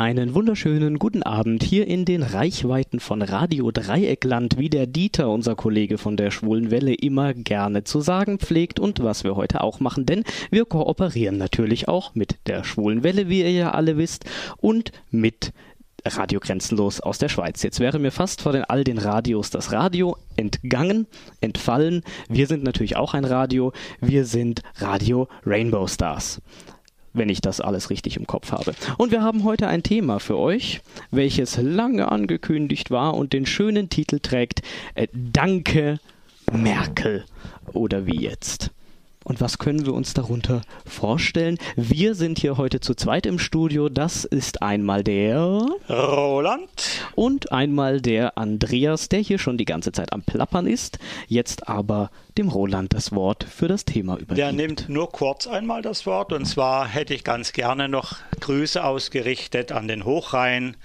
Einen 0.00 0.34
wunderschönen 0.34 0.98
guten 0.98 1.22
Abend 1.22 1.62
hier 1.62 1.86
in 1.86 2.06
den 2.06 2.22
Reichweiten 2.22 3.00
von 3.00 3.20
Radio 3.20 3.70
Dreieckland, 3.70 4.56
wie 4.56 4.70
der 4.70 4.86
Dieter, 4.86 5.28
unser 5.28 5.56
Kollege 5.56 5.98
von 5.98 6.16
der 6.16 6.30
Schwulen 6.30 6.70
Welle, 6.70 6.94
immer 6.94 7.34
gerne 7.34 7.84
zu 7.84 8.00
sagen 8.00 8.38
pflegt 8.38 8.80
und 8.80 9.02
was 9.02 9.24
wir 9.24 9.36
heute 9.36 9.60
auch 9.60 9.78
machen, 9.78 10.06
denn 10.06 10.24
wir 10.50 10.64
kooperieren 10.64 11.36
natürlich 11.36 11.86
auch 11.88 12.14
mit 12.14 12.38
der 12.46 12.64
Schwulen 12.64 13.02
Welle, 13.02 13.28
wie 13.28 13.40
ihr 13.40 13.52
ja 13.52 13.72
alle 13.72 13.98
wisst, 13.98 14.24
und 14.56 14.90
mit 15.10 15.52
Radio 16.06 16.40
Grenzenlos 16.40 17.00
aus 17.00 17.18
der 17.18 17.28
Schweiz. 17.28 17.62
Jetzt 17.62 17.78
wäre 17.78 17.98
mir 17.98 18.10
fast 18.10 18.40
vor 18.40 18.52
den 18.52 18.64
all 18.64 18.84
den 18.84 18.96
Radios 18.96 19.50
das 19.50 19.70
Radio 19.70 20.16
entgangen, 20.34 21.08
entfallen. 21.42 22.04
Wir 22.26 22.46
sind 22.46 22.64
natürlich 22.64 22.96
auch 22.96 23.12
ein 23.12 23.26
Radio. 23.26 23.74
Wir 24.00 24.24
sind 24.24 24.62
Radio 24.78 25.28
Rainbow 25.44 25.86
Stars 25.86 26.40
wenn 27.12 27.28
ich 27.28 27.40
das 27.40 27.60
alles 27.60 27.90
richtig 27.90 28.16
im 28.16 28.26
Kopf 28.26 28.52
habe. 28.52 28.74
Und 28.98 29.10
wir 29.10 29.22
haben 29.22 29.44
heute 29.44 29.68
ein 29.68 29.82
Thema 29.82 30.20
für 30.20 30.38
euch, 30.38 30.80
welches 31.10 31.56
lange 31.56 32.10
angekündigt 32.10 32.90
war 32.90 33.14
und 33.14 33.32
den 33.32 33.46
schönen 33.46 33.88
Titel 33.88 34.20
trägt 34.20 34.62
äh, 34.94 35.08
Danke 35.12 35.98
Merkel 36.52 37.24
oder 37.72 38.06
wie 38.06 38.20
jetzt. 38.20 38.70
Und 39.22 39.40
was 39.40 39.58
können 39.58 39.84
wir 39.84 39.92
uns 39.92 40.14
darunter 40.14 40.62
vorstellen? 40.86 41.58
Wir 41.76 42.14
sind 42.14 42.38
hier 42.38 42.56
heute 42.56 42.80
zu 42.80 42.94
zweit 42.94 43.26
im 43.26 43.38
Studio. 43.38 43.90
Das 43.90 44.24
ist 44.24 44.62
einmal 44.62 45.04
der 45.04 45.66
Roland 45.90 46.70
und 47.16 47.52
einmal 47.52 48.00
der 48.00 48.38
Andreas, 48.38 49.10
der 49.10 49.20
hier 49.20 49.38
schon 49.38 49.58
die 49.58 49.66
ganze 49.66 49.92
Zeit 49.92 50.14
am 50.14 50.22
Plappern 50.22 50.66
ist, 50.66 50.98
jetzt 51.28 51.68
aber 51.68 52.10
dem 52.38 52.48
Roland 52.48 52.94
das 52.94 53.12
Wort 53.12 53.44
für 53.44 53.68
das 53.68 53.84
Thema 53.84 54.14
übergibt. 54.14 54.38
Der 54.38 54.52
nimmt 54.52 54.88
nur 54.88 55.12
kurz 55.12 55.46
einmal 55.46 55.82
das 55.82 56.06
Wort 56.06 56.32
und 56.32 56.46
zwar 56.46 56.88
hätte 56.88 57.12
ich 57.12 57.22
ganz 57.22 57.52
gerne 57.52 57.88
noch 57.90 58.16
Grüße 58.40 58.82
ausgerichtet 58.82 59.70
an 59.70 59.86
den 59.86 60.06
Hochrhein 60.06 60.76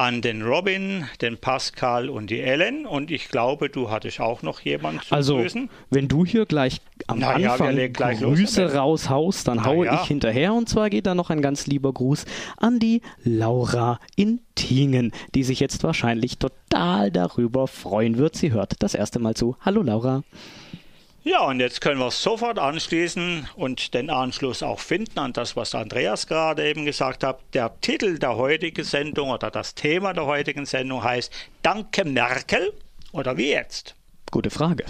an 0.00 0.22
den 0.22 0.40
Robin, 0.40 1.04
den 1.20 1.36
Pascal 1.36 2.08
und 2.08 2.30
die 2.30 2.40
Ellen. 2.40 2.86
Und 2.86 3.10
ich 3.10 3.28
glaube, 3.28 3.68
du 3.68 3.90
hattest 3.90 4.18
auch 4.18 4.42
noch 4.42 4.60
jemanden 4.60 5.02
zu 5.02 5.14
also, 5.14 5.36
grüßen. 5.36 5.68
wenn 5.90 6.08
du 6.08 6.24
hier 6.24 6.46
gleich 6.46 6.80
am 7.06 7.18
Na 7.18 7.38
ja, 7.38 7.52
Anfang 7.52 7.74
legen 7.74 7.92
gleich 7.92 8.20
Grüße 8.20 8.62
los. 8.62 8.74
raushaust, 8.74 9.46
dann 9.46 9.58
Na 9.58 9.66
haue 9.66 9.86
ja. 9.86 10.00
ich 10.00 10.08
hinterher. 10.08 10.54
Und 10.54 10.70
zwar 10.70 10.88
geht 10.88 11.06
da 11.06 11.14
noch 11.14 11.28
ein 11.28 11.42
ganz 11.42 11.66
lieber 11.66 11.92
Gruß 11.92 12.24
an 12.56 12.78
die 12.78 13.02
Laura 13.24 14.00
in 14.16 14.40
Tingen, 14.54 15.12
die 15.34 15.44
sich 15.44 15.60
jetzt 15.60 15.84
wahrscheinlich 15.84 16.38
total 16.38 17.10
darüber 17.10 17.68
freuen 17.68 18.16
wird. 18.16 18.36
Sie 18.36 18.52
hört 18.52 18.76
das 18.78 18.94
erste 18.94 19.18
Mal 19.18 19.34
zu. 19.34 19.56
Hallo 19.60 19.82
Laura. 19.82 20.22
Ja, 21.22 21.44
und 21.44 21.60
jetzt 21.60 21.82
können 21.82 22.00
wir 22.00 22.10
sofort 22.10 22.58
anschließen 22.58 23.46
und 23.54 23.92
den 23.92 24.08
Anschluss 24.08 24.62
auch 24.62 24.80
finden 24.80 25.18
an 25.18 25.34
das, 25.34 25.54
was 25.54 25.74
Andreas 25.74 26.26
gerade 26.26 26.66
eben 26.66 26.86
gesagt 26.86 27.24
hat. 27.24 27.40
Der 27.52 27.78
Titel 27.82 28.18
der 28.18 28.36
heutigen 28.36 28.84
Sendung 28.84 29.28
oder 29.28 29.50
das 29.50 29.74
Thema 29.74 30.14
der 30.14 30.24
heutigen 30.24 30.64
Sendung 30.64 31.04
heißt 31.04 31.30
Danke 31.62 32.06
Merkel 32.06 32.72
oder 33.12 33.36
wie 33.36 33.50
jetzt? 33.50 33.94
Gute 34.30 34.48
Frage. 34.48 34.86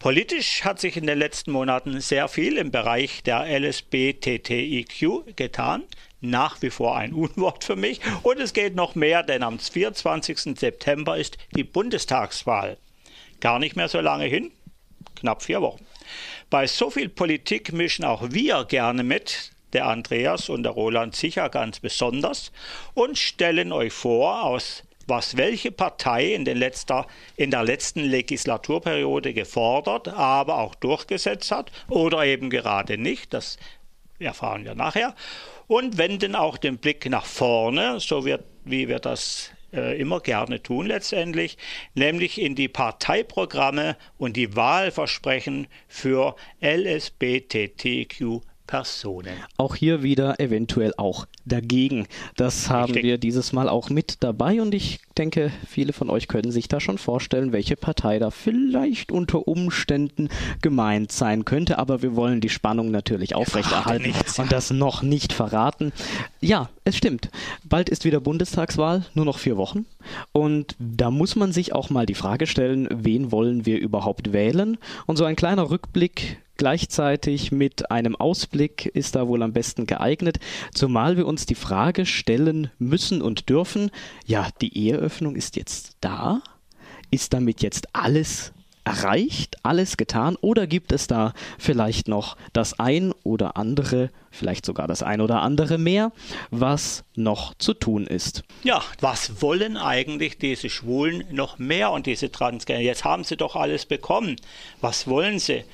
Politisch 0.00 0.64
hat 0.64 0.80
sich 0.80 0.96
in 0.96 1.06
den 1.06 1.18
letzten 1.18 1.52
Monaten 1.52 2.00
sehr 2.00 2.26
viel 2.26 2.56
im 2.56 2.72
Bereich 2.72 3.22
der 3.22 3.46
LSBTTIQ 3.46 5.36
getan. 5.36 5.84
Nach 6.20 6.60
wie 6.60 6.70
vor 6.70 6.96
ein 6.96 7.12
Unwort 7.12 7.62
für 7.62 7.76
mich. 7.76 8.00
Und 8.24 8.40
es 8.40 8.52
geht 8.52 8.74
noch 8.74 8.96
mehr, 8.96 9.22
denn 9.22 9.44
am 9.44 9.60
24. 9.60 10.58
September 10.58 11.16
ist 11.16 11.38
die 11.54 11.62
Bundestagswahl. 11.62 12.78
Gar 13.40 13.60
nicht 13.60 13.76
mehr 13.76 13.88
so 13.88 14.00
lange 14.00 14.24
hin, 14.24 14.50
knapp 15.18 15.42
vier 15.42 15.60
Wochen. 15.60 15.84
Bei 16.50 16.66
so 16.66 16.90
viel 16.90 17.08
Politik 17.08 17.72
mischen 17.72 18.04
auch 18.04 18.30
wir 18.30 18.64
gerne 18.64 19.02
mit, 19.02 19.52
der 19.72 19.86
Andreas 19.86 20.48
und 20.48 20.62
der 20.62 20.72
Roland 20.72 21.14
sicher 21.14 21.48
ganz 21.50 21.80
besonders, 21.80 22.52
und 22.94 23.18
stellen 23.18 23.72
euch 23.72 23.92
vor, 23.92 24.44
aus 24.44 24.82
was 25.08 25.36
welche 25.36 25.72
Partei 25.72 26.34
in, 26.34 26.44
letzter, 26.44 27.06
in 27.36 27.50
der 27.50 27.64
letzten 27.64 28.04
Legislaturperiode 28.04 29.32
gefordert, 29.32 30.08
aber 30.08 30.58
auch 30.58 30.74
durchgesetzt 30.74 31.50
hat 31.50 31.72
oder 31.88 32.24
eben 32.24 32.50
gerade 32.50 32.98
nicht. 32.98 33.32
Das 33.32 33.58
erfahren 34.18 34.64
wir 34.64 34.74
nachher. 34.74 35.14
Und 35.66 35.98
wenden 35.98 36.34
auch 36.34 36.58
den 36.58 36.78
Blick 36.78 37.08
nach 37.08 37.26
vorne, 37.26 38.00
so 38.00 38.24
wird, 38.24 38.44
wie 38.64 38.88
wir 38.88 38.98
das 38.98 39.50
äh, 39.72 40.00
immer 40.00 40.20
gerne 40.20 40.62
tun 40.62 40.86
letztendlich, 40.86 41.58
nämlich 41.94 42.40
in 42.40 42.54
die 42.54 42.68
Parteiprogramme 42.68 43.96
und 44.16 44.36
die 44.36 44.56
Wahlversprechen 44.56 45.66
für 45.86 46.36
LSBTTQ 46.62 48.42
Personen. 48.68 49.32
Auch 49.56 49.74
hier 49.74 50.02
wieder 50.02 50.38
eventuell 50.38 50.92
auch 50.98 51.26
dagegen. 51.46 52.06
Das 52.36 52.68
haben 52.68 52.92
Richtig. 52.92 53.02
wir 53.02 53.18
dieses 53.18 53.52
Mal 53.52 53.68
auch 53.68 53.88
mit 53.88 54.18
dabei 54.20 54.60
und 54.60 54.74
ich 54.74 55.00
denke, 55.16 55.50
viele 55.66 55.94
von 55.94 56.10
euch 56.10 56.28
können 56.28 56.52
sich 56.52 56.68
da 56.68 56.78
schon 56.78 56.98
vorstellen, 56.98 57.52
welche 57.52 57.76
Partei 57.76 58.18
da 58.18 58.30
vielleicht 58.30 59.10
unter 59.10 59.48
Umständen 59.48 60.28
gemeint 60.60 61.10
sein 61.10 61.46
könnte, 61.46 61.78
aber 61.78 62.02
wir 62.02 62.14
wollen 62.14 62.40
die 62.42 62.50
Spannung 62.50 62.90
natürlich 62.90 63.34
aufrechterhalten 63.34 64.06
nichts, 64.06 64.38
und 64.38 64.52
das 64.52 64.70
noch 64.70 65.02
nicht 65.02 65.32
verraten. 65.32 65.90
Ja, 66.40 66.68
es 66.84 66.94
stimmt. 66.94 67.30
Bald 67.64 67.88
ist 67.88 68.04
wieder 68.04 68.20
Bundestagswahl, 68.20 69.06
nur 69.14 69.24
noch 69.24 69.38
vier 69.38 69.56
Wochen 69.56 69.86
und 70.32 70.76
da 70.78 71.10
muss 71.10 71.36
man 71.36 71.52
sich 71.52 71.74
auch 71.74 71.88
mal 71.88 72.04
die 72.04 72.14
Frage 72.14 72.46
stellen, 72.46 72.86
wen 72.92 73.32
wollen 73.32 73.64
wir 73.64 73.80
überhaupt 73.80 74.34
wählen? 74.34 74.76
Und 75.06 75.16
so 75.16 75.24
ein 75.24 75.36
kleiner 75.36 75.70
Rückblick 75.70 76.38
gleichzeitig 76.58 77.50
mit 77.50 77.90
einem 77.90 78.14
Ausblick 78.14 78.86
ist 78.86 79.16
da 79.16 79.26
wohl 79.26 79.42
am 79.42 79.54
besten 79.54 79.86
geeignet, 79.86 80.38
zumal 80.74 81.16
wir 81.16 81.26
uns 81.26 81.46
die 81.46 81.54
Frage 81.54 82.04
stellen 82.04 82.70
müssen 82.78 83.22
und 83.22 83.48
dürfen, 83.48 83.90
ja, 84.26 84.48
die 84.60 84.76
Eheöffnung 84.76 85.36
ist 85.36 85.56
jetzt 85.56 85.96
da? 86.00 86.42
Ist 87.10 87.32
damit 87.32 87.62
jetzt 87.62 87.94
alles 87.94 88.52
erreicht, 88.84 89.56
alles 89.64 89.98
getan 89.98 90.36
oder 90.40 90.66
gibt 90.66 90.92
es 90.92 91.06
da 91.06 91.34
vielleicht 91.58 92.08
noch 92.08 92.36
das 92.54 92.78
ein 92.80 93.12
oder 93.22 93.56
andere, 93.58 94.10
vielleicht 94.30 94.64
sogar 94.64 94.88
das 94.88 95.02
ein 95.02 95.20
oder 95.20 95.42
andere 95.42 95.76
mehr, 95.76 96.10
was 96.50 97.04
noch 97.14 97.52
zu 97.58 97.74
tun 97.74 98.06
ist? 98.06 98.44
Ja, 98.64 98.82
was 99.00 99.42
wollen 99.42 99.76
eigentlich 99.76 100.38
diese 100.38 100.70
Schwulen 100.70 101.24
noch 101.30 101.58
mehr 101.58 101.90
und 101.90 102.06
diese 102.06 102.32
Transgender? 102.32 102.82
Jetzt 102.82 103.04
haben 103.04 103.24
sie 103.24 103.36
doch 103.36 103.56
alles 103.56 103.84
bekommen. 103.84 104.36
Was 104.80 105.06
wollen 105.06 105.38
sie? 105.38 105.64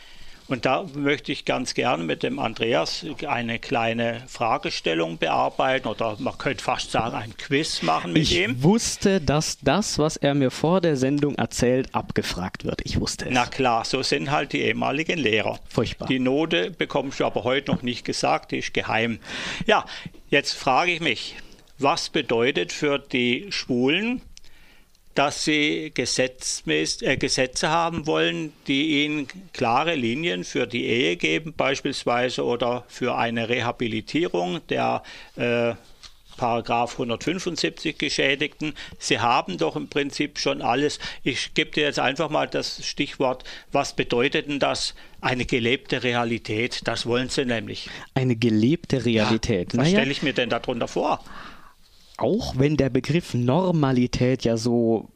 Und 0.46 0.66
da 0.66 0.84
möchte 0.94 1.32
ich 1.32 1.46
ganz 1.46 1.72
gerne 1.72 2.04
mit 2.04 2.22
dem 2.22 2.38
Andreas 2.38 3.04
eine 3.26 3.58
kleine 3.58 4.22
Fragestellung 4.26 5.16
bearbeiten 5.16 5.88
oder 5.88 6.16
man 6.18 6.36
könnte 6.36 6.62
fast 6.62 6.90
sagen, 6.90 7.14
ein 7.16 7.34
Quiz 7.38 7.80
machen 7.82 8.12
mit 8.12 8.22
Ich 8.24 8.36
ihm. 8.38 8.62
wusste, 8.62 9.22
dass 9.22 9.58
das, 9.60 9.98
was 9.98 10.18
er 10.18 10.34
mir 10.34 10.50
vor 10.50 10.82
der 10.82 10.96
Sendung 10.96 11.34
erzählt, 11.36 11.94
abgefragt 11.94 12.64
wird. 12.64 12.82
Ich 12.84 13.00
wusste 13.00 13.24
es. 13.26 13.30
Na 13.32 13.46
klar, 13.46 13.86
so 13.86 14.02
sind 14.02 14.30
halt 14.30 14.52
die 14.52 14.60
ehemaligen 14.60 15.18
Lehrer. 15.18 15.58
Furchtbar. 15.68 16.08
Die 16.08 16.18
Note 16.18 16.70
bekommst 16.70 17.20
du 17.20 17.24
aber 17.24 17.44
heute 17.44 17.70
noch 17.72 17.82
nicht 17.82 18.04
gesagt, 18.04 18.52
die 18.52 18.58
ist 18.58 18.74
geheim. 18.74 19.20
Ja, 19.66 19.86
jetzt 20.28 20.52
frage 20.52 20.92
ich 20.92 21.00
mich, 21.00 21.36
was 21.78 22.10
bedeutet 22.10 22.70
für 22.72 22.98
die 22.98 23.46
Schwulen, 23.48 24.20
dass 25.14 25.44
sie 25.44 25.92
äh, 25.94 27.16
Gesetze 27.16 27.68
haben 27.68 28.06
wollen, 28.06 28.52
die 28.66 29.04
ihnen 29.04 29.28
klare 29.52 29.94
Linien 29.94 30.44
für 30.44 30.66
die 30.66 30.86
Ehe 30.86 31.16
geben, 31.16 31.54
beispielsweise, 31.56 32.44
oder 32.44 32.84
für 32.88 33.16
eine 33.16 33.48
Rehabilitierung 33.48 34.60
der 34.68 35.02
äh, 35.36 35.74
Paragraph 36.36 36.92
175 36.92 37.96
Geschädigten. 37.98 38.74
Sie 38.98 39.20
haben 39.20 39.58
doch 39.58 39.76
im 39.76 39.88
Prinzip 39.88 40.38
schon 40.38 40.62
alles. 40.62 40.98
Ich 41.22 41.54
gebe 41.54 41.70
dir 41.70 41.84
jetzt 41.84 41.98
einfach 41.98 42.28
mal 42.28 42.48
das 42.48 42.84
Stichwort, 42.84 43.44
was 43.72 43.94
bedeutet 43.94 44.48
denn 44.48 44.58
das? 44.58 44.94
Eine 45.20 45.46
gelebte 45.46 46.02
Realität, 46.02 46.80
das 46.84 47.06
wollen 47.06 47.28
sie 47.28 47.44
nämlich. 47.44 47.88
Eine 48.14 48.36
gelebte 48.36 49.04
Realität. 49.04 49.68
Was 49.68 49.76
naja, 49.76 49.90
stelle 49.90 50.10
ich 50.10 50.22
mir 50.22 50.34
denn 50.34 50.50
darunter 50.50 50.88
vor? 50.88 51.24
Auch 52.16 52.58
wenn 52.58 52.76
der 52.76 52.90
Begriff 52.90 53.34
Normalität 53.34 54.44
ja 54.44 54.56
so 54.56 55.08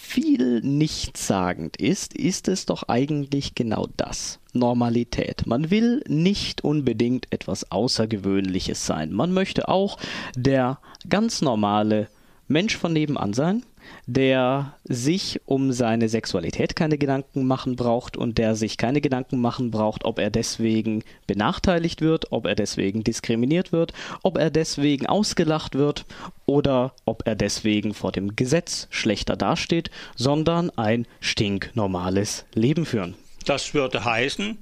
viel 0.00 0.60
nichtssagend 0.60 1.76
ist, 1.78 2.14
ist 2.14 2.48
es 2.48 2.66
doch 2.66 2.84
eigentlich 2.88 3.54
genau 3.54 3.88
das. 3.96 4.38
Normalität. 4.52 5.46
Man 5.46 5.70
will 5.70 6.02
nicht 6.06 6.62
unbedingt 6.62 7.26
etwas 7.32 7.72
Außergewöhnliches 7.72 8.86
sein. 8.86 9.12
Man 9.12 9.32
möchte 9.32 9.68
auch 9.68 9.98
der 10.36 10.78
ganz 11.08 11.42
normale 11.42 12.08
Mensch 12.46 12.76
von 12.76 12.92
nebenan 12.92 13.32
sein, 13.32 13.64
der 14.06 14.74
sich 14.84 15.40
um 15.46 15.72
seine 15.72 16.08
Sexualität 16.08 16.76
keine 16.76 16.98
Gedanken 16.98 17.46
machen 17.46 17.76
braucht 17.76 18.16
und 18.16 18.38
der 18.38 18.54
sich 18.54 18.76
keine 18.76 19.00
Gedanken 19.00 19.40
machen 19.40 19.70
braucht, 19.70 20.04
ob 20.04 20.18
er 20.18 20.30
deswegen 20.30 21.02
benachteiligt 21.26 22.00
wird, 22.00 22.32
ob 22.32 22.46
er 22.46 22.54
deswegen 22.54 23.04
diskriminiert 23.04 23.72
wird, 23.72 23.92
ob 24.22 24.38
er 24.38 24.50
deswegen 24.50 25.06
ausgelacht 25.06 25.74
wird 25.74 26.04
oder 26.46 26.92
ob 27.04 27.26
er 27.26 27.34
deswegen 27.34 27.94
vor 27.94 28.12
dem 28.12 28.36
Gesetz 28.36 28.86
schlechter 28.90 29.36
dasteht, 29.36 29.90
sondern 30.16 30.70
ein 30.70 31.06
stinknormales 31.20 32.44
Leben 32.54 32.86
führen. 32.86 33.14
Das 33.46 33.74
würde 33.74 34.04
heißen, 34.04 34.58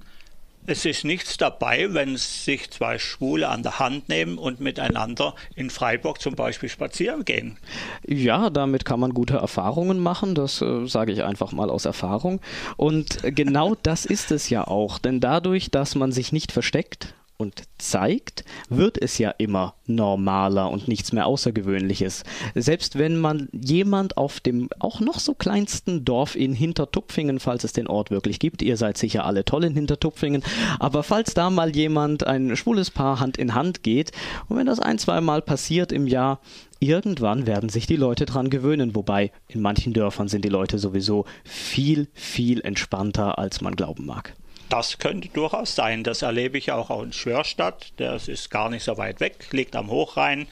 es 0.66 0.84
ist 0.84 1.04
nichts 1.04 1.36
dabei, 1.36 1.92
wenn 1.92 2.16
sich 2.16 2.70
zwei 2.70 2.98
Schwule 2.98 3.48
an 3.48 3.62
der 3.62 3.78
Hand 3.78 4.08
nehmen 4.08 4.38
und 4.38 4.60
miteinander 4.60 5.34
in 5.56 5.70
Freiburg 5.70 6.20
zum 6.20 6.34
Beispiel 6.34 6.68
spazieren 6.68 7.24
gehen. 7.24 7.58
Ja, 8.06 8.50
damit 8.50 8.84
kann 8.84 9.00
man 9.00 9.12
gute 9.12 9.34
Erfahrungen 9.34 9.98
machen, 9.98 10.34
das 10.34 10.62
äh, 10.62 10.86
sage 10.86 11.12
ich 11.12 11.24
einfach 11.24 11.52
mal 11.52 11.70
aus 11.70 11.84
Erfahrung. 11.84 12.40
Und 12.76 13.18
genau 13.22 13.74
das 13.82 14.04
ist 14.04 14.30
es 14.30 14.50
ja 14.50 14.66
auch, 14.66 14.98
denn 14.98 15.20
dadurch, 15.20 15.70
dass 15.70 15.94
man 15.94 16.12
sich 16.12 16.32
nicht 16.32 16.52
versteckt, 16.52 17.14
und 17.42 17.64
zeigt, 17.78 18.44
wird 18.68 18.96
es 18.96 19.18
ja 19.18 19.30
immer 19.30 19.74
normaler 19.86 20.70
und 20.70 20.88
nichts 20.88 21.12
mehr 21.12 21.26
Außergewöhnliches. 21.26 22.22
Selbst 22.54 22.98
wenn 22.98 23.18
man 23.18 23.48
jemand 23.52 24.16
auf 24.16 24.40
dem 24.40 24.70
auch 24.78 25.00
noch 25.00 25.18
so 25.18 25.34
kleinsten 25.34 26.04
Dorf 26.04 26.36
in 26.36 26.54
Hintertupfingen, 26.54 27.40
falls 27.40 27.64
es 27.64 27.72
den 27.72 27.88
Ort 27.88 28.10
wirklich 28.10 28.38
gibt, 28.38 28.62
ihr 28.62 28.76
seid 28.76 28.96
sicher 28.96 29.24
alle 29.24 29.44
toll 29.44 29.64
in 29.64 29.74
Hintertupfingen, 29.74 30.42
aber 30.78 31.02
falls 31.02 31.34
da 31.34 31.50
mal 31.50 31.74
jemand, 31.74 32.26
ein 32.26 32.56
schwules 32.56 32.90
Paar 32.90 33.20
Hand 33.20 33.36
in 33.36 33.54
Hand 33.54 33.82
geht 33.82 34.12
und 34.48 34.56
wenn 34.56 34.66
das 34.66 34.78
ein, 34.78 34.98
zwei 34.98 35.20
Mal 35.20 35.42
passiert 35.42 35.90
im 35.90 36.06
Jahr, 36.06 36.40
irgendwann 36.78 37.46
werden 37.46 37.68
sich 37.68 37.86
die 37.86 37.96
Leute 37.96 38.24
dran 38.24 38.50
gewöhnen, 38.50 38.94
wobei 38.94 39.32
in 39.48 39.60
manchen 39.60 39.92
Dörfern 39.92 40.28
sind 40.28 40.44
die 40.44 40.48
Leute 40.48 40.78
sowieso 40.78 41.24
viel, 41.44 42.08
viel 42.12 42.60
entspannter, 42.60 43.38
als 43.38 43.60
man 43.60 43.76
glauben 43.76 44.06
mag. 44.06 44.34
Das 44.72 44.96
könnte 44.96 45.28
durchaus 45.28 45.74
sein. 45.74 46.02
Das 46.02 46.22
erlebe 46.22 46.56
ich 46.56 46.72
auch 46.72 47.02
in 47.02 47.12
Schwörstadt. 47.12 47.92
Das 47.98 48.26
ist 48.26 48.50
gar 48.50 48.70
nicht 48.70 48.82
so 48.82 48.96
weit 48.96 49.20
weg, 49.20 49.48
liegt 49.50 49.76
am 49.76 49.90
Hochrhein. 49.90 50.46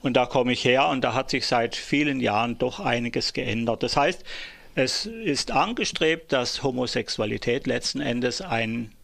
Und 0.00 0.14
da 0.14 0.26
komme 0.26 0.52
ich 0.52 0.64
her 0.64 0.88
und 0.88 1.02
da 1.02 1.14
hat 1.14 1.30
sich 1.30 1.46
seit 1.46 1.76
vielen 1.76 2.18
Jahren 2.18 2.58
doch 2.58 2.80
einiges 2.80 3.34
geändert. 3.34 3.84
Das 3.84 3.96
heißt, 3.96 4.24
es 4.74 5.06
ist 5.06 5.52
angestrebt, 5.52 6.32
dass 6.32 6.64
Homosexualität 6.64 7.68
letzten 7.68 8.00
Endes 8.00 8.40
einen 8.40 8.94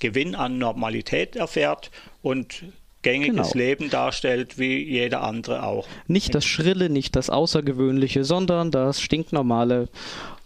Gewinn 0.00 0.34
an 0.34 0.58
Normalität 0.58 1.36
erfährt 1.36 1.92
und 2.20 2.64
gängiges 3.02 3.52
genau. 3.52 3.64
Leben 3.64 3.88
darstellt, 3.88 4.58
wie 4.58 4.82
jeder 4.82 5.22
andere 5.22 5.62
auch. 5.62 5.86
Nicht 6.08 6.34
das 6.34 6.44
Schrille, 6.44 6.90
nicht 6.90 7.14
das 7.14 7.30
Außergewöhnliche, 7.30 8.24
sondern 8.24 8.72
das 8.72 9.00
stinknormale 9.00 9.88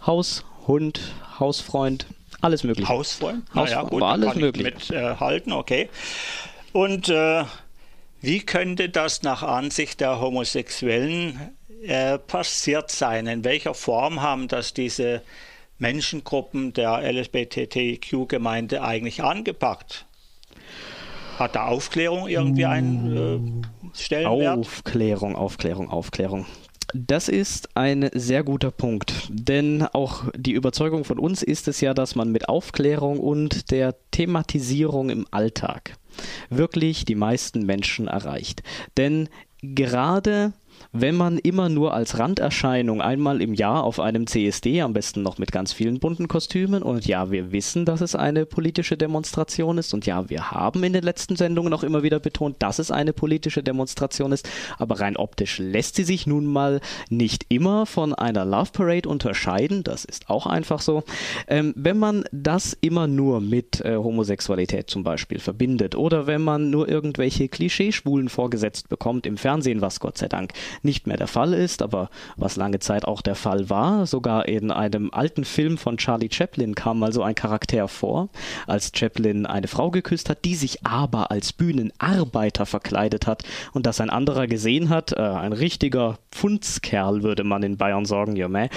Haus, 0.05 0.45
Hund, 0.67 1.01
Hausfreund, 1.41 2.07
alles 2.43 2.65
möglich. 2.65 2.89
Hausfreund? 2.89 3.45
Hausfreund, 3.55 3.91
gut, 3.91 4.01
war 4.01 4.13
alles 4.13 4.35
möglich. 4.35 4.65
Mithalten, 4.91 5.53
äh, 5.53 5.57
okay. 5.57 5.89
Und 6.73 7.09
äh, 7.09 7.45
wie 8.21 8.41
könnte 8.41 8.89
das 8.89 9.23
nach 9.23 9.43
Ansicht 9.43 10.01
der 10.01 10.21
Homosexuellen 10.21 11.57
äh, 11.83 12.19
passiert 12.19 12.91
sein? 12.91 13.27
In 13.27 13.45
welcher 13.45 13.75
Form 13.75 14.23
haben 14.23 14.49
das 14.49 14.75
diese 14.75 15.23
Menschengruppen 15.79 16.73
der 16.73 17.01
LSBTTIQ-Gemeinde 17.03 18.83
eigentlich 18.83 19.23
angepackt? 19.23 20.07
Hat 21.39 21.57
da 21.57 21.67
Aufklärung 21.67 22.29
irgendwie 22.29 22.67
einen 22.67 23.65
äh, 23.93 23.99
Stellenwert? 23.99 24.59
Aufklärung, 24.59 25.35
Aufklärung, 25.35 25.91
Aufklärung. 25.91 26.47
Das 26.95 27.29
ist 27.29 27.75
ein 27.75 28.11
sehr 28.13 28.45
guter 28.45 28.71
Punkt, 28.71 29.29
denn 29.31 29.83
auch 29.83 30.25
die 30.37 30.53
Überzeugung 30.53 31.05
von 31.05 31.19
uns 31.19 31.43
ist 31.43 31.67
es 31.69 31.81
ja, 31.81 31.95
dass 31.95 32.15
man 32.15 32.31
mit 32.31 32.49
Aufklärung 32.49 33.19
und 33.19 33.71
der 33.71 33.95
Thematisierung 34.11 35.09
im 35.09 35.27
Alltag 35.31 35.97
wirklich 36.51 37.05
die 37.07 37.15
meisten 37.15 37.65
Menschen 37.65 38.09
erreicht. 38.09 38.63
Denn 38.99 39.29
gerade 39.63 40.53
wenn 40.93 41.17
man 41.17 41.39
immer 41.39 41.69
nur 41.69 41.95
als 41.95 42.19
Randerscheinung 42.19 43.01
einmal 43.01 43.41
im 43.41 43.55
Jahr 43.55 43.85
auf 43.85 44.01
einem 44.01 44.27
CSD, 44.27 44.81
am 44.83 44.93
besten 44.93 45.23
noch 45.23 45.39
mit 45.39 45.53
ganz 45.53 45.73
vielen 45.73 46.01
bunten 46.01 46.29
Kostümen, 46.29 46.83
und 46.83 47.07
ja, 47.07 47.31
wir 47.31 47.53
wissen, 47.53 47.85
dass 47.85 48.01
es 48.01 48.15
eine 48.15 48.47
politische 48.47 48.97
Demonstration 48.97 49.79
ist, 49.79 49.95
und 49.95 50.07
ja, 50.07 50.29
wir 50.29 50.51
haben 50.51 50.83
in 50.85 50.93
den 50.93 51.05
letzten 51.05 51.37
Sendungen 51.37 51.73
auch 51.73 51.83
immer 51.83 52.03
wieder 52.03 52.21
betont, 52.21 52.57
dass 52.61 52.79
es 52.79 52.91
eine 52.91 53.13
politische 53.13 53.63
Demonstration 53.63 54.33
ist, 54.33 54.49
aber 54.79 55.01
rein 55.01 55.17
optisch 55.17 55.59
lässt 55.59 55.97
sie 55.97 56.05
sich 56.05 56.27
nun 56.27 56.47
mal 56.47 56.81
nicht 57.09 57.47
immer 57.49 57.87
von 57.87 58.15
einer 58.15 58.45
Love 58.45 58.71
Parade 58.73 59.09
unterscheiden, 59.09 59.85
das 59.85 60.05
ist 60.05 60.29
auch 60.29 60.47
einfach 60.47 60.81
so. 60.81 61.05
Ähm, 61.49 61.73
wenn 61.77 61.99
man 61.99 62.25
das 62.33 62.77
immer 62.81 63.07
nur 63.07 63.41
mit 63.41 63.81
äh, 63.85 63.97
Homosexualität 63.97 64.91
zum 64.91 65.05
Beispiel 65.05 65.39
verbindet, 65.39 65.95
oder 65.95 66.27
wenn 66.27 66.43
man 66.43 66.71
nur 66.71 66.89
irgendwelche 66.89 67.49
Klischeeschwulen 67.49 68.29
vorgesetzt 68.29 68.89
bekommt 68.89 69.27
im 69.27 69.37
Fernsehen, 69.37 69.81
was 69.81 70.01
Gott 70.01 70.19
sei 70.19 70.29
Dank 70.29 70.53
nicht 70.83 71.07
mehr 71.07 71.17
der 71.17 71.27
Fall 71.27 71.53
ist, 71.53 71.83
aber 71.83 72.11
was 72.37 72.57
lange 72.57 72.79
Zeit 72.79 73.05
auch 73.05 73.23
der 73.23 73.35
Fall 73.35 73.71
war. 73.71 74.07
Sogar 74.07 74.49
in 74.49 74.71
einem 74.71 75.11
alten 75.13 75.45
Film 75.45 75.79
von 75.79 75.97
Charlie 75.97 76.31
Chaplin 76.31 76.75
kam 76.75 76.99
mal 76.99 77.13
so 77.13 77.23
ein 77.23 77.35
Charakter 77.35 77.89
vor, 77.89 78.29
als 78.67 78.93
Chaplin 78.95 79.47
eine 79.47 79.69
Frau 79.69 79.91
geküsst 79.91 80.31
hat, 80.31 80.45
die 80.45 80.55
sich 80.55 80.85
aber 80.87 81.31
als 81.31 81.53
Bühnenarbeiter 81.53 82.67
verkleidet 82.67 83.27
hat 83.27 83.43
und 83.73 83.87
das 83.87 84.01
ein 84.01 84.11
anderer 84.11 84.47
gesehen 84.47 84.89
hat, 84.89 85.13
äh, 85.13 85.21
ein 85.21 85.53
richtiger 85.53 86.19
Pfundskerl 86.31 87.23
würde 87.23 87.45
man 87.45 87.63
in 87.63 87.77
Bayern 87.77 88.05
sagen, 88.05 88.37
ja, 88.37 88.49
meh, 88.49 88.69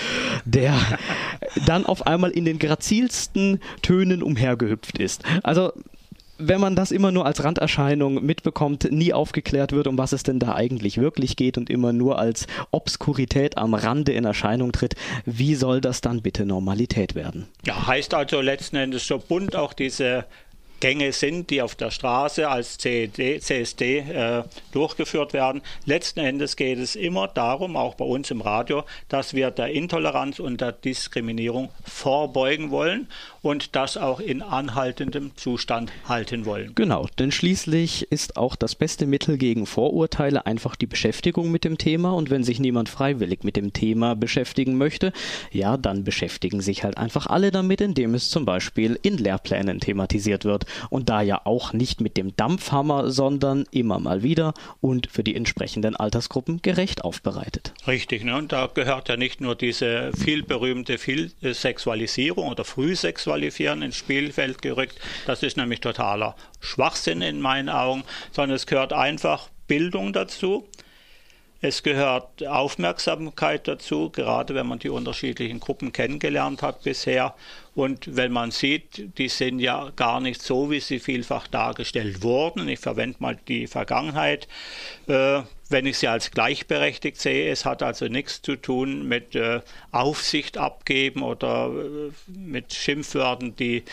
der 0.45 0.73
dann 1.65 1.85
auf 1.85 2.05
einmal 2.07 2.31
in 2.31 2.45
den 2.45 2.59
grazilsten 2.59 3.59
Tönen 3.81 4.21
umhergehüpft 4.21 4.97
ist. 4.97 5.23
Also 5.43 5.71
wenn 6.37 6.59
man 6.59 6.75
das 6.75 6.91
immer 6.91 7.11
nur 7.11 7.25
als 7.25 7.43
Randerscheinung 7.43 8.25
mitbekommt, 8.25 8.91
nie 8.91 9.13
aufgeklärt 9.13 9.71
wird, 9.71 9.87
um 9.87 9.97
was 9.97 10.11
es 10.11 10.23
denn 10.23 10.39
da 10.39 10.55
eigentlich 10.55 10.97
wirklich 10.97 11.35
geht 11.35 11.57
und 11.57 11.69
immer 11.69 11.93
nur 11.93 12.19
als 12.19 12.47
Obskurität 12.71 13.57
am 13.57 13.73
Rande 13.73 14.11
in 14.11 14.25
Erscheinung 14.25 14.71
tritt, 14.71 14.95
wie 15.25 15.55
soll 15.55 15.81
das 15.81 16.01
dann 16.01 16.21
bitte 16.21 16.45
Normalität 16.45 17.15
werden? 17.15 17.47
Ja, 17.65 17.87
heißt 17.87 18.13
also 18.13 18.41
letzten 18.41 18.75
Endes 18.75 19.07
so 19.07 19.17
bunt 19.19 19.55
auch 19.55 19.73
diese 19.73 20.25
Gänge 20.85 21.13
sind, 21.13 21.49
die 21.49 21.63
auf 21.63 21.73
der 21.73 21.89
Straße 21.89 22.47
als 22.47 22.77
CED, 22.77 23.41
CSD 23.41 23.97
äh, 24.01 24.43
durchgeführt 24.71 25.33
werden. 25.33 25.63
Letzten 25.85 26.19
Endes 26.19 26.55
geht 26.55 26.77
es 26.77 26.95
immer 26.95 27.27
darum, 27.27 27.75
auch 27.75 27.95
bei 27.95 28.05
uns 28.05 28.29
im 28.29 28.39
Radio, 28.39 28.83
dass 29.09 29.33
wir 29.33 29.49
der 29.49 29.69
Intoleranz 29.69 30.37
und 30.37 30.61
der 30.61 30.73
Diskriminierung 30.73 31.69
vorbeugen 31.83 32.69
wollen 32.69 33.07
und 33.41 33.75
das 33.75 33.97
auch 33.97 34.19
in 34.19 34.43
anhaltendem 34.43 35.35
Zustand 35.35 35.91
halten 36.07 36.45
wollen. 36.45 36.75
Genau, 36.75 37.07
denn 37.17 37.31
schließlich 37.31 38.11
ist 38.11 38.37
auch 38.37 38.55
das 38.55 38.75
beste 38.75 39.07
Mittel 39.07 39.39
gegen 39.39 39.65
Vorurteile 39.65 40.45
einfach 40.45 40.75
die 40.75 40.85
Beschäftigung 40.85 41.49
mit 41.49 41.63
dem 41.63 41.79
Thema 41.79 42.11
und 42.13 42.29
wenn 42.29 42.43
sich 42.43 42.59
niemand 42.59 42.89
freiwillig 42.89 43.43
mit 43.43 43.55
dem 43.55 43.73
Thema 43.73 44.15
beschäftigen 44.15 44.77
möchte, 44.77 45.13
ja, 45.51 45.77
dann 45.77 46.03
beschäftigen 46.03 46.61
sich 46.61 46.83
halt 46.83 46.99
einfach 46.99 47.25
alle 47.25 47.49
damit, 47.49 47.81
indem 47.81 48.13
es 48.13 48.29
zum 48.29 48.45
Beispiel 48.45 48.99
in 49.01 49.17
Lehrplänen 49.17 49.79
thematisiert 49.79 50.45
wird 50.45 50.67
und 50.89 51.09
da 51.09 51.21
ja 51.21 51.41
auch 51.43 51.73
nicht 51.73 52.01
mit 52.01 52.17
dem 52.17 52.35
Dampfhammer, 52.35 53.11
sondern 53.11 53.65
immer 53.71 53.99
mal 53.99 54.23
wieder 54.23 54.53
und 54.81 55.07
für 55.07 55.23
die 55.23 55.35
entsprechenden 55.35 55.95
Altersgruppen 55.95 56.61
gerecht 56.61 57.03
aufbereitet. 57.03 57.73
Richtig, 57.87 58.23
ne? 58.23 58.37
und 58.37 58.51
da 58.51 58.69
gehört 58.73 59.09
ja 59.09 59.17
nicht 59.17 59.41
nur 59.41 59.55
diese 59.55 60.11
vielberühmte 60.13 60.97
Sexualisierung 61.53 62.49
oder 62.49 62.63
Frühsexualisierung, 62.63 63.65
qualifizieren, 63.65 63.81
ins 63.81 63.97
Spielfeld 63.97 64.61
gerückt. 64.61 64.99
Das 65.25 65.43
ist 65.43 65.57
nämlich 65.57 65.81
totaler 65.81 66.35
Schwachsinn 66.59 67.21
in 67.21 67.41
meinen 67.41 67.69
Augen, 67.69 68.03
sondern 68.31 68.55
es 68.55 68.65
gehört 68.65 68.93
einfach 68.93 69.49
Bildung 69.67 70.13
dazu. 70.13 70.67
Es 71.67 71.81
gehört 71.81 72.45
Aufmerksamkeit 72.45 73.67
dazu, 73.67 74.11
gerade 74.11 74.53
wenn 74.53 74.67
man 74.67 74.77
die 74.77 74.89
unterschiedlichen 74.89 75.59
Gruppen 75.59 75.91
kennengelernt 75.91 76.61
hat 76.61 76.83
bisher. 76.83 77.33
Und 77.73 78.15
wenn 78.15 78.31
man 78.31 78.51
sieht, 78.51 79.17
die 79.17 79.29
sind 79.29 79.57
ja 79.57 79.91
gar 79.95 80.19
nicht 80.19 80.43
so, 80.43 80.69
wie 80.69 80.79
sie 80.79 80.99
vielfach 80.99 81.47
dargestellt 81.47 82.21
wurden. 82.21 82.67
Ich 82.69 82.81
verwende 82.81 83.17
mal 83.19 83.35
die 83.47 83.65
Vergangenheit. 83.65 84.47
Äh, 85.07 85.41
wenn 85.67 85.87
ich 85.87 85.97
sie 85.97 86.07
als 86.07 86.29
gleichberechtigt 86.29 87.19
sehe, 87.19 87.49
es 87.49 87.65
hat 87.65 87.81
also 87.81 88.09
nichts 88.09 88.43
zu 88.43 88.57
tun 88.57 89.07
mit 89.07 89.33
äh, 89.33 89.61
Aufsicht 89.91 90.59
abgeben 90.59 91.23
oder 91.23 91.71
äh, 91.73 92.11
mit 92.27 92.75
Schimpfwörtern, 92.75 93.55
die 93.55 93.83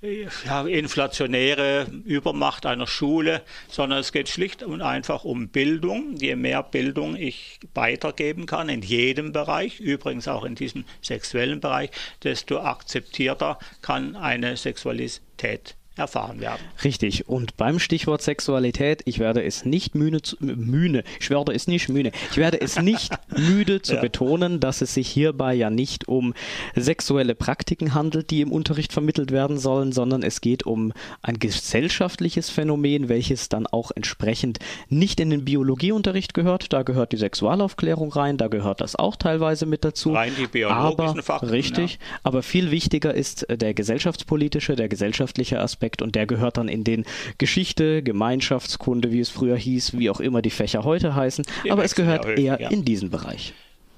ja, 0.00 0.66
inflationäre 0.66 1.86
Übermacht 2.04 2.66
einer 2.66 2.86
Schule, 2.86 3.42
sondern 3.68 4.00
es 4.00 4.12
geht 4.12 4.28
schlicht 4.28 4.62
und 4.62 4.82
einfach 4.82 5.24
um 5.24 5.48
Bildung. 5.48 6.16
Je 6.16 6.36
mehr 6.36 6.62
Bildung 6.62 7.16
ich 7.16 7.58
weitergeben 7.74 8.46
kann, 8.46 8.68
in 8.68 8.82
jedem 8.82 9.32
Bereich, 9.32 9.80
übrigens 9.80 10.28
auch 10.28 10.44
in 10.44 10.54
diesem 10.54 10.84
sexuellen 11.02 11.60
Bereich, 11.60 11.90
desto 12.22 12.60
akzeptierter 12.60 13.58
kann 13.82 14.16
eine 14.16 14.56
Sexualität 14.56 15.77
erfahren 15.98 16.40
werden. 16.40 16.60
Richtig. 16.84 17.28
Und 17.28 17.56
beim 17.56 17.78
Stichwort 17.78 18.22
Sexualität, 18.22 19.02
ich 19.04 19.18
werde 19.18 19.42
es 19.42 19.64
nicht 19.64 19.94
müde, 19.94 20.22
zu, 20.22 20.36
müde 20.40 21.04
ich 21.20 21.30
werde 21.30 21.52
es 21.52 21.66
nicht 21.66 21.88
müde, 21.88 22.12
ich 22.30 22.36
werde 22.36 22.60
es 22.60 22.80
nicht 22.80 23.12
müde 23.36 23.82
zu 23.82 23.94
ja. 23.94 24.00
betonen, 24.00 24.60
dass 24.60 24.80
es 24.80 24.94
sich 24.94 25.08
hierbei 25.08 25.54
ja 25.54 25.70
nicht 25.70 26.08
um 26.08 26.34
sexuelle 26.74 27.34
Praktiken 27.34 27.94
handelt, 27.94 28.30
die 28.30 28.40
im 28.40 28.52
Unterricht 28.52 28.92
vermittelt 28.92 29.30
werden 29.32 29.58
sollen, 29.58 29.92
sondern 29.92 30.22
es 30.22 30.40
geht 30.40 30.64
um 30.66 30.92
ein 31.22 31.38
gesellschaftliches 31.38 32.50
Phänomen, 32.50 33.08
welches 33.08 33.48
dann 33.48 33.66
auch 33.66 33.90
entsprechend 33.94 34.58
nicht 34.88 35.20
in 35.20 35.30
den 35.30 35.44
Biologieunterricht 35.44 36.34
gehört. 36.34 36.72
Da 36.72 36.82
gehört 36.82 37.12
die 37.12 37.16
Sexualaufklärung 37.16 38.12
rein, 38.12 38.36
da 38.36 38.48
gehört 38.48 38.80
das 38.80 38.96
auch 38.96 39.16
teilweise 39.16 39.66
mit 39.66 39.84
dazu. 39.84 40.12
Rein 40.12 40.32
die 40.38 40.46
biologischen 40.46 41.10
aber, 41.10 41.22
Fakten. 41.22 41.48
Richtig. 41.48 41.94
Ja. 41.94 41.98
Aber 42.22 42.42
viel 42.42 42.70
wichtiger 42.70 43.14
ist 43.14 43.46
der 43.50 43.74
gesellschaftspolitische, 43.74 44.76
der 44.76 44.88
gesellschaftliche 44.88 45.60
Aspekt 45.60 45.87
Aspekt 45.88 46.02
und 46.02 46.14
der 46.14 46.26
gehört 46.26 46.58
dann 46.58 46.68
in 46.68 46.84
den 46.84 47.04
Geschichte, 47.38 48.02
Gemeinschaftskunde, 48.02 49.10
wie 49.10 49.20
es 49.20 49.30
früher 49.30 49.56
hieß, 49.56 49.98
wie 49.98 50.10
auch 50.10 50.20
immer 50.20 50.42
die 50.42 50.50
Fächer 50.50 50.84
heute 50.84 51.14
heißen, 51.14 51.44
die 51.64 51.70
aber 51.70 51.84
es 51.84 51.94
gehört 51.94 52.26
häufig, 52.26 52.44
eher 52.44 52.60
ja. 52.60 52.68
in 52.68 52.84
diesen 52.84 53.10
Bereich. 53.10 53.54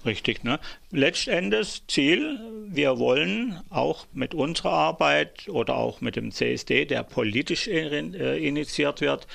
Richtig, 0.06 0.44
ne? 0.44 0.58
Letztendlich 0.92 1.82
Ziel, 1.88 2.38
wir 2.68 2.98
wollen 2.98 3.60
auch 3.68 4.06
mit 4.14 4.34
unserer 4.34 4.70
Arbeit 4.70 5.48
oder 5.48 5.76
auch 5.76 6.00
mit 6.00 6.16
dem 6.16 6.30
CSD, 6.30 6.86
der 6.86 7.02
politisch 7.02 7.68
äh, 7.68 8.38
initiiert 8.38 9.00
wird, 9.02 9.26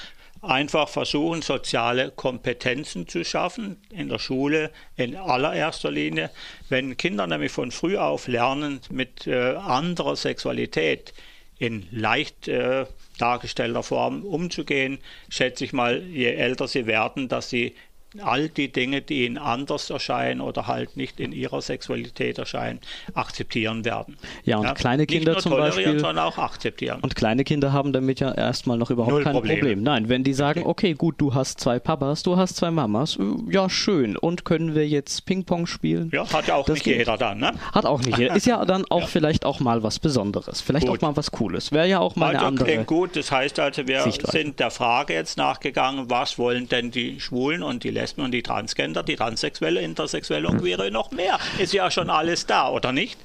einfach 0.42 0.90
versuchen, 0.90 1.42
soziale 1.42 2.12
Kompetenzen 2.12 3.08
zu 3.08 3.24
schaffen 3.24 3.78
in 3.92 4.10
der 4.10 4.20
Schule 4.20 4.72
in 4.96 5.16
allererster 5.16 5.92
Linie. 5.92 6.32
Wenn 6.70 6.98
Kinder 6.98 7.28
nämlich 7.28 7.52
von 7.52 7.72
früh 7.72 7.98
auf 7.98 8.28
lernen, 8.28 8.80
mit 8.90 9.28
äh, 9.28 9.56
anderer 9.56 10.16
Sexualität 10.16 11.14
in 11.58 11.88
leicht 11.92 12.48
äh, 12.48 12.86
dargestellter 13.18 13.84
Form 13.84 14.24
umzugehen, 14.24 15.00
schätze 15.30 15.64
ich 15.64 15.74
mal, 15.74 16.04
je 16.04 16.34
älter 16.34 16.68
sie 16.68 16.86
werden, 16.86 17.28
dass 17.28 17.50
sie 17.50 17.76
all 18.22 18.50
die 18.50 18.72
Dinge, 18.72 19.02
die 19.02 19.26
ihnen 19.26 19.38
anders 19.38 19.90
erscheinen 19.90 20.42
oder 20.42 20.68
halt 20.68 20.98
nicht 20.98 21.20
in 21.20 21.32
ihrer 21.32 21.62
Sexualität 21.62 22.38
erscheinen, 22.38 22.80
akzeptieren 23.14 23.86
werden. 23.86 24.18
Ja, 24.44 24.58
und 24.58 24.66
ja, 24.66 24.74
kleine 24.74 25.06
Kinder 25.06 25.38
zum 25.38 25.52
Beispiel. 25.54 26.00
sondern 26.00 26.20
auch 26.20 26.38
akzeptieren. 26.38 27.00
Und 27.02 27.16
kleine 27.16 27.44
Kinder 27.44 27.74
haben 27.74 27.94
damit 27.94 28.20
ja 28.20 28.32
erstmal 28.32 28.78
noch 28.78 28.90
überhaupt 28.90 29.12
Null 29.12 29.24
kein 29.24 29.34
Probleme. 29.34 29.60
Problem. 29.60 29.84
Nein, 29.84 30.10
wenn 30.10 30.24
die 30.24 30.34
sagen, 30.34 30.64
okay, 30.66 30.94
gut, 30.94 31.16
du 31.18 31.34
hast 31.34 31.60
zwei 31.60 31.80
Papas, 31.80 32.24
du 32.24 32.38
hast 32.38 32.56
zwei 32.56 32.72
Mamas, 32.72 33.18
äh, 33.18 33.24
ja, 33.52 33.70
schön. 33.70 34.18
Und 34.18 34.46
können 34.46 34.76
wir 34.76 34.88
jetzt 34.88 35.26
Ping-Pong 35.26 35.68
spielen? 35.68 36.10
Ja, 36.14 36.32
hat 36.32 36.48
ja 36.48 36.56
auch 36.56 36.66
das 36.66 36.76
nicht 36.76 36.84
geht. 36.86 36.98
jeder 36.98 37.18
dann, 37.18 37.40
ne? 37.40 37.54
Hat 37.74 37.86
auch 37.86 38.02
nicht 38.02 38.18
jeder. 38.18 38.36
Ist 38.36 38.46
ja 38.46 38.64
dann 38.66 38.86
auch 38.90 39.02
ja. 39.02 39.08
vielleicht 39.08 39.46
auch 39.46 39.60
mal 39.60 39.84
was 39.84 40.00
Besonderes. 40.00 40.62
Vielleicht 40.62 40.88
gut. 40.88 40.98
auch 40.98 41.02
mal 41.10 41.18
was 41.18 41.32
Cooles. 41.32 41.72
Wäre 41.72 41.88
ja 41.88 42.00
auch 42.00 42.16
mal 42.16 42.28
also 42.28 42.40
eine 42.40 42.48
andere. 42.48 42.68
Klingt 42.68 42.88
gut. 42.88 43.16
Das 43.16 43.32
heißt 43.32 43.60
also, 43.60 43.88
wir 43.88 44.02
Sichtweise. 44.02 44.38
sind 44.38 44.60
der 44.60 44.72
Frage 44.72 45.14
jetzt 45.14 45.38
nachgegangen, 45.38 46.10
was 46.10 46.38
wollen 46.38 46.70
denn 46.70 46.92
die 46.92 47.20
Schwulen 47.20 47.64
und 47.64 47.84
die 47.84 47.90
Lesben 47.90 48.05
Lesben 48.06 48.22
und 48.22 48.32
die 48.32 48.44
Transgender, 48.44 49.02
die 49.02 49.16
Transsexuelle, 49.16 49.82
Intersexuelle 49.82 50.48
und 50.48 50.60
Queere 50.60 50.92
noch 50.92 51.10
mehr. 51.10 51.40
Ist 51.58 51.74
ja 51.74 51.90
schon 51.90 52.12
alles 52.12 52.46
da, 52.46 52.70
oder 52.70 52.92
nicht? 52.92 53.18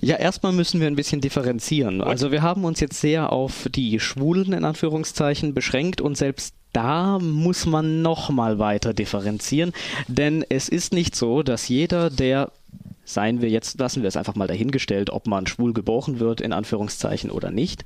Ja, 0.00 0.16
erstmal 0.16 0.52
müssen 0.52 0.80
wir 0.80 0.86
ein 0.86 0.94
bisschen 0.94 1.20
differenzieren. 1.20 2.00
Also 2.00 2.30
wir 2.30 2.42
haben 2.42 2.64
uns 2.64 2.78
jetzt 2.78 3.00
sehr 3.00 3.32
auf 3.32 3.68
die 3.74 3.98
Schwulen 3.98 4.52
in 4.52 4.64
Anführungszeichen 4.64 5.52
beschränkt 5.52 6.00
und 6.00 6.16
selbst 6.16 6.54
da 6.72 7.18
muss 7.18 7.66
man 7.66 8.02
noch 8.02 8.30
mal 8.30 8.60
weiter 8.60 8.94
differenzieren, 8.94 9.72
denn 10.06 10.44
es 10.48 10.68
ist 10.68 10.92
nicht 10.92 11.16
so, 11.16 11.42
dass 11.42 11.68
jeder, 11.68 12.10
der 12.10 12.52
seien 13.04 13.40
wir 13.40 13.50
jetzt, 13.50 13.78
lassen 13.78 14.02
wir 14.02 14.08
es 14.08 14.16
einfach 14.16 14.34
mal 14.34 14.46
dahingestellt, 14.46 15.10
ob 15.10 15.26
man 15.26 15.46
schwul 15.46 15.72
geboren 15.72 16.20
wird, 16.20 16.40
in 16.40 16.52
Anführungszeichen 16.52 17.30
oder 17.30 17.50
nicht. 17.50 17.84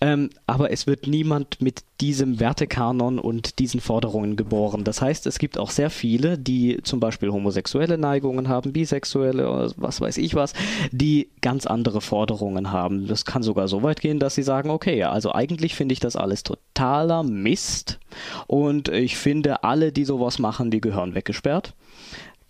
Ähm, 0.00 0.30
aber 0.46 0.70
es 0.70 0.86
wird 0.86 1.06
niemand 1.06 1.60
mit 1.60 1.84
diesem 2.00 2.40
Wertekanon 2.40 3.18
und 3.18 3.58
diesen 3.60 3.80
Forderungen 3.80 4.36
geboren. 4.36 4.82
Das 4.84 5.00
heißt, 5.00 5.26
es 5.26 5.38
gibt 5.38 5.56
auch 5.58 5.70
sehr 5.70 5.88
viele, 5.90 6.36
die 6.36 6.78
zum 6.82 6.98
Beispiel 6.98 7.30
homosexuelle 7.30 7.96
Neigungen 7.96 8.48
haben, 8.48 8.72
bisexuelle 8.72 9.48
oder 9.48 9.72
was 9.76 10.00
weiß 10.00 10.18
ich 10.18 10.34
was, 10.34 10.52
die 10.90 11.30
ganz 11.40 11.66
andere 11.66 12.00
Forderungen 12.00 12.72
haben. 12.72 13.06
Das 13.06 13.24
kann 13.24 13.42
sogar 13.42 13.68
so 13.68 13.82
weit 13.82 14.00
gehen, 14.00 14.18
dass 14.18 14.34
sie 14.34 14.42
sagen, 14.42 14.70
okay, 14.70 15.04
also 15.04 15.32
eigentlich 15.32 15.74
finde 15.74 15.92
ich 15.92 16.00
das 16.00 16.16
alles 16.16 16.42
totaler 16.42 17.22
Mist 17.22 18.00
und 18.46 18.88
ich 18.88 19.16
finde, 19.16 19.62
alle, 19.62 19.92
die 19.92 20.04
sowas 20.04 20.38
machen, 20.38 20.70
die 20.70 20.80
gehören 20.80 21.14
weggesperrt 21.14 21.74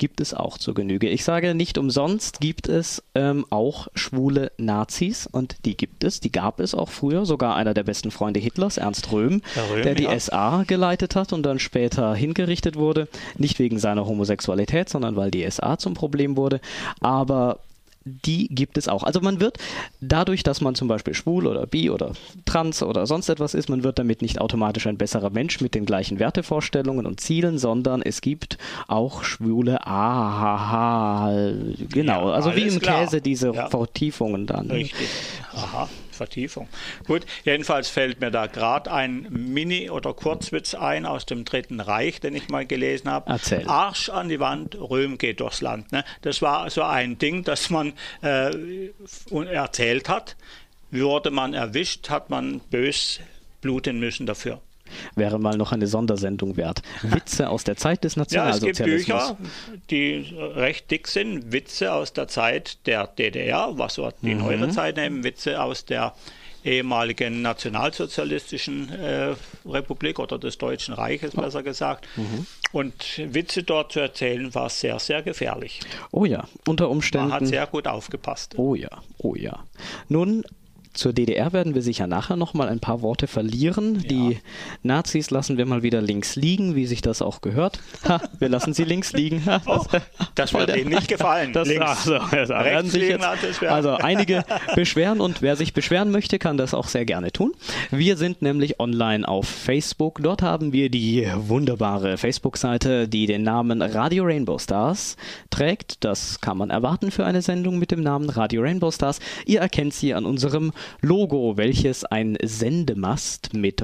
gibt 0.02 0.20
es 0.20 0.34
auch 0.34 0.58
zur 0.58 0.74
Genüge. 0.74 1.08
Ich 1.08 1.22
sage 1.22 1.54
nicht 1.54 1.78
umsonst 1.78 2.40
gibt 2.40 2.68
es 2.68 3.04
ähm, 3.14 3.46
auch 3.50 3.86
schwule 3.94 4.50
Nazis 4.58 5.28
und 5.30 5.54
die 5.64 5.76
gibt 5.76 6.02
es, 6.02 6.18
die 6.18 6.32
gab 6.32 6.58
es 6.58 6.74
auch 6.74 6.88
früher. 6.88 7.24
Sogar 7.24 7.54
einer 7.54 7.72
der 7.72 7.84
besten 7.84 8.10
Freunde 8.10 8.40
Hitlers, 8.40 8.78
Ernst 8.78 9.12
Röhm, 9.12 9.42
Röhm 9.70 9.82
der 9.84 9.94
die 9.94 10.02
ja. 10.02 10.18
SA 10.18 10.64
geleitet 10.66 11.14
hat 11.14 11.32
und 11.32 11.44
dann 11.44 11.60
später 11.60 12.16
hingerichtet 12.16 12.74
wurde. 12.74 13.06
Nicht 13.38 13.60
wegen 13.60 13.78
seiner 13.78 14.04
Homosexualität, 14.04 14.88
sondern 14.88 15.14
weil 15.14 15.30
die 15.30 15.48
SA 15.48 15.78
zum 15.78 15.94
Problem 15.94 16.36
wurde. 16.36 16.60
Aber 16.98 17.60
die 18.04 18.48
gibt 18.48 18.78
es 18.78 18.88
auch. 18.88 19.02
Also 19.02 19.20
man 19.20 19.40
wird 19.40 19.58
dadurch, 20.00 20.42
dass 20.42 20.60
man 20.60 20.74
zum 20.74 20.88
Beispiel 20.88 21.14
schwul 21.14 21.46
oder 21.46 21.66
bi 21.66 21.90
oder 21.90 22.12
trans 22.44 22.82
oder 22.82 23.06
sonst 23.06 23.28
etwas 23.28 23.54
ist, 23.54 23.68
man 23.68 23.84
wird 23.84 23.98
damit 23.98 24.22
nicht 24.22 24.40
automatisch 24.40 24.86
ein 24.86 24.98
besserer 24.98 25.30
Mensch 25.30 25.60
mit 25.60 25.74
den 25.74 25.84
gleichen 25.84 26.18
Wertevorstellungen 26.18 27.06
und 27.06 27.20
Zielen, 27.20 27.58
sondern 27.58 28.02
es 28.02 28.20
gibt 28.20 28.58
auch 28.88 29.24
schwule 29.24 29.86
Ahaha. 29.86 31.52
Genau, 31.90 32.28
ja, 32.28 32.34
also 32.34 32.56
wie 32.56 32.68
im 32.68 32.78
klar. 32.80 33.04
Käse 33.04 33.20
diese 33.20 33.52
ja. 33.52 33.68
Vertiefungen 33.68 34.46
dann. 34.46 34.70
Richtig. 34.70 35.08
Aha. 35.54 35.88
Vertiefung. 36.12 36.68
Gut, 37.06 37.26
jedenfalls 37.44 37.88
fällt 37.88 38.20
mir 38.20 38.30
da 38.30 38.46
gerade 38.46 38.92
ein 38.92 39.26
Mini- 39.30 39.90
oder 39.90 40.14
Kurzwitz 40.14 40.74
ein 40.74 41.06
aus 41.06 41.26
dem 41.26 41.44
Dritten 41.44 41.80
Reich, 41.80 42.20
den 42.20 42.34
ich 42.34 42.48
mal 42.48 42.66
gelesen 42.66 43.10
habe. 43.10 43.30
Erzähl. 43.30 43.66
Arsch 43.66 44.08
an 44.08 44.28
die 44.28 44.40
Wand, 44.40 44.74
Röhm 44.74 45.18
geht 45.18 45.40
durchs 45.40 45.60
Land. 45.60 45.92
Ne? 45.92 46.04
Das 46.22 46.42
war 46.42 46.68
so 46.70 46.82
ein 46.82 47.18
Ding, 47.18 47.44
das 47.44 47.70
man 47.70 47.92
äh, 48.22 48.50
erzählt 49.50 50.08
hat. 50.08 50.36
Wurde 50.90 51.30
man 51.30 51.54
erwischt, 51.54 52.10
hat 52.10 52.28
man 52.30 52.60
bös 52.70 53.20
bluten 53.60 53.98
müssen 53.98 54.26
dafür 54.26 54.60
wäre 55.14 55.38
mal 55.38 55.56
noch 55.56 55.72
eine 55.72 55.86
Sondersendung 55.86 56.56
wert. 56.56 56.82
Witze 57.02 57.48
aus 57.48 57.64
der 57.64 57.76
Zeit 57.76 58.04
des 58.04 58.16
Nationalsozialismus. 58.16 59.08
Ja, 59.08 59.30
es 59.30 59.36
gibt 59.36 59.46
Bücher, 59.68 59.82
die 59.90 60.34
recht 60.54 60.90
dick 60.90 61.08
sind. 61.08 61.52
Witze 61.52 61.92
aus 61.92 62.12
der 62.12 62.28
Zeit 62.28 62.86
der 62.86 63.06
DDR, 63.06 63.70
was 63.72 63.98
wir 63.98 64.12
die 64.22 64.34
mhm. 64.34 64.40
neuere 64.40 64.68
Zeit 64.70 64.96
nehmen, 64.96 65.24
Witze 65.24 65.62
aus 65.62 65.84
der 65.84 66.14
ehemaligen 66.64 67.42
nationalsozialistischen 67.42 68.90
äh, 68.90 69.34
Republik 69.66 70.18
oder 70.18 70.38
des 70.38 70.58
Deutschen 70.58 70.94
Reiches, 70.94 71.32
besser 71.32 71.62
gesagt. 71.62 72.06
Mhm. 72.16 72.46
Und 72.72 72.94
Witze 73.18 73.62
dort 73.62 73.92
zu 73.92 74.00
erzählen, 74.00 74.54
war 74.54 74.68
sehr, 74.70 74.98
sehr 74.98 75.22
gefährlich. 75.22 75.80
Oh 76.10 76.24
ja, 76.24 76.44
unter 76.66 76.88
Umständen. 76.88 77.28
Man 77.28 77.40
hat 77.40 77.46
sehr 77.46 77.66
gut 77.66 77.86
aufgepasst. 77.86 78.54
Oh 78.58 78.74
ja, 78.74 78.90
oh 79.18 79.34
ja. 79.34 79.64
Nun, 80.08 80.44
zur 80.94 81.12
DDR 81.12 81.52
werden 81.52 81.74
wir 81.74 81.82
sicher 81.82 82.06
nachher 82.06 82.36
noch 82.36 82.54
mal 82.54 82.68
ein 82.68 82.80
paar 82.80 83.02
Worte 83.02 83.26
verlieren. 83.26 83.96
Ja. 83.96 84.08
Die 84.08 84.38
Nazis 84.82 85.30
lassen 85.30 85.56
wir 85.56 85.66
mal 85.66 85.82
wieder 85.82 86.02
links 86.02 86.36
liegen, 86.36 86.74
wie 86.74 86.86
sich 86.86 87.00
das 87.00 87.22
auch 87.22 87.40
gehört. 87.40 87.80
Ha, 88.06 88.20
wir 88.38 88.48
lassen 88.48 88.74
sie 88.74 88.84
links 88.84 89.12
liegen. 89.12 89.42
Oh, 89.64 89.84
das 90.34 90.52
wird 90.52 90.76
Ihnen 90.76 90.90
nicht 90.90 91.08
gefallen. 91.08 91.52
Das, 91.52 91.68
links. 91.68 91.84
Also, 91.84 92.16
also, 92.16 92.54
Rechts 92.54 92.92
sich 92.92 93.08
jetzt, 93.08 93.62
also 93.62 93.90
einige 93.94 94.44
beschweren 94.74 95.20
und 95.20 95.40
wer 95.40 95.56
sich 95.56 95.72
beschweren 95.72 96.10
möchte, 96.10 96.38
kann 96.38 96.56
das 96.56 96.74
auch 96.74 96.88
sehr 96.88 97.04
gerne 97.04 97.32
tun. 97.32 97.52
Wir 97.90 98.16
sind 98.16 98.42
nämlich 98.42 98.80
online 98.80 99.26
auf 99.26 99.48
Facebook. 99.48 100.18
Dort 100.22 100.42
haben 100.42 100.72
wir 100.72 100.90
die 100.90 101.26
wunderbare 101.34 102.18
Facebook-Seite, 102.18 103.08
die 103.08 103.26
den 103.26 103.42
Namen 103.44 103.82
Radio 103.82 104.24
Rainbow 104.24 104.58
Stars 104.58 105.16
trägt. 105.50 106.04
Das 106.04 106.40
kann 106.40 106.58
man 106.58 106.70
erwarten 106.70 107.10
für 107.10 107.24
eine 107.24 107.40
Sendung 107.42 107.78
mit 107.78 107.90
dem 107.90 108.02
Namen 108.02 108.28
Radio 108.30 108.62
Rainbow 108.62 108.90
Stars. 108.90 109.20
Ihr 109.46 109.60
erkennt 109.60 109.94
sie 109.94 110.12
an 110.14 110.24
unserem 110.26 110.72
Logo, 111.00 111.56
welches 111.56 112.04
ein 112.04 112.36
Sendemast 112.42 113.54
mit 113.54 113.82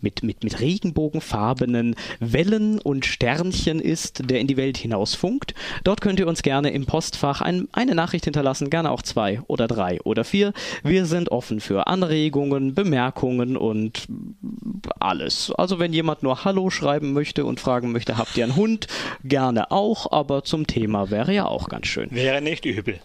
mit, 0.00 0.22
mit, 0.22 0.44
mit 0.44 0.60
regenbogenfarbenen 0.60 1.96
Wellen 2.20 2.78
und 2.78 3.06
Sternchen 3.06 3.80
ist, 3.80 4.30
der 4.30 4.40
in 4.40 4.46
die 4.46 4.56
Welt 4.56 4.76
hinaus 4.76 5.14
funkt. 5.14 5.54
Dort 5.84 6.00
könnt 6.00 6.18
ihr 6.20 6.26
uns 6.26 6.42
gerne 6.42 6.70
im 6.70 6.86
Postfach 6.86 7.40
ein, 7.40 7.68
eine 7.72 7.94
Nachricht 7.94 8.24
hinterlassen, 8.24 8.70
gerne 8.70 8.90
auch 8.90 9.02
zwei 9.02 9.40
oder 9.46 9.66
drei 9.66 10.00
oder 10.02 10.24
vier. 10.24 10.52
Wir 10.82 11.06
sind 11.06 11.30
offen 11.30 11.60
für 11.60 11.86
Anregungen, 11.86 12.74
Bemerkungen 12.74 13.56
und 13.56 14.06
alles. 15.00 15.52
Also 15.52 15.78
wenn 15.78 15.92
jemand 15.92 16.22
nur 16.22 16.44
Hallo 16.44 16.70
schreiben 16.70 17.12
möchte 17.12 17.44
und 17.44 17.60
fragen 17.60 17.92
möchte, 17.92 18.18
habt 18.18 18.36
ihr 18.36 18.44
einen 18.44 18.56
Hund? 18.56 18.86
Gerne 19.24 19.70
auch, 19.70 20.12
aber 20.12 20.44
zum 20.44 20.66
Thema 20.66 21.10
wäre 21.10 21.32
ja 21.32 21.46
auch 21.46 21.68
ganz 21.68 21.86
schön. 21.86 22.08
Wäre 22.10 22.40
nicht 22.40 22.64
übel. 22.64 23.00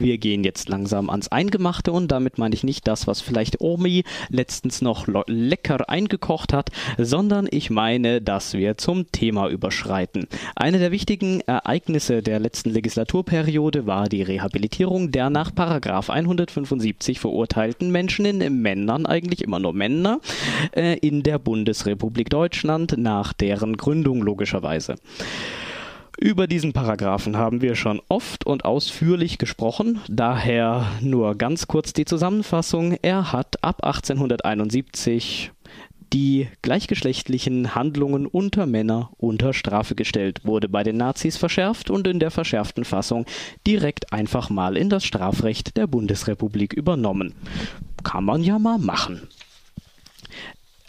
Wir 0.00 0.16
gehen 0.16 0.44
jetzt 0.44 0.70
langsam 0.70 1.10
ans 1.10 1.28
Eingemachte 1.28 1.92
und 1.92 2.10
damit 2.10 2.38
meine 2.38 2.54
ich 2.54 2.64
nicht 2.64 2.88
das, 2.88 3.06
was 3.06 3.20
vielleicht 3.20 3.60
Omi 3.60 4.04
letztens 4.30 4.80
noch 4.80 5.06
lecker 5.26 5.90
eingekocht 5.90 6.54
hat, 6.54 6.70
sondern 6.96 7.46
ich 7.50 7.68
meine, 7.68 8.22
dass 8.22 8.54
wir 8.54 8.78
zum 8.78 9.12
Thema 9.12 9.48
überschreiten. 9.48 10.26
Eine 10.56 10.78
der 10.78 10.90
wichtigen 10.90 11.42
Ereignisse 11.42 12.22
der 12.22 12.40
letzten 12.40 12.70
Legislaturperiode 12.70 13.86
war 13.86 14.08
die 14.08 14.22
Rehabilitierung 14.22 15.12
der 15.12 15.28
nach 15.28 15.52
175 15.54 17.20
verurteilten 17.20 17.92
Menschen 17.92 18.24
in 18.24 18.62
Männern, 18.62 19.04
eigentlich 19.04 19.42
immer 19.42 19.58
nur 19.58 19.74
Männer, 19.74 20.20
äh, 20.72 20.96
in 21.00 21.22
der 21.22 21.38
Bundesrepublik 21.38 22.30
Deutschland 22.30 22.94
nach 22.96 23.34
deren 23.34 23.76
Gründung 23.76 24.22
logischerweise. 24.22 24.94
Über 26.22 26.46
diesen 26.46 26.74
Paragraphen 26.74 27.38
haben 27.38 27.62
wir 27.62 27.74
schon 27.74 28.02
oft 28.08 28.44
und 28.44 28.66
ausführlich 28.66 29.38
gesprochen, 29.38 30.00
daher 30.06 30.84
nur 31.00 31.34
ganz 31.34 31.66
kurz 31.66 31.94
die 31.94 32.04
Zusammenfassung. 32.04 32.98
Er 33.00 33.32
hat 33.32 33.64
ab 33.64 33.82
1871 33.82 35.50
die 36.12 36.48
gleichgeschlechtlichen 36.60 37.74
Handlungen 37.74 38.26
unter 38.26 38.66
Männer 38.66 39.08
unter 39.16 39.54
Strafe 39.54 39.94
gestellt, 39.94 40.42
wurde 40.44 40.68
bei 40.68 40.82
den 40.82 40.98
Nazis 40.98 41.38
verschärft 41.38 41.88
und 41.88 42.06
in 42.06 42.20
der 42.20 42.30
verschärften 42.30 42.84
Fassung 42.84 43.24
direkt 43.66 44.12
einfach 44.12 44.50
mal 44.50 44.76
in 44.76 44.90
das 44.90 45.06
Strafrecht 45.06 45.78
der 45.78 45.86
Bundesrepublik 45.86 46.74
übernommen. 46.74 47.32
kann 48.04 48.24
man 48.24 48.42
ja 48.42 48.58
mal 48.58 48.78
machen. 48.78 49.22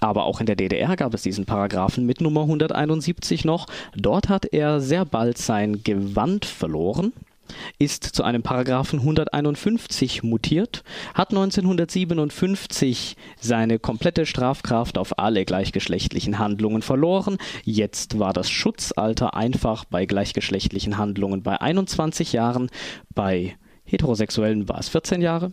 Aber 0.02 0.26
auch 0.26 0.40
in 0.42 0.48
der 0.48 0.56
DDR 0.58 0.98
gab 0.98 1.14
es 1.14 1.22
diesen 1.22 1.46
Paragraphen 1.46 2.06
mit 2.06 2.20
Nummer 2.20 2.42
171 2.42 3.46
noch. 3.46 3.68
Dort 3.96 4.28
hat 4.28 4.46
er 4.46 4.82
sehr 4.82 5.06
bald 5.06 5.38
sein 5.38 5.84
Gewand 5.84 6.44
verloren 6.44 7.14
ist 7.80 8.04
zu 8.04 8.24
einem 8.24 8.44
Paragraphen 8.44 9.00
151 9.00 10.24
mutiert, 10.24 10.84
hat 11.14 11.32
1957 11.32 13.16
seine 13.40 13.80
komplette 13.80 14.26
Strafkraft 14.26 14.98
auf 14.98 15.20
alle 15.20 15.46
gleichgeschlechtlichen 15.46 16.40
Handlungen 16.40 16.82
verloren. 16.82 17.38
Jetzt 17.64 18.20
war 18.20 18.34
das 18.34 18.50
Schutzalter 18.50 19.36
einfach 19.36 19.86
bei 19.86 20.06
gleichgeschlechtlichen 20.06 20.98
Handlungen 20.98 21.44
bei 21.44 21.60
21 21.60 22.34
Jahren, 22.34 22.70
bei 23.14 23.56
Heterosexuellen 23.84 24.70
war 24.70 24.80
es 24.80 24.90
14 24.90 25.22
Jahre, 25.22 25.52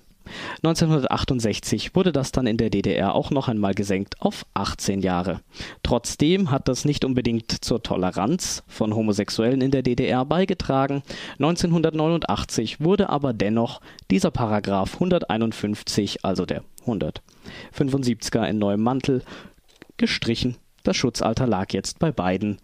1968 0.63 1.95
wurde 1.95 2.13
das 2.13 2.33
dann 2.33 2.47
in 2.47 2.57
der 2.57 2.71
DDR 2.71 3.15
auch 3.15 3.31
noch 3.31 3.49
einmal 3.49 3.75
gesenkt 3.75 4.21
auf 4.21 4.47
18 4.55 5.01
Jahre. 5.01 5.41
Trotzdem 5.83 6.51
hat 6.51 6.69
das 6.69 6.85
nicht 6.85 7.05
unbedingt 7.05 7.65
zur 7.65 7.83
Toleranz 7.83 8.63
von 8.67 8.95
Homosexuellen 8.95 9.61
in 9.61 9.71
der 9.71 9.83
DDR 9.83 10.25
beigetragen. 10.25 11.03
1989 11.39 12.81
wurde 12.81 13.09
aber 13.09 13.33
dennoch 13.33 13.81
dieser 14.11 14.31
Paragraph 14.31 14.95
151, 14.95 16.25
also 16.25 16.47
der 16.47 16.63
175er 16.87 18.45
in 18.45 18.59
neuem 18.59 18.83
Mantel, 18.83 19.23
gestrichen. 19.97 20.57
Das 20.85 20.97
Schutzalter 20.97 21.47
lag 21.47 21.73
jetzt 21.73 21.99
bei 21.99 22.13
beiden, 22.13 22.59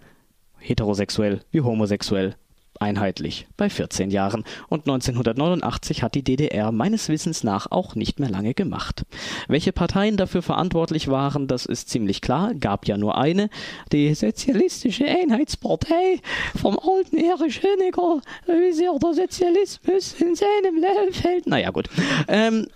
heterosexuell 0.59 1.41
wie 1.51 1.61
homosexuell, 1.61 2.37
einheitlich 2.81 3.47
bei 3.57 3.71
14 3.71 4.11
Jahren 4.11 4.45
und 4.69 4.83
1989 4.83 6.03
hat 6.03 6.15
die 6.15 6.23
DDR 6.23 6.73
meines 6.73 7.09
Wissens 7.09 7.45
nach 7.45 7.71
auch 7.71 7.95
nicht 7.95 8.21
mehr 8.21 8.31
lange 8.31 8.55
gemacht. 8.55 9.05
Welche 9.49 9.73
Parteien 9.73 10.17
dafür 10.17 10.43
verantwortlich 10.43 11.09
waren, 11.09 11.47
das 11.47 11.67
ist 11.67 11.89
ziemlich 11.89 12.21
klar, 12.21 12.55
gab 12.55 12.87
ja 12.87 12.97
nur 12.97 13.17
eine, 13.17 13.49
die 13.93 14.15
Sozialistische 14.15 15.07
Einheitspartei 15.07 16.21
vom 16.61 16.79
alten 16.79 17.17
Erich 17.17 17.63
Honecker, 17.63 18.21
wie 18.47 18.73
sehr 18.73 18.93
der 19.03 19.15
Sozialismus 19.15 20.15
in 20.21 20.35
seinem 20.35 20.77
Leben 20.77 21.13
fällt. 21.13 21.47
Naja 21.47 21.71
gut. 21.71 21.89
Ähm, 22.29 22.67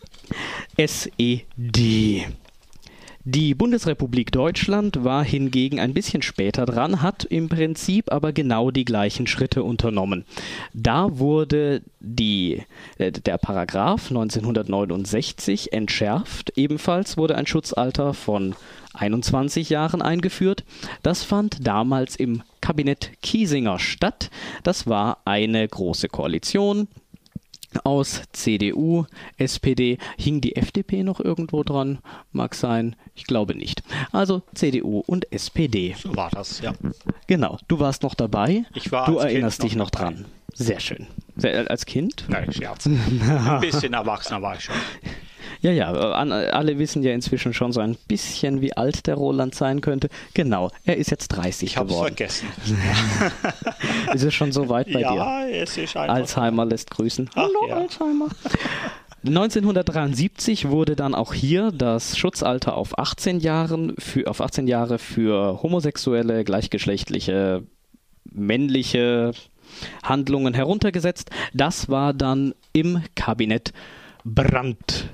SED. 0.76 2.26
Die 3.30 3.54
Bundesrepublik 3.54 4.32
Deutschland 4.32 5.04
war 5.04 5.22
hingegen 5.22 5.80
ein 5.80 5.92
bisschen 5.92 6.22
später 6.22 6.64
dran, 6.64 7.02
hat 7.02 7.24
im 7.24 7.50
Prinzip 7.50 8.10
aber 8.10 8.32
genau 8.32 8.70
die 8.70 8.86
gleichen 8.86 9.26
Schritte 9.26 9.64
unternommen. 9.64 10.24
Da 10.72 11.18
wurde 11.18 11.82
die, 12.00 12.62
äh, 12.96 13.12
der 13.12 13.36
Paragraph 13.36 14.08
1969 14.08 15.74
entschärft. 15.74 16.56
Ebenfalls 16.56 17.18
wurde 17.18 17.36
ein 17.36 17.46
Schutzalter 17.46 18.14
von 18.14 18.54
21 18.94 19.68
Jahren 19.68 20.00
eingeführt. 20.00 20.64
Das 21.02 21.22
fand 21.22 21.66
damals 21.66 22.16
im 22.16 22.42
Kabinett 22.62 23.10
Kiesinger 23.20 23.78
statt. 23.78 24.30
Das 24.62 24.86
war 24.86 25.18
eine 25.26 25.68
große 25.68 26.08
Koalition 26.08 26.88
aus 27.84 28.22
CDU, 28.32 29.04
SPD. 29.36 29.98
Hing 30.18 30.40
die 30.40 30.56
FDP 30.56 31.02
noch 31.02 31.20
irgendwo 31.20 31.62
dran? 31.62 31.98
Mag 32.32 32.54
sein. 32.54 32.96
Ich 33.14 33.24
glaube 33.24 33.54
nicht. 33.54 33.82
Also 34.12 34.42
CDU 34.54 35.00
und 35.06 35.30
SPD. 35.32 35.94
So 36.00 36.16
war 36.16 36.30
das, 36.30 36.60
ja. 36.60 36.72
Genau. 37.26 37.58
Du 37.68 37.78
warst 37.80 38.02
noch 38.02 38.14
dabei. 38.14 38.64
Ich 38.74 38.90
war 38.90 39.06
Du 39.06 39.18
erinnerst 39.18 39.60
Kind 39.60 39.72
dich 39.72 39.76
noch 39.78 39.90
dabei. 39.90 40.12
dran. 40.14 40.24
Sehr 40.54 40.80
schön. 40.80 41.06
Sehr, 41.36 41.70
als 41.70 41.86
Kind? 41.86 42.24
Nein, 42.28 42.52
Scherz. 42.52 42.86
Ein 42.86 43.58
bisschen 43.60 43.92
erwachsener 43.92 44.42
war 44.42 44.54
ich 44.56 44.62
schon. 44.64 44.74
Ja, 45.60 45.72
ja, 45.72 45.90
alle 45.92 46.78
wissen 46.78 47.02
ja 47.02 47.12
inzwischen 47.12 47.52
schon 47.52 47.72
so 47.72 47.80
ein 47.80 47.96
bisschen, 48.06 48.60
wie 48.60 48.76
alt 48.76 49.06
der 49.06 49.16
Roland 49.16 49.54
sein 49.54 49.80
könnte. 49.80 50.08
Genau, 50.34 50.70
er 50.84 50.96
ist 50.96 51.10
jetzt 51.10 51.28
30 51.28 51.70
Ich 51.70 51.76
habe 51.76 51.88
es 51.88 51.94
geworden. 51.94 52.14
vergessen. 52.16 52.48
Ist 54.14 54.22
es 54.24 54.34
schon 54.34 54.52
so 54.52 54.68
weit 54.68 54.86
bei 54.92 55.00
dir? 55.00 55.14
ja, 55.14 55.46
es 55.48 55.76
ist 55.76 55.96
einfach. 55.96 56.14
Alzheimer 56.14 56.64
lässt 56.64 56.90
grüßen. 56.90 57.28
Ach, 57.34 57.36
Hallo 57.42 57.68
ja. 57.68 57.76
Alzheimer. 57.76 58.28
1973 59.26 60.68
wurde 60.68 60.94
dann 60.94 61.14
auch 61.14 61.34
hier 61.34 61.72
das 61.72 62.16
Schutzalter 62.16 62.76
auf 62.76 62.98
18 62.98 63.40
Jahren 63.40 63.94
für 63.98 64.28
auf 64.28 64.40
18 64.40 64.68
Jahre 64.68 64.98
für 64.98 65.60
homosexuelle, 65.62 66.44
gleichgeschlechtliche, 66.44 67.64
männliche 68.30 69.32
Handlungen 70.02 70.54
heruntergesetzt. 70.54 71.30
Das 71.52 71.88
war 71.88 72.14
dann 72.14 72.54
im 72.72 73.02
Kabinett 73.16 73.72
Brandt. 74.24 75.10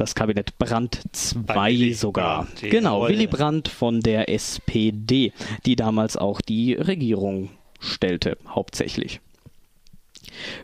Das 0.00 0.14
Kabinett 0.14 0.56
Brandt 0.56 1.02
Bei 1.46 1.54
2 1.54 1.72
Willy 1.72 1.92
sogar. 1.92 2.44
Brandt, 2.44 2.62
genau. 2.70 3.06
Willy 3.06 3.26
Brandt 3.26 3.68
von 3.68 4.00
der 4.00 4.30
SPD, 4.30 5.34
die 5.66 5.76
damals 5.76 6.16
auch 6.16 6.40
die 6.40 6.72
Regierung 6.72 7.50
stellte, 7.80 8.38
hauptsächlich. 8.48 9.20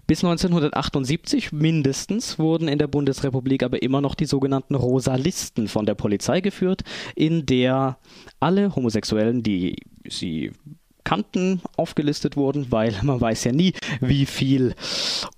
Bis 0.06 0.24
1978 0.24 1.52
mindestens 1.52 2.38
wurden 2.38 2.66
in 2.66 2.78
der 2.78 2.86
Bundesrepublik 2.86 3.62
aber 3.62 3.82
immer 3.82 4.00
noch 4.00 4.14
die 4.14 4.24
sogenannten 4.24 4.74
Rosa-Listen 4.74 5.68
von 5.68 5.84
der 5.84 5.96
Polizei 5.96 6.40
geführt, 6.40 6.80
in 7.14 7.44
der 7.44 7.98
alle 8.40 8.74
Homosexuellen, 8.74 9.42
die 9.42 9.76
sie 10.08 10.52
kannten, 11.06 11.62
aufgelistet 11.76 12.36
wurden, 12.36 12.70
weil 12.70 12.94
man 13.02 13.20
weiß 13.20 13.44
ja 13.44 13.52
nie, 13.52 13.72
wie 14.00 14.26
viel 14.26 14.74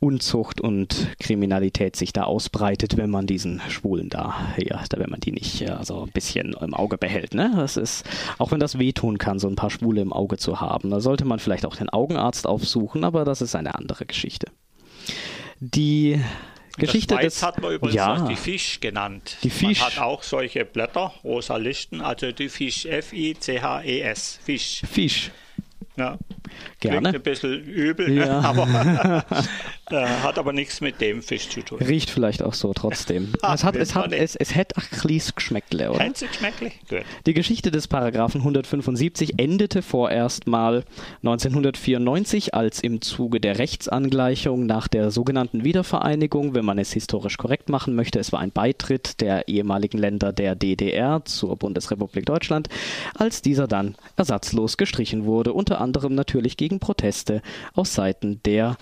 Unzucht 0.00 0.60
und 0.60 1.14
Kriminalität 1.20 1.94
sich 1.94 2.12
da 2.12 2.24
ausbreitet, 2.24 2.96
wenn 2.96 3.10
man 3.10 3.26
diesen 3.26 3.60
Schwulen 3.68 4.08
da, 4.08 4.34
ja, 4.56 4.82
da 4.88 4.98
wenn 4.98 5.10
man 5.10 5.20
die 5.20 5.32
nicht 5.32 5.60
äh, 5.60 5.76
so 5.82 6.02
ein 6.02 6.10
bisschen 6.10 6.54
im 6.54 6.74
Auge 6.74 6.96
behält. 6.98 7.34
Ne? 7.34 7.52
Das 7.54 7.76
ist, 7.76 8.04
auch 8.38 8.50
wenn 8.50 8.60
das 8.60 8.78
wehtun 8.78 9.18
kann, 9.18 9.38
so 9.38 9.46
ein 9.46 9.56
paar 9.56 9.70
Schwule 9.70 10.00
im 10.00 10.12
Auge 10.12 10.38
zu 10.38 10.60
haben, 10.60 10.90
da 10.90 11.00
sollte 11.00 11.26
man 11.26 11.38
vielleicht 11.38 11.66
auch 11.66 11.76
den 11.76 11.90
Augenarzt 11.90 12.46
aufsuchen, 12.46 13.04
aber 13.04 13.24
das 13.24 13.42
ist 13.42 13.54
eine 13.54 13.74
andere 13.74 14.06
Geschichte. 14.06 14.50
Die 15.60 16.18
Geschichte 16.78 17.14
der 17.14 17.22
Schweiz 17.22 17.34
des 17.34 17.42
hat 17.42 17.60
man 17.60 17.72
übrigens 17.74 17.94
ja, 17.94 18.14
auch 18.14 18.28
die 18.28 18.36
Fisch 18.36 18.80
genannt. 18.80 19.36
Die 19.42 19.50
Fisch. 19.50 19.80
Man 19.80 19.90
hat 19.90 19.98
auch 19.98 20.22
solche 20.22 20.64
Blätter, 20.64 21.12
rosa 21.24 21.56
Listen, 21.56 22.00
also 22.00 22.32
die 22.32 22.48
Fisch, 22.48 22.86
F-I-C-H-E-S, 22.86 24.40
Fisch. 24.42 24.82
Fisch. 24.90 25.30
Ja. 25.98 26.18
Gerne. 26.80 27.10
Klingt 27.10 27.16
ein 27.16 27.22
bisschen 27.22 27.64
übel, 27.64 28.12
Ja. 28.12 28.26
ne? 28.26 28.48
aber 28.48 29.24
äh, 29.90 30.06
hat 30.22 30.38
aber 30.38 30.52
nichts 30.52 30.80
mit 30.80 31.00
dem 31.00 31.22
Fisch 31.22 31.48
zu 31.48 31.62
tun. 31.62 31.78
Riecht 31.78 32.10
vielleicht 32.10 32.42
auch 32.42 32.54
so 32.54 32.72
trotzdem. 32.72 33.32
Ah, 33.42 33.54
es, 33.54 33.64
hat, 33.64 33.76
es, 33.76 33.94
hat, 33.94 34.12
es, 34.12 34.36
es 34.36 34.54
hätte 34.54 34.76
ein 34.76 34.82
kleines 34.90 35.34
Geschmäckle, 35.34 35.90
oder? 35.90 36.00
Hätte 36.04 36.26
geschmecklich? 36.26 36.78
Gut. 36.88 37.02
Die 37.26 37.34
Geschichte 37.34 37.70
des 37.70 37.88
Paragraphen 37.88 38.40
175 38.40 39.38
endete 39.38 39.80
vorerst 39.82 40.46
mal 40.46 40.84
1994, 41.22 42.54
als 42.54 42.80
im 42.80 43.00
Zuge 43.00 43.40
der 43.40 43.58
Rechtsangleichung 43.58 44.66
nach 44.66 44.88
der 44.88 45.10
sogenannten 45.10 45.64
Wiedervereinigung, 45.64 46.54
wenn 46.54 46.64
man 46.64 46.78
es 46.78 46.92
historisch 46.92 47.36
korrekt 47.38 47.68
machen 47.68 47.94
möchte, 47.94 48.18
es 48.18 48.32
war 48.32 48.40
ein 48.40 48.50
Beitritt 48.50 49.20
der 49.20 49.48
ehemaligen 49.48 49.98
Länder 49.98 50.32
der 50.32 50.54
DDR 50.54 51.24
zur 51.24 51.56
Bundesrepublik 51.56 52.26
Deutschland, 52.26 52.68
als 53.14 53.40
dieser 53.42 53.66
dann 53.66 53.96
ersatzlos 54.16 54.76
gestrichen 54.76 55.24
wurde, 55.24 55.52
unter 55.52 55.80
anderem 55.80 55.87
natürlich 56.14 56.56
gegen 56.56 56.80
Proteste 56.80 57.42
aus 57.74 57.94
Seiten 57.94 58.40
der 58.44 58.76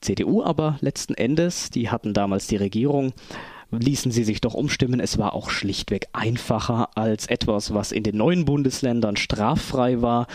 CDU, 0.00 0.42
aber 0.42 0.78
letzten 0.80 1.14
Endes, 1.14 1.70
die 1.70 1.90
hatten 1.90 2.14
damals 2.14 2.46
die 2.46 2.56
Regierung, 2.56 3.12
ließen 3.70 4.10
sie 4.12 4.24
sich 4.24 4.40
doch 4.40 4.54
umstimmen. 4.54 5.00
Es 5.00 5.18
war 5.18 5.34
auch 5.34 5.50
schlichtweg 5.50 6.08
einfacher 6.12 6.90
als 6.96 7.26
etwas, 7.26 7.74
was 7.74 7.92
in 7.92 8.02
den 8.02 8.16
neuen 8.16 8.44
Bundesländern 8.44 9.16
straffrei 9.16 10.02
war, 10.02 10.26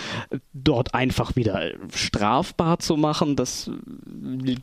dort 0.54 0.94
einfach 0.94 1.36
wieder 1.36 1.72
strafbar 1.94 2.80
zu 2.80 2.98
machen. 2.98 3.36
Das 3.36 3.70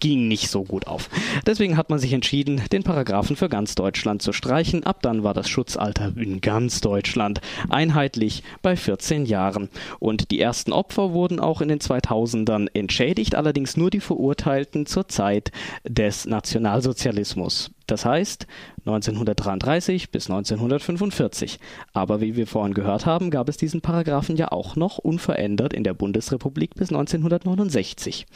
ging 0.00 0.28
nicht 0.28 0.48
so 0.48 0.64
gut 0.64 0.86
auf. 0.86 1.08
Deswegen 1.46 1.76
hat 1.76 1.90
man 1.90 1.98
sich 1.98 2.12
entschieden, 2.12 2.62
den 2.72 2.82
Paragraphen 2.82 3.36
für 3.36 3.48
ganz 3.48 3.74
Deutschland 3.74 4.22
zu 4.22 4.32
streichen. 4.32 4.84
Ab 4.84 5.02
dann 5.02 5.22
war 5.22 5.34
das 5.34 5.48
Schutzalter 5.48 6.12
in 6.16 6.40
ganz 6.40 6.80
Deutschland 6.80 7.40
einheitlich 7.68 8.42
bei 8.62 8.76
14 8.76 9.26
Jahren. 9.26 9.68
Und 9.98 10.30
die 10.30 10.40
ersten 10.40 10.72
Opfer 10.72 11.12
wurden 11.12 11.40
auch 11.40 11.60
in 11.60 11.68
den 11.68 11.80
2000ern 11.80 12.68
entschädigt, 12.72 13.34
allerdings 13.34 13.76
nur 13.76 13.90
die 13.90 14.00
Verurteilten 14.00 14.86
zur 14.86 15.08
Zeit 15.08 15.52
des 15.86 16.26
Nationalsozialismus. 16.26 17.70
Das 17.86 18.04
heißt 18.04 18.46
1933 18.86 20.10
bis 20.10 20.30
1945. 20.30 21.58
Aber 21.92 22.20
wie 22.20 22.36
wir 22.36 22.46
vorhin 22.46 22.74
gehört 22.74 23.06
haben, 23.06 23.30
gab 23.30 23.48
es 23.48 23.56
diesen 23.56 23.80
Paragraphen 23.80 24.36
ja 24.36 24.52
auch 24.52 24.76
noch 24.76 24.98
unverändert 24.98 25.72
in 25.72 25.84
der 25.84 25.94
Bundesrepublik 25.94 26.74
bis 26.74 26.90
1969. 26.90 28.26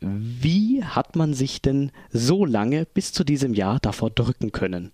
Wie 0.00 0.84
hat 0.84 1.16
man 1.16 1.34
sich 1.34 1.62
denn 1.62 1.90
so 2.10 2.44
lange 2.44 2.86
bis 2.86 3.12
zu 3.12 3.24
diesem 3.24 3.54
Jahr 3.54 3.78
davor 3.80 4.10
drücken 4.10 4.52
können, 4.52 4.92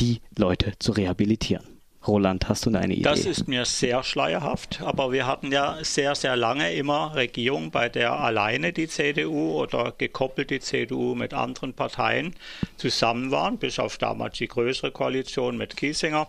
die 0.00 0.20
Leute 0.36 0.72
zu 0.78 0.92
rehabilitieren? 0.92 1.73
Roland, 2.06 2.48
hast 2.48 2.66
du 2.66 2.70
eine 2.70 2.92
Idee? 2.92 3.02
Das 3.02 3.24
ist 3.24 3.48
mir 3.48 3.64
sehr 3.64 4.02
schleierhaft, 4.02 4.80
aber 4.82 5.12
wir 5.12 5.26
hatten 5.26 5.52
ja 5.52 5.78
sehr, 5.82 6.14
sehr 6.14 6.36
lange 6.36 6.72
immer 6.72 7.14
Regierung, 7.14 7.70
bei 7.70 7.88
der 7.88 8.12
alleine 8.12 8.72
die 8.72 8.88
CDU 8.88 9.60
oder 9.60 9.92
gekoppelt 9.96 10.50
die 10.50 10.60
CDU 10.60 11.14
mit 11.14 11.32
anderen 11.32 11.72
Parteien 11.72 12.34
zusammen 12.76 13.30
waren, 13.30 13.58
bis 13.58 13.78
auf 13.78 13.98
damals 13.98 14.38
die 14.38 14.48
größere 14.48 14.90
Koalition 14.90 15.56
mit 15.56 15.76
Kiesinger. 15.76 16.28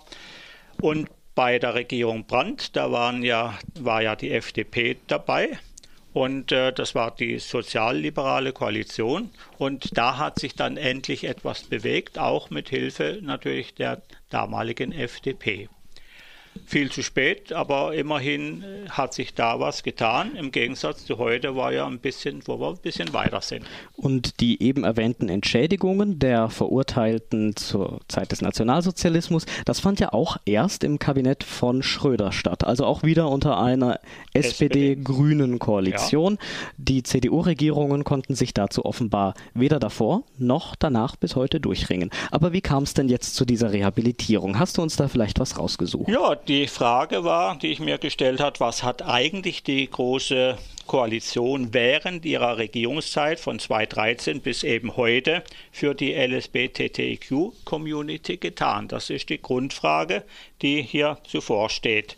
Und 0.82 1.10
bei 1.36 1.60
der 1.60 1.74
Regierung 1.74 2.26
Brandt, 2.26 2.76
da 2.76 2.92
waren 2.92 3.22
ja, 3.22 3.58
war 3.80 4.02
ja 4.02 4.16
die 4.16 4.32
FDP 4.32 4.98
dabei. 5.08 5.60
Und 6.16 6.54
äh, 6.54 6.72
das 6.72 6.96
war 6.96 7.14
die 7.14 7.40
sozialliberale 7.40 8.54
Koalition. 8.54 9.32
Und 9.58 9.98
da 9.98 10.18
hat 10.18 10.40
sich 10.40 10.56
dann 10.56 10.78
endlich 10.78 11.26
etwas 11.26 11.64
bewegt, 11.64 12.18
auch 12.18 12.50
mit 12.50 12.70
Hilfe 12.70 13.20
natürlich 13.22 13.76
der 13.76 14.02
damaligen 14.30 14.94
FDP 14.94 15.68
viel 16.66 16.92
zu 16.92 17.04
spät, 17.04 17.54
aber 17.54 17.94
immerhin 17.94 18.64
äh, 18.64 18.90
hat 18.90 19.14
sich 19.14 19.34
da 19.34 19.60
was 19.60 19.84
getan. 19.84 20.36
Im 20.36 20.52
Gegensatz 20.52 21.06
zu 21.06 21.18
heute 21.18 21.56
war 21.56 21.72
ja 21.72 21.86
ein 21.86 22.00
bisschen, 22.00 22.42
wo 22.46 22.60
wir 22.60 22.70
ein 22.70 22.78
bisschen 22.78 23.14
weiter 23.14 23.42
sind. 23.42 23.66
Und 23.96 24.40
die 24.40 24.62
eben 24.62 24.84
erwähnten 24.84 25.30
Entschädigungen 25.30 26.20
der 26.20 26.50
Verurteilten 26.50 27.56
zur 27.56 28.02
Zeit 28.08 28.32
des 28.32 28.42
Nationalsozialismus, 28.42 29.46
das 29.66 29.80
fand 29.80 30.00
ja 30.00 30.14
auch 30.14 30.38
erst 30.46 30.84
im 30.84 31.00
Kabinett 31.00 31.44
von 31.44 31.84
Schröder 31.84 32.32
statt. 32.32 32.64
Also 32.64 32.86
auch 32.86 33.04
wieder 33.04 33.30
unter 33.30 33.60
einer 33.60 34.00
SPD-Grünen 34.34 35.60
Koalition. 35.60 36.34
Ja. 36.34 36.68
Die 36.78 37.04
CDU-Regierungen 37.04 38.04
konnten 38.04 38.36
sich 38.36 38.54
dazu 38.54 38.86
offenbar 38.86 39.34
weder 39.54 39.80
davor 39.80 40.24
noch 40.38 40.76
danach 40.76 41.16
bis 41.16 41.36
heute 41.36 41.60
durchringen. 41.60 42.10
Aber 42.32 42.54
wie 42.54 42.62
kam 42.62 42.84
es 42.84 42.94
denn 42.94 43.10
jetzt 43.10 43.36
zu 43.36 43.46
dieser 43.46 43.72
Rehabilitierung? 43.72 44.60
Hast 44.60 44.78
du 44.78 44.82
uns 44.82 44.96
da 44.96 45.08
vielleicht 45.08 45.40
was 45.40 45.58
rausgesucht? 45.58 46.10
Ja, 46.10 46.36
die 46.48 46.68
Frage 46.68 47.24
war, 47.24 47.58
die 47.58 47.72
ich 47.72 47.80
mir 47.80 47.98
gestellt 47.98 48.40
habe, 48.40 48.60
was 48.60 48.84
hat 48.84 49.02
eigentlich 49.02 49.64
die 49.64 49.90
große 49.90 50.60
Koalition 50.86 51.74
während 51.74 52.24
ihrer 52.26 52.58
Regierungszeit 52.58 53.40
von 53.40 53.58
2013 53.58 54.42
bis 54.42 54.64
eben 54.64 54.96
heute 54.96 55.44
für 55.72 55.96
die 55.96 56.14
LSBTTIQ-Community 56.14 58.38
getan? 58.38 58.88
Das 58.88 59.10
ist 59.10 59.30
die 59.30 59.42
Grundfrage, 59.42 60.22
die 60.62 60.84
hier 60.84 61.18
zuvor 61.28 61.70
steht. 61.70 62.16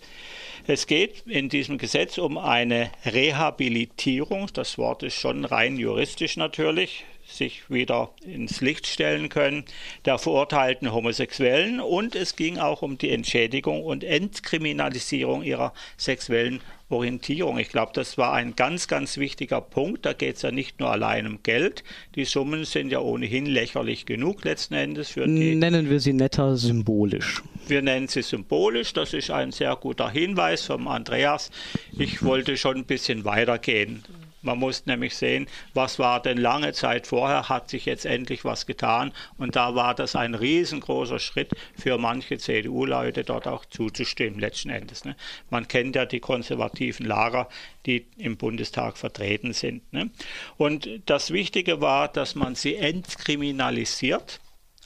Es 0.69 0.85
geht 0.85 1.23
in 1.27 1.47
diesem 1.47 1.77
Gesetz 1.77 2.17
um 2.17 2.37
eine 2.37 2.91
Rehabilitierung. 3.05 4.49
Das 4.51 4.77
Wort 4.77 5.01
ist 5.01 5.13
schon 5.13 5.45
rein 5.45 5.77
juristisch 5.77 6.35
natürlich 6.35 7.05
sich 7.25 7.69
wieder 7.69 8.09
ins 8.25 8.59
Licht 8.59 8.85
stellen 8.85 9.29
können, 9.29 9.63
der 10.03 10.17
verurteilten 10.17 10.91
Homosexuellen 10.91 11.79
und 11.79 12.15
es 12.15 12.35
ging 12.35 12.57
auch 12.57 12.81
um 12.81 12.97
die 12.97 13.11
Entschädigung 13.11 13.83
und 13.83 14.03
Entkriminalisierung 14.03 15.41
ihrer 15.41 15.73
sexuellen 15.95 16.61
Orientierung. 16.89 17.57
Ich 17.57 17.69
glaube, 17.69 17.91
das 17.93 18.17
war 18.17 18.33
ein 18.33 18.55
ganz, 18.55 18.87
ganz 18.87 19.17
wichtiger 19.17 19.59
Punkt. 19.59 20.05
Da 20.05 20.13
geht 20.13 20.37
es 20.37 20.41
ja 20.41 20.51
nicht 20.51 20.79
nur 20.79 20.89
allein 20.89 21.27
um 21.27 21.43
Geld. 21.43 21.83
Die 22.15 22.25
Summen 22.25 22.63
sind 22.63 22.91
ja 22.91 22.99
ohnehin 22.99 23.45
lächerlich 23.45 24.05
genug 24.05 24.45
letzten 24.45 24.75
Endes 24.75 25.09
für 25.09 25.25
die. 25.25 25.55
Nennen 25.55 25.89
wir 25.89 25.99
sie 25.99 26.13
netter 26.13 26.55
symbolisch. 26.55 27.41
Wir 27.67 27.81
nennen 27.81 28.07
sie 28.07 28.21
symbolisch. 28.21 28.93
Das 28.93 29.13
ist 29.13 29.31
ein 29.31 29.51
sehr 29.51 29.75
guter 29.75 30.09
Hinweis 30.09 30.63
vom 30.65 30.87
Andreas. 30.87 31.51
Ich 31.97 32.23
wollte 32.23 32.55
schon 32.55 32.77
ein 32.77 32.85
bisschen 32.85 33.25
weitergehen. 33.25 34.03
Man 34.41 34.59
muss 34.59 34.85
nämlich 34.85 35.15
sehen, 35.15 35.47
was 35.73 35.99
war 35.99 36.21
denn 36.21 36.37
lange 36.37 36.73
Zeit 36.73 37.07
vorher, 37.07 37.49
hat 37.49 37.69
sich 37.69 37.85
jetzt 37.85 38.05
endlich 38.05 38.45
was 38.45 38.65
getan. 38.65 39.11
Und 39.37 39.55
da 39.55 39.75
war 39.75 39.95
das 39.95 40.15
ein 40.15 40.35
riesengroßer 40.35 41.19
Schritt 41.19 41.51
für 41.75 41.97
manche 41.97 42.37
CDU-Leute 42.37 43.23
dort 43.23 43.47
auch 43.47 43.65
zuzustimmen, 43.65 44.39
letzten 44.39 44.69
Endes. 44.69 45.05
Ne? 45.05 45.15
Man 45.49 45.67
kennt 45.67 45.95
ja 45.95 46.05
die 46.05 46.19
konservativen 46.19 47.05
Lager, 47.05 47.49
die 47.85 48.05
im 48.17 48.37
Bundestag 48.37 48.97
vertreten 48.97 49.53
sind. 49.53 49.91
Ne? 49.91 50.09
Und 50.57 50.89
das 51.05 51.31
Wichtige 51.31 51.81
war, 51.81 52.07
dass 52.07 52.35
man 52.35 52.55
sie 52.55 52.75
entkriminalisiert, 52.75 54.39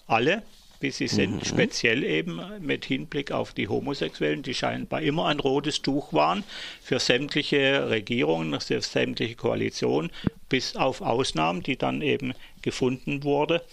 alle, 0.07 0.43
wie 0.81 0.91
sie 0.91 1.07
sind, 1.07 1.35
mhm. 1.35 1.45
speziell 1.45 2.03
eben 2.03 2.41
mit 2.59 2.85
Hinblick 2.85 3.31
auf 3.31 3.53
die 3.53 3.67
Homosexuellen, 3.67 4.43
die 4.43 4.53
scheinbar 4.53 5.01
immer 5.01 5.27
ein 5.27 5.39
rotes 5.39 5.81
Tuch 5.81 6.13
waren 6.13 6.43
für 6.81 6.99
sämtliche 6.99 7.89
Regierungen, 7.89 8.59
für 8.59 8.81
sämtliche 8.81 9.35
Koalitionen, 9.35 10.11
bis 10.49 10.75
auf 10.75 11.01
Ausnahmen, 11.01 11.63
die 11.63 11.77
dann 11.77 12.01
eben 12.01 12.33
gefunden 12.61 13.23
wurde. 13.23 13.63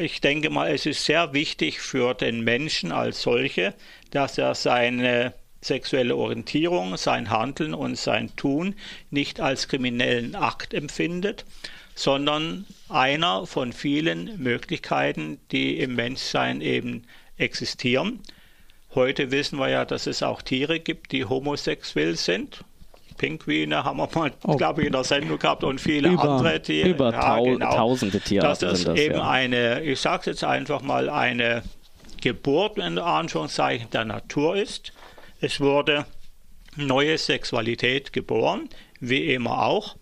Ich 0.00 0.20
denke 0.20 0.50
mal, 0.50 0.70
es 0.70 0.86
ist 0.86 1.04
sehr 1.04 1.32
wichtig 1.32 1.80
für 1.80 2.14
den 2.14 2.42
Menschen 2.42 2.92
als 2.92 3.22
solche, 3.22 3.74
dass 4.10 4.38
er 4.38 4.54
seine 4.54 5.34
sexuelle 5.60 6.16
Orientierung, 6.16 6.96
sein 6.96 7.30
Handeln 7.30 7.74
und 7.74 7.96
sein 7.96 8.34
Tun 8.36 8.74
nicht 9.10 9.40
als 9.40 9.68
kriminellen 9.68 10.34
Akt 10.34 10.72
empfindet, 10.72 11.44
sondern 12.00 12.64
einer 12.88 13.46
von 13.46 13.74
vielen 13.74 14.42
Möglichkeiten, 14.42 15.38
die 15.52 15.78
im 15.78 15.96
Menschsein 15.96 16.62
eben 16.62 17.02
existieren. 17.36 18.20
Heute 18.94 19.30
wissen 19.30 19.58
wir 19.58 19.68
ja, 19.68 19.84
dass 19.84 20.06
es 20.06 20.22
auch 20.22 20.40
Tiere 20.40 20.80
gibt, 20.80 21.12
die 21.12 21.26
homosexuell 21.26 22.16
sind. 22.16 22.64
Pinguine 23.18 23.84
haben 23.84 23.98
wir 23.98 24.08
mal, 24.14 24.32
oh. 24.44 24.56
glaube 24.56 24.80
ich, 24.80 24.86
in 24.86 24.94
der 24.94 25.04
Sendung 25.04 25.38
gehabt 25.38 25.62
und 25.62 25.78
viele 25.78 26.08
über, 26.08 26.22
andere 26.22 26.62
Tiere. 26.62 26.88
Über 26.88 27.12
ja, 27.12 27.20
tau 27.20 27.44
genau. 27.44 27.70
tausende 27.70 28.18
Tiere. 28.18 28.46
Dass 28.46 28.60
das, 28.60 28.84
das 28.84 28.98
eben 28.98 29.16
ja. 29.16 29.28
eine, 29.28 29.82
ich 29.82 30.00
sage 30.00 30.20
es 30.20 30.26
jetzt 30.26 30.44
einfach 30.44 30.80
mal, 30.80 31.10
eine 31.10 31.62
Geburt 32.22 32.78
in 32.78 32.98
Anführungszeichen 32.98 33.90
der 33.90 34.06
Natur 34.06 34.56
ist. 34.56 34.94
Es 35.42 35.60
wurde 35.60 36.06
neue 36.76 37.18
Sexualität 37.18 38.14
geboren, 38.14 38.70
wie 39.00 39.34
immer 39.34 39.66
auch. 39.66 39.96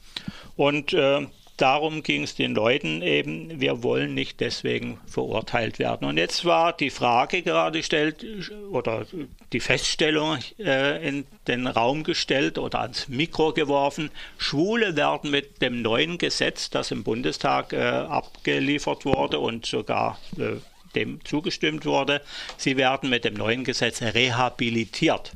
Und 0.54 0.92
äh, 0.92 1.26
darum 1.58 2.02
ging 2.02 2.22
es 2.22 2.34
den 2.34 2.54
Leuten 2.54 3.02
eben, 3.02 3.60
wir 3.60 3.82
wollen 3.82 4.14
nicht 4.14 4.40
deswegen 4.40 4.98
verurteilt 5.06 5.78
werden. 5.78 6.08
Und 6.08 6.16
jetzt 6.16 6.44
war 6.44 6.72
die 6.72 6.90
Frage 6.90 7.42
gerade 7.42 7.78
gestellt 7.78 8.24
oder 8.70 9.06
die 9.52 9.60
Feststellung 9.60 10.38
äh, 10.58 11.06
in 11.06 11.26
den 11.46 11.66
Raum 11.66 12.04
gestellt 12.04 12.58
oder 12.58 12.80
ans 12.80 13.08
Mikro 13.08 13.52
geworfen, 13.52 14.10
Schwule 14.38 14.96
werden 14.96 15.30
mit 15.30 15.60
dem 15.60 15.82
neuen 15.82 16.18
Gesetz, 16.18 16.70
das 16.70 16.90
im 16.90 17.04
Bundestag 17.04 17.72
äh, 17.72 17.78
abgeliefert 17.78 19.04
wurde 19.04 19.38
und 19.38 19.66
sogar 19.66 20.18
äh, 20.38 20.56
dem 20.94 21.24
zugestimmt 21.24 21.84
wurde, 21.84 22.22
sie 22.56 22.76
werden 22.76 23.10
mit 23.10 23.24
dem 23.24 23.34
neuen 23.34 23.64
Gesetz 23.64 24.00
rehabilitiert. 24.00 25.32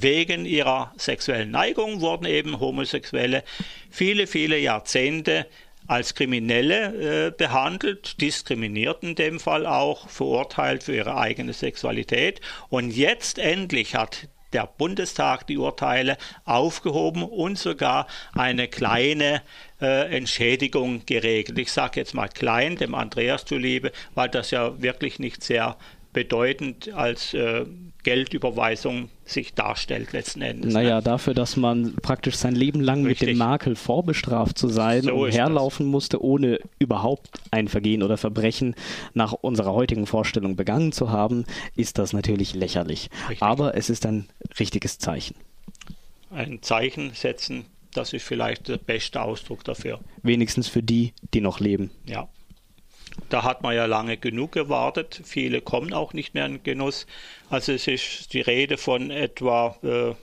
Wegen 0.00 0.46
ihrer 0.46 0.92
sexuellen 0.96 1.50
Neigung 1.50 2.00
wurden 2.00 2.24
eben 2.24 2.60
Homosexuelle 2.60 3.42
viele, 3.90 4.28
viele 4.28 4.56
Jahrzehnte 4.56 5.46
als 5.88 6.14
Kriminelle 6.14 7.26
äh, 7.26 7.30
behandelt, 7.32 8.20
diskriminiert 8.20 9.02
in 9.02 9.16
dem 9.16 9.40
Fall 9.40 9.66
auch, 9.66 10.08
verurteilt 10.08 10.84
für 10.84 10.94
ihre 10.94 11.16
eigene 11.16 11.52
Sexualität. 11.52 12.40
Und 12.68 12.90
jetzt 12.90 13.40
endlich 13.40 13.96
hat 13.96 14.28
der 14.52 14.66
Bundestag 14.66 15.48
die 15.48 15.58
Urteile 15.58 16.16
aufgehoben 16.44 17.24
und 17.24 17.58
sogar 17.58 18.06
eine 18.34 18.68
kleine 18.68 19.42
äh, 19.80 20.16
Entschädigung 20.16 21.06
geregelt. 21.06 21.58
Ich 21.58 21.72
sage 21.72 21.98
jetzt 21.98 22.14
mal 22.14 22.28
klein, 22.28 22.76
dem 22.76 22.94
Andreas 22.94 23.44
zuliebe, 23.44 23.90
weil 24.14 24.28
das 24.28 24.52
ja 24.52 24.80
wirklich 24.80 25.18
nicht 25.18 25.42
sehr 25.42 25.76
bedeutend 26.12 26.92
als 26.94 27.34
äh, 27.34 27.66
Geldüberweisung 28.04 29.10
sich 29.24 29.54
darstellt 29.54 30.12
letzten 30.12 30.42
Endes. 30.42 30.72
Naja, 30.72 30.96
ne? 30.96 31.02
dafür, 31.02 31.34
dass 31.34 31.56
man 31.56 31.94
praktisch 31.96 32.36
sein 32.36 32.54
Leben 32.54 32.80
lang 32.80 33.04
Richtig. 33.04 33.28
mit 33.28 33.34
dem 33.34 33.38
Makel 33.38 33.76
vorbestraft 33.76 34.56
zu 34.56 34.68
sein 34.68 35.02
so 35.02 35.14
und 35.14 35.32
herlaufen 35.32 35.86
das. 35.86 35.90
musste, 35.90 36.22
ohne 36.22 36.60
überhaupt 36.78 37.40
ein 37.50 37.68
Vergehen 37.68 38.02
oder 38.02 38.16
Verbrechen 38.16 38.74
nach 39.14 39.32
unserer 39.32 39.72
heutigen 39.74 40.06
Vorstellung 40.06 40.56
begangen 40.56 40.92
zu 40.92 41.10
haben, 41.10 41.44
ist 41.76 41.98
das 41.98 42.12
natürlich 42.12 42.54
lächerlich. 42.54 43.10
Richtig. 43.28 43.42
Aber 43.42 43.76
es 43.76 43.90
ist 43.90 44.06
ein 44.06 44.28
richtiges 44.58 44.98
Zeichen. 44.98 45.34
Ein 46.30 46.62
Zeichen 46.62 47.12
setzen, 47.14 47.64
das 47.92 48.12
ist 48.12 48.24
vielleicht 48.24 48.68
der 48.68 48.78
beste 48.78 49.20
Ausdruck 49.20 49.64
dafür. 49.64 50.00
Wenigstens 50.22 50.68
für 50.68 50.82
die, 50.82 51.14
die 51.34 51.40
noch 51.40 51.60
leben. 51.60 51.90
Ja. 52.06 52.28
Da 53.28 53.42
hat 53.42 53.62
man 53.62 53.74
ja 53.74 53.86
lange 53.86 54.16
genug 54.16 54.52
gewartet. 54.52 55.20
Viele 55.24 55.60
kommen 55.60 55.92
auch 55.92 56.12
nicht 56.12 56.34
mehr 56.34 56.46
in 56.46 56.62
Genuss. 56.62 57.06
Also 57.50 57.72
es 57.72 57.86
ist 57.86 58.32
die 58.32 58.40
Rede 58.40 58.76
von 58.76 59.10
etwa, 59.10 59.76
äh, 59.82 60.14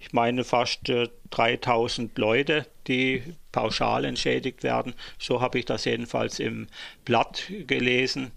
ich 0.00 0.12
meine, 0.12 0.44
fast 0.44 0.88
äh, 0.88 1.08
3000 1.30 2.16
Leute, 2.18 2.66
die 2.86 3.22
pauschal 3.52 4.04
entschädigt 4.04 4.62
werden. 4.62 4.94
So 5.18 5.40
habe 5.40 5.58
ich 5.58 5.64
das 5.64 5.84
jedenfalls 5.84 6.38
im 6.38 6.68
Blatt 7.04 7.50
gelesen, 7.66 8.32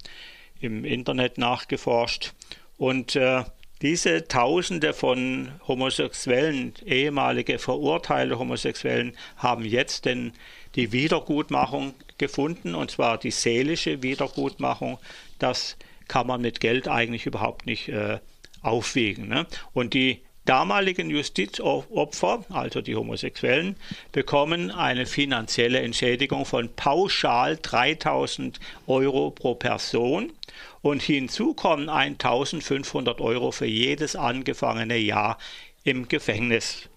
im 0.60 0.86
Internet 0.86 1.38
nachgeforscht. 1.38 2.34
Und 2.78 3.16
äh, 3.16 3.44
diese 3.82 4.28
Tausende 4.28 4.94
von 4.94 5.54
Homosexuellen, 5.66 6.74
ehemalige 6.86 7.60
verurteilte 7.60 8.38
Homosexuellen, 8.38 9.16
haben 9.38 9.64
jetzt 9.64 10.04
denn 10.04 10.34
die 10.76 10.92
Wiedergutmachung 10.92 11.94
gefunden, 12.18 12.76
und 12.76 12.92
zwar 12.92 13.18
die 13.18 13.32
seelische 13.32 14.04
Wiedergutmachung. 14.04 14.98
Das 15.40 15.78
kann 16.08 16.28
man 16.28 16.42
mit 16.42 16.60
Geld 16.60 16.88
eigentlich 16.88 17.26
überhaupt 17.26 17.66
nicht 17.66 17.90
äh, 17.90 18.20
aufwiegen. 18.62 19.28
Ne? 19.28 19.46
Und 19.74 19.94
die 19.94 20.22
damaligen 20.46 21.10
Justizopfer, 21.12 22.44
also 22.50 22.82
die 22.82 22.96
Homosexuellen, 22.96 23.76
bekommen 24.12 24.72
eine 24.72 25.06
finanzielle 25.06 25.80
Entschädigung 25.80 26.46
von 26.46 26.70
pauschal 26.76 27.58
3000 27.62 28.60
Euro 28.88 29.30
pro 29.30 29.54
Person 29.56 30.34
und 30.82 31.04
hinzu 31.04 31.54
kommen 31.54 31.88
1500 31.88 33.22
Euro 33.22 33.52
für 33.52 33.68
jedes 33.68 34.16
angefangene 34.16 34.98
Jahr 34.98 35.38
im 35.84 36.08
Gefängnis. 36.08 36.90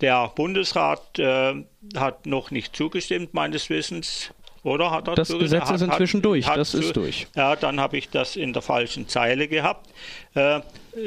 Der 0.00 0.28
Bundesrat 0.34 1.18
äh, 1.18 1.64
hat 1.96 2.26
noch 2.26 2.50
nicht 2.50 2.76
zugestimmt, 2.76 3.34
meines 3.34 3.68
Wissens. 3.68 4.32
Oder 4.62 4.90
hat 4.90 5.08
er 5.08 5.14
Das 5.14 5.28
Gesetz 5.28 5.70
ist 5.70 5.82
inzwischen 5.82 6.18
hat, 6.18 6.24
durch. 6.24 6.46
Hat 6.46 6.56
das 6.58 6.74
ist 6.74 6.96
durch. 6.96 7.26
Ja, 7.36 7.56
dann 7.56 7.80
habe 7.80 7.96
ich 7.96 8.10
das 8.10 8.36
in 8.36 8.52
der 8.52 8.62
falschen 8.62 9.08
Zeile 9.08 9.48
gehabt. 9.48 9.88
Äh, 10.34 10.60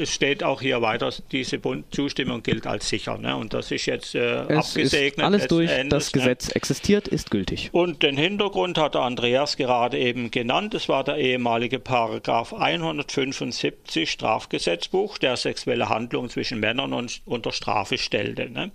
steht 0.06 0.44
auch 0.44 0.62
hier 0.62 0.82
weiter, 0.82 1.12
diese 1.32 1.60
Zustimmung 1.92 2.44
gilt 2.44 2.68
als 2.68 2.90
sicher. 2.90 3.18
Ne? 3.18 3.36
Und 3.36 3.54
das 3.54 3.72
ist 3.72 3.86
jetzt 3.86 4.16
äh, 4.16 4.46
abgesegnet. 4.50 5.20
Ist 5.20 5.24
alles 5.24 5.48
durch, 5.48 5.72
Endes, 5.72 6.06
das 6.06 6.14
ne? 6.14 6.22
Gesetz 6.22 6.50
existiert, 6.50 7.08
ist 7.08 7.32
gültig. 7.32 7.70
Und 7.72 8.04
den 8.04 8.18
Hintergrund 8.18 8.78
hat 8.78 8.96
Andreas 8.96 9.58
gerade 9.58 9.98
eben 9.98 10.32
genannt. 10.32 10.74
Es 10.74 10.90
war 10.90 11.04
der 11.04 11.18
ehemalige 11.18 11.80
Paragraph 11.80 12.54
175 12.54 14.10
Strafgesetzbuch, 14.10 15.18
der 15.18 15.38
sexuelle 15.38 15.90
Handlungen 15.90 16.30
zwischen 16.30 16.60
Männern 16.60 16.94
und, 16.94 17.22
unter 17.26 17.52
Strafe 17.52 17.98
stellte. 17.98 18.50
Ne? 18.50 18.72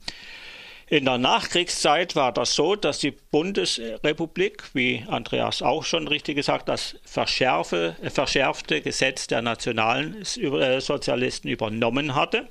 In 0.89 1.05
der 1.05 1.19
Nachkriegszeit 1.19 2.15
war 2.15 2.33
das 2.33 2.55
so, 2.55 2.77
dass 2.77 3.01
die 3.01 3.11
Bundesrepublik, 3.11 4.63
wie 4.73 5.05
Andreas 5.09 5.61
auch 5.61 5.83
schon 5.83 6.07
richtig 6.07 6.37
gesagt, 6.37 6.69
das 6.69 6.95
verschärfte 7.05 8.81
Gesetz 8.83 9.27
der 9.27 9.43
nationalen 9.43 10.23
äh, 10.23 10.81
Sozialisten 10.81 11.49
übernommen 11.49 12.15
hatte. 12.15 12.49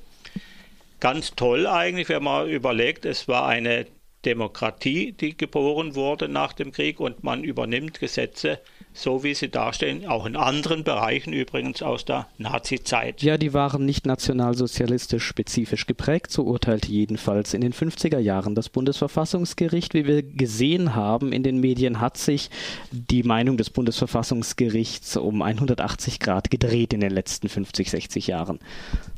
Ganz 1.00 1.34
toll 1.34 1.66
eigentlich, 1.66 2.10
wenn 2.10 2.24
man 2.24 2.46
überlegt, 2.50 3.06
es 3.06 3.26
war 3.26 3.46
eine 3.46 3.86
Demokratie, 4.26 5.12
die 5.12 5.34
geboren 5.34 5.94
wurde 5.94 6.28
nach 6.28 6.52
dem 6.52 6.72
Krieg 6.72 7.00
und 7.00 7.24
man 7.24 7.42
übernimmt 7.42 8.00
Gesetze 8.00 8.60
so 8.96 9.22
wie 9.22 9.34
sie 9.34 9.50
dastehen, 9.50 10.06
auch 10.06 10.24
in 10.24 10.36
anderen 10.36 10.82
Bereichen 10.82 11.32
übrigens 11.32 11.82
aus 11.82 12.04
der 12.06 12.26
Nazi-Zeit. 12.38 13.22
Ja, 13.22 13.36
die 13.36 13.52
waren 13.52 13.84
nicht 13.84 14.06
nationalsozialistisch 14.06 15.24
spezifisch 15.24 15.86
geprägt, 15.86 16.30
so 16.30 16.44
urteilte 16.44 16.90
jedenfalls 16.90 17.52
in 17.52 17.60
den 17.60 17.74
50er 17.74 18.18
Jahren 18.18 18.54
das 18.54 18.70
Bundesverfassungsgericht. 18.70 19.92
Wie 19.92 20.06
wir 20.06 20.22
gesehen 20.22 20.94
haben 20.94 21.32
in 21.32 21.42
den 21.42 21.60
Medien, 21.60 22.00
hat 22.00 22.16
sich 22.16 22.48
die 22.90 23.22
Meinung 23.22 23.58
des 23.58 23.68
Bundesverfassungsgerichts 23.68 25.18
um 25.18 25.42
180 25.42 26.18
Grad 26.18 26.50
gedreht 26.50 26.94
in 26.94 27.00
den 27.00 27.12
letzten 27.12 27.50
50, 27.50 27.90
60 27.90 28.26
Jahren. 28.28 28.58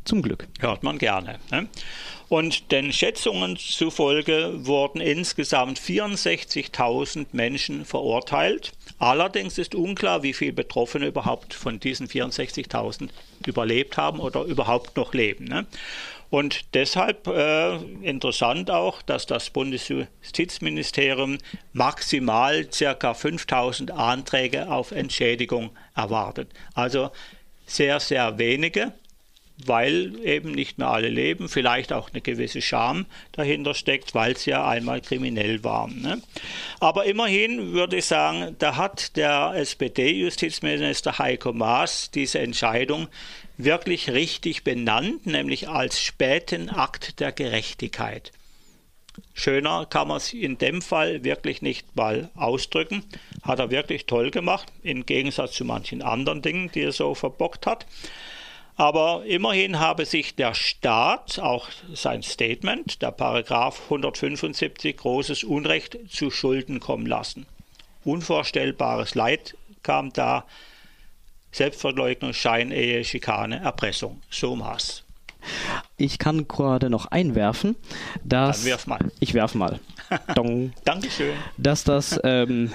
Zum 0.08 0.22
Glück. 0.22 0.48
Hört 0.60 0.84
man 0.84 0.96
gerne. 0.96 1.38
Ne? 1.50 1.68
Und 2.30 2.72
den 2.72 2.94
Schätzungen 2.94 3.58
zufolge 3.58 4.64
wurden 4.64 5.02
insgesamt 5.02 5.78
64.000 5.78 7.26
Menschen 7.32 7.84
verurteilt. 7.84 8.72
Allerdings 8.98 9.58
ist 9.58 9.74
unklar, 9.74 10.22
wie 10.22 10.32
viele 10.32 10.54
Betroffene 10.54 11.08
überhaupt 11.08 11.52
von 11.52 11.78
diesen 11.78 12.08
64.000 12.08 13.10
überlebt 13.46 13.98
haben 13.98 14.18
oder 14.20 14.44
überhaupt 14.44 14.96
noch 14.96 15.12
leben. 15.12 15.44
Ne? 15.44 15.66
Und 16.30 16.72
deshalb 16.72 17.26
äh, 17.26 17.76
interessant 18.00 18.70
auch, 18.70 19.02
dass 19.02 19.26
das 19.26 19.50
Bundesjustizministerium 19.50 21.36
maximal 21.74 22.64
ca. 22.64 23.12
5000 23.12 23.90
Anträge 23.90 24.70
auf 24.70 24.90
Entschädigung 24.90 25.68
erwartet. 25.94 26.48
Also 26.72 27.10
sehr, 27.66 28.00
sehr 28.00 28.38
wenige 28.38 28.94
weil 29.66 30.14
eben 30.24 30.52
nicht 30.52 30.78
mehr 30.78 30.88
alle 30.88 31.08
leben, 31.08 31.48
vielleicht 31.48 31.92
auch 31.92 32.10
eine 32.10 32.20
gewisse 32.20 32.62
Scham 32.62 33.06
dahinter 33.32 33.74
steckt, 33.74 34.14
weil 34.14 34.36
sie 34.36 34.50
ja 34.50 34.66
einmal 34.66 35.00
kriminell 35.00 35.64
waren. 35.64 36.00
Ne? 36.00 36.22
Aber 36.80 37.04
immerhin 37.04 37.72
würde 37.72 37.96
ich 37.96 38.04
sagen, 38.04 38.54
da 38.58 38.76
hat 38.76 39.16
der 39.16 39.52
SPD-Justizminister 39.56 41.18
Heiko 41.18 41.52
Maas 41.52 42.10
diese 42.10 42.38
Entscheidung 42.38 43.08
wirklich 43.56 44.10
richtig 44.10 44.62
benannt, 44.62 45.26
nämlich 45.26 45.68
als 45.68 46.00
späten 46.00 46.70
Akt 46.70 47.18
der 47.20 47.32
Gerechtigkeit. 47.32 48.32
Schöner 49.34 49.86
kann 49.86 50.06
man 50.06 50.18
es 50.18 50.32
in 50.32 50.58
dem 50.58 50.80
Fall 50.80 51.24
wirklich 51.24 51.60
nicht 51.60 51.96
mal 51.96 52.30
ausdrücken. 52.36 53.02
Hat 53.42 53.58
er 53.58 53.70
wirklich 53.70 54.06
toll 54.06 54.30
gemacht, 54.30 54.72
im 54.82 55.06
Gegensatz 55.06 55.52
zu 55.52 55.64
manchen 55.64 56.02
anderen 56.02 56.40
Dingen, 56.40 56.70
die 56.72 56.82
er 56.82 56.92
so 56.92 57.14
verbockt 57.14 57.66
hat. 57.66 57.86
Aber 58.78 59.24
immerhin 59.26 59.80
habe 59.80 60.06
sich 60.06 60.36
der 60.36 60.54
Staat, 60.54 61.40
auch 61.40 61.68
sein 61.92 62.22
Statement, 62.22 63.02
der 63.02 63.10
Paragraph 63.10 63.82
175, 63.84 64.96
großes 64.96 65.42
Unrecht 65.42 65.98
zu 66.08 66.30
Schulden 66.30 66.78
kommen 66.78 67.04
lassen. 67.04 67.46
Unvorstellbares 68.04 69.16
Leid 69.16 69.56
kam 69.82 70.12
da. 70.12 70.44
Selbstverleugnung, 71.50 72.32
Scheinehe, 72.32 73.04
Schikane, 73.04 73.58
Erpressung. 73.58 74.22
So 74.30 74.54
maß. 74.54 75.02
Ich 75.96 76.20
kann 76.20 76.46
gerade 76.46 76.88
noch 76.88 77.06
einwerfen, 77.06 77.74
dass. 78.22 78.58
Dann 78.58 78.66
werf 78.66 78.86
mal. 78.86 79.10
Ich 79.18 79.34
werf 79.34 79.56
mal. 79.56 79.80
Dong. 80.36 80.72
Dankeschön. 80.84 81.34
Dass 81.56 81.82
das 81.82 82.20
ähm, 82.22 82.72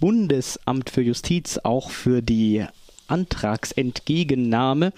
Bundesamt 0.00 0.90
für 0.90 1.00
Justiz 1.00 1.58
auch 1.62 1.90
für 1.90 2.20
die 2.20 2.66
Antragsentgegennahme 3.08 4.92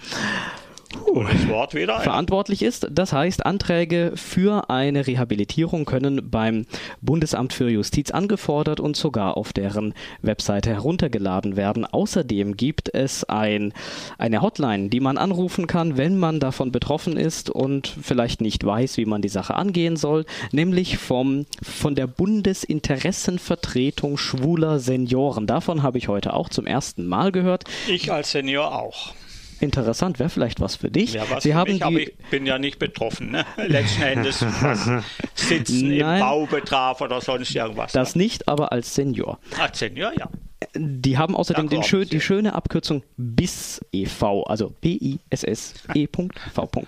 Wort 0.91 1.75
wieder, 1.75 1.99
verantwortlich 1.99 2.61
ist. 2.61 2.87
Das 2.91 3.13
heißt, 3.13 3.45
Anträge 3.45 4.13
für 4.15 4.69
eine 4.69 5.07
Rehabilitierung 5.07 5.85
können 5.85 6.29
beim 6.29 6.65
Bundesamt 7.01 7.53
für 7.53 7.69
Justiz 7.69 8.11
angefordert 8.11 8.79
und 8.79 8.95
sogar 8.95 9.37
auf 9.37 9.53
deren 9.53 9.93
Webseite 10.21 10.71
heruntergeladen 10.71 11.55
werden. 11.55 11.85
Außerdem 11.85 12.57
gibt 12.57 12.93
es 12.93 13.23
ein, 13.23 13.73
eine 14.17 14.41
Hotline, 14.41 14.89
die 14.89 14.99
man 14.99 15.17
anrufen 15.17 15.67
kann, 15.67 15.97
wenn 15.97 16.17
man 16.17 16.39
davon 16.39 16.71
betroffen 16.71 17.17
ist 17.17 17.49
und 17.49 17.95
vielleicht 18.01 18.41
nicht 18.41 18.65
weiß, 18.65 18.97
wie 18.97 19.05
man 19.05 19.21
die 19.21 19.29
Sache 19.29 19.55
angehen 19.55 19.95
soll, 19.95 20.25
nämlich 20.51 20.97
vom, 20.97 21.45
von 21.61 21.95
der 21.95 22.07
Bundesinteressenvertretung 22.07 24.17
schwuler 24.17 24.79
Senioren. 24.79 25.45
Davon 25.45 25.83
habe 25.83 25.99
ich 25.99 26.07
heute 26.07 26.33
auch 26.33 26.49
zum 26.49 26.65
ersten 26.65 27.05
Mal 27.05 27.31
gehört. 27.31 27.65
Ich 27.87 28.11
als 28.11 28.31
Senior 28.31 28.79
auch 28.79 29.13
interessant, 29.61 30.19
wäre 30.19 30.29
vielleicht 30.29 30.59
was 30.59 30.75
für 30.75 30.91
dich. 30.91 31.13
Ja, 31.13 31.23
was 31.29 31.43
Sie 31.43 31.55
haben 31.55 31.71
mich, 31.71 31.79
die... 31.79 31.83
aber 31.83 31.99
ich 31.99 32.15
bin 32.29 32.45
ja 32.45 32.59
nicht 32.59 32.79
betroffen. 32.79 33.31
Ne? 33.31 33.45
Letzten 33.67 34.01
Endes, 34.01 34.45
Sitzen 35.35 35.89
Nein, 35.89 35.99
im 35.99 36.19
Bau 36.19 36.45
betraf 36.45 37.01
oder 37.01 37.21
sonst 37.21 37.55
irgendwas. 37.55 37.91
Das 37.91 38.15
ne? 38.15 38.23
nicht, 38.23 38.47
aber 38.47 38.71
als 38.71 38.95
Senior. 38.95 39.39
Als 39.59 39.79
Senior, 39.79 40.11
ja. 40.17 40.29
Die 40.75 41.17
haben 41.17 41.35
außerdem 41.35 41.69
den 41.69 41.83
schön, 41.83 42.07
die 42.09 42.19
schöne 42.19 42.53
Abkürzung 42.53 43.03
BIS 43.17 43.79
e.V., 43.93 44.43
also 44.43 44.73
B-I-S-S-E.V. 44.81 46.29
Okay. 46.55 46.87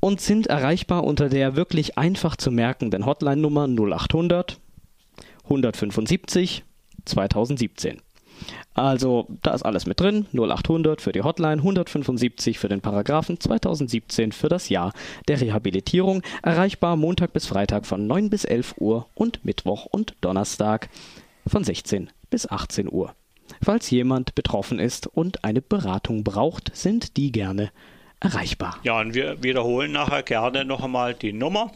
Und 0.00 0.20
sind 0.20 0.46
erreichbar 0.46 1.04
unter 1.04 1.28
der 1.28 1.54
wirklich 1.54 1.98
einfach 1.98 2.36
zu 2.36 2.50
merkenden 2.50 3.04
Hotline-Nummer 3.04 3.68
0800 3.68 4.58
175 5.44 6.64
2017. 7.04 8.00
Also 8.78 9.26
da 9.42 9.54
ist 9.54 9.64
alles 9.64 9.86
mit 9.86 10.00
drin. 10.00 10.26
0800 10.32 11.00
für 11.00 11.10
die 11.12 11.22
Hotline, 11.22 11.56
175 11.56 12.58
für 12.58 12.68
den 12.68 12.80
Paragraphen, 12.80 13.40
2017 13.40 14.30
für 14.30 14.48
das 14.48 14.68
Jahr 14.68 14.92
der 15.26 15.40
Rehabilitierung. 15.40 16.22
Erreichbar 16.42 16.96
Montag 16.96 17.32
bis 17.32 17.46
Freitag 17.46 17.86
von 17.86 18.06
9 18.06 18.30
bis 18.30 18.44
11 18.44 18.76
Uhr 18.78 19.06
und 19.14 19.44
Mittwoch 19.44 19.86
und 19.86 20.14
Donnerstag 20.20 20.88
von 21.46 21.64
16 21.64 22.10
bis 22.30 22.48
18 22.48 22.90
Uhr. 22.90 23.14
Falls 23.62 23.90
jemand 23.90 24.34
betroffen 24.36 24.78
ist 24.78 25.06
und 25.08 25.44
eine 25.44 25.60
Beratung 25.60 26.22
braucht, 26.22 26.70
sind 26.76 27.16
die 27.16 27.32
gerne 27.32 27.70
erreichbar. 28.20 28.78
Ja, 28.84 29.00
und 29.00 29.14
wir 29.14 29.42
wiederholen 29.42 29.90
nachher 29.90 30.22
gerne 30.22 30.64
noch 30.64 30.84
einmal 30.84 31.14
die 31.14 31.32
Nummer, 31.32 31.72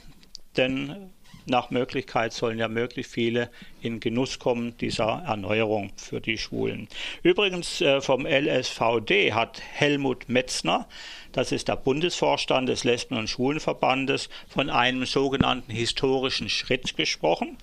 denn 0.57 1.11
nach 1.47 1.71
Möglichkeit 1.71 2.33
sollen 2.33 2.59
ja 2.59 2.69
möglichst 2.69 3.13
viele 3.13 3.51
in 3.81 4.01
Genuss 4.01 4.39
kommen 4.39 4.77
dieser 4.79 5.23
Erneuerung 5.27 5.93
für 5.97 6.21
die 6.21 6.39
Schwulen. 6.39 6.89
Übrigens 7.23 7.81
äh, 7.81 8.01
vom 8.01 8.27
LSVD 8.27 9.33
hat 9.33 9.61
Helmut 9.73 10.29
Metzner, 10.29 10.89
das 11.33 11.53
ist 11.53 11.69
der 11.69 11.77
Bundesvorstand 11.77 12.69
des 12.69 12.85
Lesben- 12.85 13.17
und 13.17 13.29
Schwulenverbandes, 13.29 14.29
von 14.49 14.71
einem 14.71 15.05
sogenannten 15.05 15.73
historischen 15.73 16.49
Schritt 16.49 16.97
gesprochen. 16.97 17.57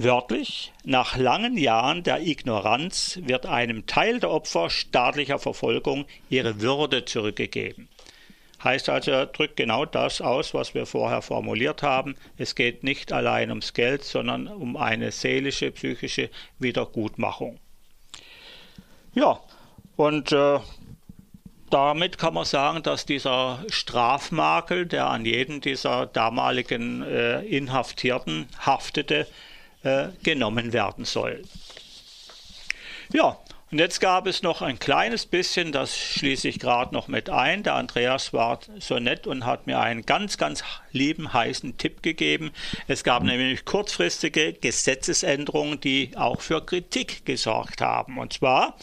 Wörtlich, 0.00 0.72
nach 0.84 1.16
langen 1.16 1.58
Jahren 1.58 2.04
der 2.04 2.24
Ignoranz 2.24 3.18
wird 3.24 3.46
einem 3.46 3.84
Teil 3.86 4.20
der 4.20 4.30
Opfer 4.30 4.70
staatlicher 4.70 5.40
Verfolgung 5.40 6.06
ihre 6.30 6.60
Würde 6.60 7.04
zurückgegeben. 7.04 7.88
Heißt 8.62 8.88
also, 8.88 9.12
er 9.12 9.26
drückt 9.26 9.56
genau 9.56 9.84
das 9.84 10.20
aus, 10.20 10.52
was 10.52 10.74
wir 10.74 10.84
vorher 10.84 11.22
formuliert 11.22 11.82
haben. 11.82 12.16
Es 12.36 12.54
geht 12.54 12.82
nicht 12.82 13.12
allein 13.12 13.50
ums 13.50 13.72
Geld, 13.72 14.02
sondern 14.02 14.48
um 14.48 14.76
eine 14.76 15.12
seelische, 15.12 15.70
psychische 15.70 16.30
Wiedergutmachung. 16.58 17.60
Ja, 19.14 19.40
und 19.96 20.32
äh, 20.32 20.58
damit 21.70 22.18
kann 22.18 22.34
man 22.34 22.44
sagen, 22.44 22.82
dass 22.82 23.06
dieser 23.06 23.64
Strafmakel, 23.68 24.86
der 24.86 25.08
an 25.08 25.24
jeden 25.24 25.60
dieser 25.60 26.06
damaligen 26.06 27.02
äh, 27.02 27.40
Inhaftierten 27.42 28.48
haftete, 28.58 29.26
äh, 29.82 30.08
genommen 30.22 30.72
werden 30.72 31.04
soll. 31.04 31.42
Ja, 33.12 33.38
und 33.70 33.78
jetzt 33.78 34.00
gab 34.00 34.26
es 34.26 34.42
noch 34.42 34.62
ein 34.62 34.78
kleines 34.78 35.26
bisschen, 35.26 35.72
das 35.72 35.96
schließe 35.96 36.48
ich 36.48 36.58
gerade 36.58 36.94
noch 36.94 37.06
mit 37.06 37.28
ein. 37.28 37.62
Der 37.62 37.74
Andreas 37.74 38.32
war 38.32 38.60
so 38.78 38.98
nett 38.98 39.26
und 39.26 39.44
hat 39.44 39.66
mir 39.66 39.78
einen 39.78 40.06
ganz, 40.06 40.38
ganz 40.38 40.64
lieben, 40.92 41.34
heißen 41.34 41.76
Tipp 41.76 42.02
gegeben. 42.02 42.52
Es 42.86 43.04
gab 43.04 43.22
nämlich 43.22 43.66
kurzfristige 43.66 44.54
Gesetzesänderungen, 44.54 45.80
die 45.80 46.12
auch 46.16 46.40
für 46.40 46.64
Kritik 46.64 47.26
gesorgt 47.26 47.82
haben. 47.82 48.18
Und 48.18 48.32
zwar 48.32 48.76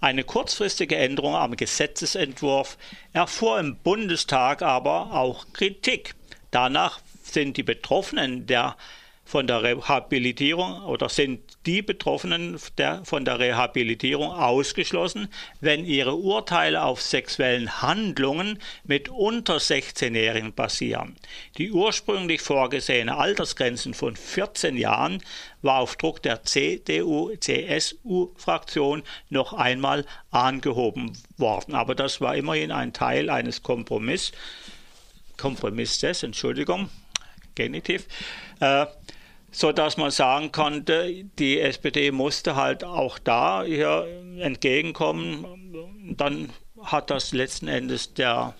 eine 0.00 0.24
kurzfristige 0.24 0.96
Änderung 0.96 1.34
am 1.34 1.54
Gesetzesentwurf 1.54 2.78
erfuhr 3.12 3.60
im 3.60 3.76
Bundestag 3.76 4.62
aber 4.62 5.12
auch 5.12 5.52
Kritik. 5.52 6.14
Danach 6.50 7.00
sind 7.22 7.58
die 7.58 7.62
Betroffenen 7.62 8.46
der 8.46 8.76
von 9.30 9.46
der 9.46 9.62
Rehabilitierung 9.62 10.82
oder 10.82 11.08
sind 11.08 11.40
die 11.66 11.82
Betroffenen 11.82 12.58
der, 12.78 13.04
von 13.04 13.26
der 13.26 13.38
Rehabilitierung 13.38 14.32
ausgeschlossen, 14.32 15.28
wenn 15.60 15.84
ihre 15.84 16.16
Urteile 16.16 16.82
auf 16.82 17.02
sexuellen 17.02 17.82
Handlungen 17.82 18.58
mit 18.84 19.10
unter 19.10 19.58
16-Jährigen 19.58 20.54
basieren. 20.54 21.16
Die 21.58 21.70
ursprünglich 21.70 22.40
vorgesehene 22.40 23.14
Altersgrenzen 23.16 23.92
von 23.92 24.16
14 24.16 24.78
Jahren 24.78 25.22
war 25.60 25.80
auf 25.80 25.96
Druck 25.96 26.22
der 26.22 26.44
CDU-CSU-Fraktion 26.44 29.02
noch 29.28 29.52
einmal 29.52 30.06
angehoben 30.30 31.12
worden. 31.36 31.74
Aber 31.74 31.94
das 31.94 32.22
war 32.22 32.36
immerhin 32.36 32.72
ein 32.72 32.94
Teil 32.94 33.28
eines 33.28 33.62
Kompromiss, 33.62 34.32
Kompromisses, 35.36 36.22
Entschuldigung, 36.22 36.88
Genitiv. 37.54 38.06
Äh, 38.60 38.86
so 39.50 39.72
dass 39.72 39.96
man 39.96 40.10
sagen 40.10 40.52
konnte, 40.52 41.24
die 41.38 41.60
SPD 41.60 42.12
musste 42.12 42.56
halt 42.56 42.84
auch 42.84 43.18
da 43.18 43.62
hier 43.62 44.06
entgegenkommen. 44.38 46.14
Dann 46.16 46.50
hat 46.82 47.10
das 47.10 47.32
letzten 47.32 47.68
Endes 47.68 48.14
der 48.14 48.54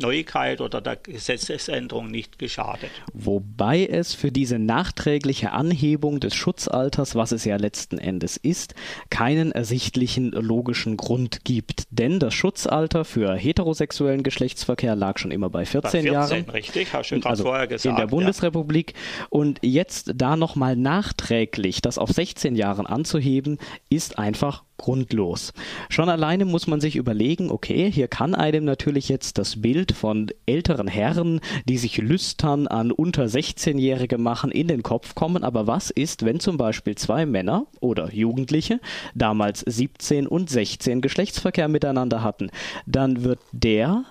Neuigkeit 0.00 0.60
oder 0.60 0.80
der 0.80 0.96
Gesetzesänderung 0.96 2.10
nicht 2.10 2.38
geschadet. 2.38 2.90
Wobei 3.12 3.86
es 3.86 4.12
für 4.12 4.32
diese 4.32 4.58
nachträgliche 4.58 5.52
Anhebung 5.52 6.18
des 6.18 6.34
Schutzalters, 6.34 7.14
was 7.14 7.30
es 7.30 7.44
ja 7.44 7.56
letzten 7.56 7.98
Endes 7.98 8.36
ist, 8.36 8.74
keinen 9.10 9.52
ersichtlichen 9.52 10.32
logischen 10.32 10.96
Grund 10.96 11.44
gibt. 11.44 11.84
Denn 11.90 12.18
das 12.18 12.34
Schutzalter 12.34 13.04
für 13.04 13.36
heterosexuellen 13.36 14.24
Geschlechtsverkehr 14.24 14.96
lag 14.96 15.18
schon 15.18 15.30
immer 15.30 15.48
bei 15.48 15.64
14, 15.64 15.82
bei 15.82 15.90
14 15.90 16.12
Jahren. 16.12 16.50
Richtig, 16.50 16.92
hast 16.92 17.10
du 17.10 17.20
also 17.20 17.44
vorher 17.44 17.68
gesagt. 17.68 17.86
In 17.86 17.96
der 17.96 18.08
Bundesrepublik. 18.08 18.94
Ja. 18.94 19.26
Und 19.30 19.60
jetzt 19.62 20.12
da 20.16 20.36
nochmal 20.36 20.74
nachträglich 20.74 21.82
das 21.82 21.98
auf 21.98 22.10
16 22.10 22.56
Jahren 22.56 22.86
anzuheben, 22.86 23.58
ist 23.90 24.18
einfach 24.18 24.64
grundlos. 24.76 25.52
Schon 25.88 26.08
alleine 26.08 26.44
muss 26.44 26.66
man 26.66 26.80
sich 26.80 26.96
überlegen, 26.96 27.50
okay, 27.50 27.90
hier 27.90 28.08
kann 28.08 28.34
einem 28.34 28.64
natürlich 28.64 29.08
jetzt 29.08 29.38
das 29.38 29.62
Bild 29.62 29.83
von 29.92 30.30
älteren 30.46 30.88
Herren, 30.88 31.40
die 31.68 31.78
sich 31.78 31.98
lüstern 31.98 32.66
an 32.66 32.90
unter 32.90 33.24
16-Jährige 33.24 34.18
machen, 34.18 34.50
in 34.50 34.68
den 34.68 34.82
Kopf 34.82 35.14
kommen, 35.14 35.44
aber 35.44 35.66
was 35.66 35.90
ist, 35.90 36.24
wenn 36.24 36.40
zum 36.40 36.56
Beispiel 36.56 36.94
zwei 36.94 37.26
Männer 37.26 37.66
oder 37.80 38.12
Jugendliche, 38.12 38.80
damals 39.14 39.60
17 39.60 40.26
und 40.26 40.50
16, 40.50 41.00
Geschlechtsverkehr 41.00 41.68
miteinander 41.68 42.22
hatten, 42.22 42.50
dann 42.86 43.24
wird 43.24 43.40
der 43.52 44.04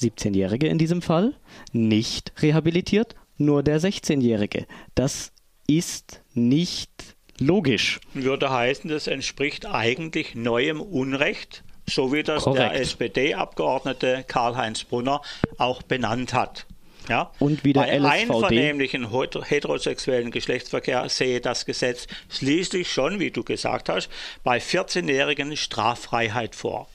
17-Jährige 0.00 0.68
in 0.68 0.78
diesem 0.78 1.02
Fall 1.02 1.34
nicht 1.72 2.32
rehabilitiert, 2.40 3.14
nur 3.36 3.62
der 3.62 3.80
16-Jährige. 3.80 4.66
Das 4.94 5.32
ist 5.66 6.22
nicht 6.34 7.16
Logisch. 7.40 8.00
Würde 8.14 8.50
heißen, 8.50 8.90
das 8.90 9.06
entspricht 9.06 9.64
eigentlich 9.64 10.34
neuem 10.34 10.80
Unrecht, 10.80 11.62
so 11.88 12.12
wie 12.12 12.22
das 12.22 12.44
Korrekt. 12.44 12.74
der 12.74 12.80
SPD-Abgeordnete 12.80 14.24
Karl-Heinz 14.26 14.84
Brunner 14.84 15.20
auch 15.56 15.82
benannt 15.82 16.34
hat. 16.34 16.66
Ja? 17.08 17.30
Und 17.38 17.64
wie 17.64 17.72
der 17.72 17.80
Bei 17.82 17.98
LSVD. 17.98 18.06
einvernehmlichen 18.06 19.08
heterosexuellen 19.44 20.30
Geschlechtsverkehr 20.30 21.08
sehe 21.08 21.40
das 21.40 21.64
Gesetz 21.64 22.06
schließlich 22.28 22.92
schon, 22.92 23.18
wie 23.18 23.30
du 23.30 23.42
gesagt 23.42 23.88
hast, 23.88 24.10
bei 24.44 24.58
14-Jährigen 24.58 25.56
Straffreiheit 25.56 26.54
vor. 26.54 26.88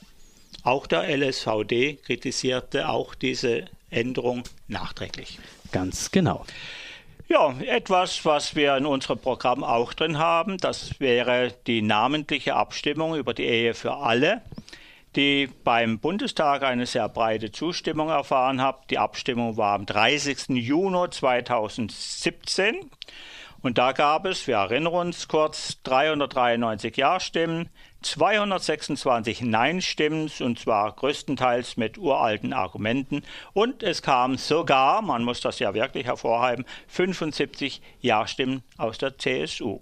Auch 0.64 0.88
der 0.88 1.10
LSVD 1.10 1.96
kritisierte 2.06 2.90
auch 2.90 3.16
diese 3.16 3.66
Änderung 3.90 4.44
nachträglich. 4.68 5.40
Ganz 5.72 6.12
genau. 6.12 6.46
Ja, 7.28 7.56
etwas, 7.66 8.26
was 8.26 8.56
wir 8.56 8.78
in 8.78 8.86
unserem 8.86 9.18
Programm 9.18 9.64
auch 9.64 9.94
drin 9.94 10.20
haben, 10.20 10.58
das 10.58 11.00
wäre 11.00 11.54
die 11.68 11.82
namentliche 11.82 12.56
Abstimmung 12.56 13.16
über 13.16 13.34
die 13.34 13.46
Ehe 13.46 13.74
für 13.74 13.96
alle, 13.96 14.42
die 15.16 15.50
beim 15.64 16.00
Bundestag 16.00 16.64
eine 16.64 16.86
sehr 16.86 17.10
breite 17.10 17.52
Zustimmung 17.52 18.10
erfahren 18.10 18.62
hat. 18.62 18.90
Die 18.90 18.98
Abstimmung 18.98 19.58
war 19.58 19.76
am 19.76 19.86
30. 19.86 20.50
Juni 20.50 21.10
2017 21.10 22.90
und 23.64 23.78
da 23.78 23.94
gab 23.94 24.26
es, 24.26 24.46
wir 24.46 24.58
erinnern 24.58 24.94
uns 24.94 25.30
kurz, 25.30 25.82
393 25.84 26.98
Ja-Stimmen, 26.98 27.70
226 28.02 29.42
Nein-Stimmen, 29.42 30.30
und 30.42 30.60
zwar 30.60 30.92
größtenteils 30.92 31.78
mit 31.78 31.98
uralten 31.98 32.52
Argumenten. 32.52 33.24
Und 33.54 33.82
es 33.82 34.02
kam 34.02 34.38
sogar, 34.38 35.02
man 35.02 35.24
muss 35.24 35.40
das 35.40 35.60
ja 35.60 35.74
wirklich 35.74 36.08
hervorheben, 36.08 36.66
75 36.90 37.82
Ja-Stimmen 38.02 38.64
aus 38.78 38.98
der 38.98 39.18
CSU. 39.18 39.80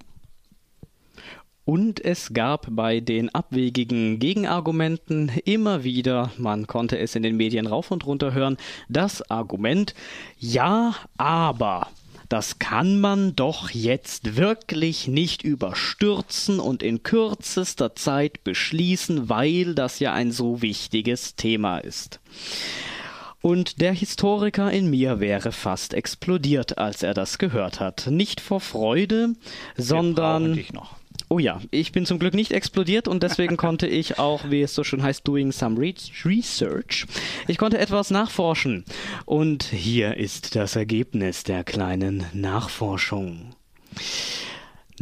Und 1.71 2.03
es 2.03 2.33
gab 2.33 2.67
bei 2.69 2.99
den 2.99 3.33
abwegigen 3.33 4.19
Gegenargumenten 4.19 5.31
immer 5.45 5.85
wieder, 5.85 6.29
man 6.37 6.67
konnte 6.67 6.99
es 6.99 7.15
in 7.15 7.23
den 7.23 7.37
Medien 7.37 7.65
rauf 7.65 7.91
und 7.91 8.05
runter 8.05 8.33
hören, 8.33 8.57
das 8.89 9.21
Argument, 9.31 9.95
ja, 10.37 10.93
aber 11.15 11.87
das 12.27 12.59
kann 12.59 12.99
man 12.99 13.37
doch 13.37 13.69
jetzt 13.69 14.35
wirklich 14.35 15.07
nicht 15.07 15.43
überstürzen 15.43 16.59
und 16.59 16.83
in 16.83 17.03
kürzester 17.03 17.95
Zeit 17.95 18.43
beschließen, 18.43 19.29
weil 19.29 19.73
das 19.73 19.99
ja 19.99 20.11
ein 20.11 20.33
so 20.33 20.61
wichtiges 20.61 21.37
Thema 21.37 21.77
ist. 21.77 22.19
Und 23.41 23.79
der 23.79 23.93
Historiker 23.93 24.69
in 24.71 24.89
mir 24.89 25.21
wäre 25.21 25.53
fast 25.53 25.93
explodiert, 25.93 26.77
als 26.77 27.01
er 27.01 27.13
das 27.13 27.37
gehört 27.37 27.79
hat. 27.79 28.07
Nicht 28.07 28.41
vor 28.41 28.59
Freude, 28.59 29.35
sondern. 29.77 30.51
dich 30.53 30.73
noch. 30.73 31.00
Oh 31.31 31.39
ja, 31.39 31.61
ich 31.71 31.93
bin 31.93 32.05
zum 32.05 32.19
Glück 32.19 32.33
nicht 32.33 32.51
explodiert 32.51 33.07
und 33.07 33.23
deswegen 33.23 33.55
konnte 33.65 33.87
ich 33.87 34.19
auch, 34.19 34.49
wie 34.49 34.61
es 34.61 34.75
so 34.75 34.83
schön 34.83 35.01
heißt, 35.01 35.25
doing 35.25 35.53
some 35.53 35.79
research. 35.79 37.05
Ich 37.47 37.57
konnte 37.57 37.77
etwas 37.77 38.11
nachforschen. 38.11 38.83
Und 39.23 39.63
hier 39.63 40.17
ist 40.17 40.57
das 40.57 40.75
Ergebnis 40.75 41.45
der 41.45 41.63
kleinen 41.63 42.25
Nachforschung. 42.33 43.55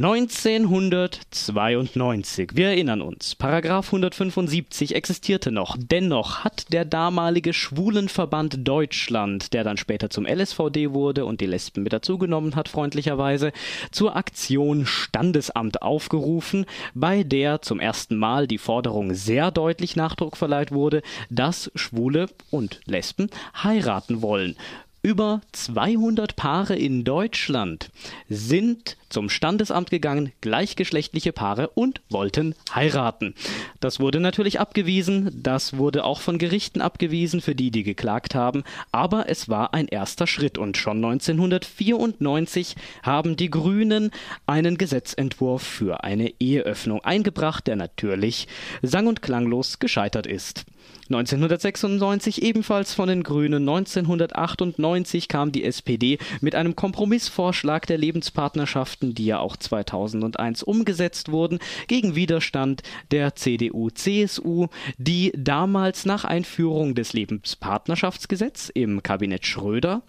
1992, 0.02 2.52
wir 2.54 2.68
erinnern 2.68 3.02
uns, 3.02 3.36
Paragraph 3.36 3.88
175 3.88 4.96
existierte 4.96 5.52
noch. 5.52 5.76
Dennoch 5.78 6.46
hat 6.46 6.72
der 6.72 6.86
damalige 6.86 7.52
Schwulenverband 7.52 8.66
Deutschland, 8.66 9.54
der 9.54 9.66
dann 9.66 9.76
später 9.76 10.10
zum 10.10 10.26
LSVD 10.26 10.94
wurde 10.94 11.26
und 11.26 11.42
die 11.42 11.48
Lesben 11.48 11.84
mit 11.84 11.92
dazugenommen 11.92 12.56
hat, 12.56 12.70
freundlicherweise, 12.70 13.52
zur 13.92 14.16
Aktion 14.16 14.86
Standesamt 14.86 15.82
aufgerufen, 15.82 16.66
bei 16.94 17.24
der 17.24 17.62
zum 17.62 17.82
ersten 17.82 18.16
Mal 18.16 18.48
die 18.48 18.58
Forderung 18.58 19.14
sehr 19.14 19.52
deutlich 19.52 19.98
Nachdruck 19.98 20.38
verleiht 20.38 20.72
wurde, 20.72 21.02
dass 21.30 21.74
Schwule 21.76 22.28
und 22.52 22.80
Lesben 22.86 23.30
heiraten 23.54 24.22
wollen. 24.22 24.56
Über 25.02 25.40
200 25.54 26.36
Paare 26.36 26.76
in 26.76 27.06
Deutschland 27.06 27.90
sind 28.28 28.98
zum 29.08 29.30
Standesamt 29.30 29.90
gegangen, 29.92 30.34
gleichgeschlechtliche 30.42 31.32
Paare 31.32 31.70
und 31.70 32.02
wollten 32.10 32.54
heiraten. 32.76 33.34
Das 33.80 34.02
wurde 34.02 34.20
natürlich 34.20 34.60
abgewiesen, 34.60 35.32
das 35.42 35.78
wurde 35.78 36.04
auch 36.04 36.20
von 36.20 36.38
Gerichten 36.38 36.82
abgewiesen 36.82 37.40
für 37.40 37.56
die, 37.56 37.72
die 37.72 37.84
geklagt 37.84 38.36
haben, 38.36 38.66
aber 38.92 39.30
es 39.30 39.48
war 39.48 39.74
ein 39.74 39.88
erster 39.88 40.28
Schritt 40.28 40.58
und 40.58 40.76
schon 40.76 40.98
1994 40.98 42.76
haben 43.02 43.38
die 43.38 43.50
Grünen 43.50 44.12
einen 44.48 44.78
Gesetzentwurf 44.78 45.64
für 45.64 46.04
eine 46.04 46.34
Eheöffnung 46.42 47.06
eingebracht, 47.06 47.68
der 47.68 47.78
natürlich 47.78 48.50
sang- 48.82 49.08
und 49.08 49.22
klanglos 49.22 49.80
gescheitert 49.80 50.28
ist. 50.28 50.66
1996 51.10 52.44
ebenfalls 52.44 52.94
von 52.94 53.10
den 53.10 53.24
Grünen, 53.24 53.68
1998 53.68 54.80
1990 54.90 55.28
kam 55.28 55.52
die 55.52 55.64
SPD 55.64 56.18
mit 56.42 56.56
einem 56.56 56.76
Kompromissvorschlag 56.76 57.86
der 57.88 57.98
Lebenspartnerschaften, 57.98 59.14
die 59.14 59.26
ja 59.26 59.40
auch 59.40 59.58
2001 59.58 60.64
umgesetzt 60.64 61.32
wurden, 61.32 61.60
gegen 61.88 62.16
Widerstand 62.16 62.84
der 63.12 63.36
CDU-CSU, 63.36 64.68
die 64.98 65.32
damals 65.36 66.06
nach 66.06 66.26
Einführung 66.26 66.96
des 66.96 67.14
Lebenspartnerschaftsgesetzes 67.14 68.70
im 68.70 69.04
Kabinett 69.04 69.46
Schröder 69.46 70.04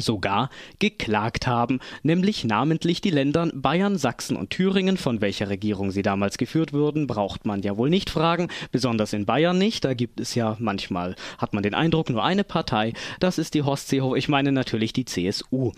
sogar 0.00 0.50
geklagt 0.78 1.46
haben, 1.46 1.80
nämlich 2.02 2.44
namentlich 2.44 3.00
die 3.00 3.10
Länder 3.10 3.50
Bayern, 3.54 3.98
Sachsen 3.98 4.36
und 4.36 4.50
Thüringen, 4.50 4.96
von 4.96 5.20
welcher 5.20 5.48
Regierung 5.48 5.90
sie 5.90 6.02
damals 6.02 6.38
geführt 6.38 6.72
wurden, 6.72 7.06
braucht 7.06 7.46
man 7.46 7.62
ja 7.62 7.76
wohl 7.76 7.90
nicht 7.90 8.10
fragen, 8.10 8.48
besonders 8.72 9.12
in 9.12 9.26
Bayern 9.26 9.58
nicht, 9.58 9.84
da 9.84 9.94
gibt 9.94 10.20
es 10.20 10.34
ja 10.34 10.56
manchmal, 10.58 11.16
hat 11.38 11.52
man 11.52 11.62
den 11.62 11.74
Eindruck, 11.74 12.10
nur 12.10 12.24
eine 12.24 12.44
Partei, 12.44 12.92
das 13.20 13.38
ist 13.38 13.54
die 13.54 13.62
Horst 13.62 13.88
Seehofer, 13.88 14.16
ich 14.16 14.28
meine 14.28 14.52
natürlich 14.52 14.92
die 14.92 15.04
CSU. 15.04 15.72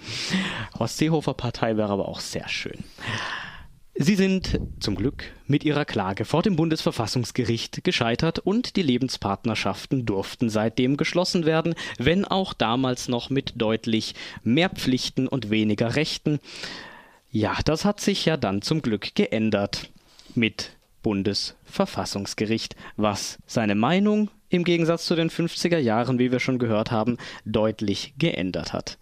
Horst 0.78 0.98
Seehofer 0.98 1.34
Partei 1.34 1.76
wäre 1.76 1.92
aber 1.92 2.08
auch 2.08 2.20
sehr 2.20 2.48
schön. 2.48 2.84
Sie 4.00 4.14
sind 4.14 4.60
zum 4.78 4.94
Glück 4.94 5.24
mit 5.48 5.64
ihrer 5.64 5.84
Klage 5.84 6.24
vor 6.24 6.42
dem 6.42 6.54
Bundesverfassungsgericht 6.54 7.82
gescheitert 7.82 8.38
und 8.38 8.76
die 8.76 8.82
Lebenspartnerschaften 8.82 10.06
durften 10.06 10.50
seitdem 10.50 10.96
geschlossen 10.96 11.46
werden, 11.46 11.74
wenn 11.98 12.24
auch 12.24 12.54
damals 12.54 13.08
noch 13.08 13.28
mit 13.28 13.54
deutlich 13.56 14.14
mehr 14.44 14.68
Pflichten 14.68 15.26
und 15.26 15.50
weniger 15.50 15.96
Rechten. 15.96 16.38
Ja, 17.32 17.58
das 17.64 17.84
hat 17.84 18.00
sich 18.00 18.24
ja 18.24 18.36
dann 18.36 18.62
zum 18.62 18.82
Glück 18.82 19.16
geändert 19.16 19.90
mit 20.36 20.76
Bundesverfassungsgericht, 21.02 22.76
was 22.96 23.38
seine 23.48 23.74
Meinung 23.74 24.30
im 24.48 24.62
Gegensatz 24.62 25.06
zu 25.06 25.16
den 25.16 25.28
50er 25.28 25.78
Jahren, 25.78 26.20
wie 26.20 26.30
wir 26.30 26.38
schon 26.38 26.60
gehört 26.60 26.92
haben, 26.92 27.18
deutlich 27.44 28.14
geändert 28.16 28.72
hat. 28.72 28.96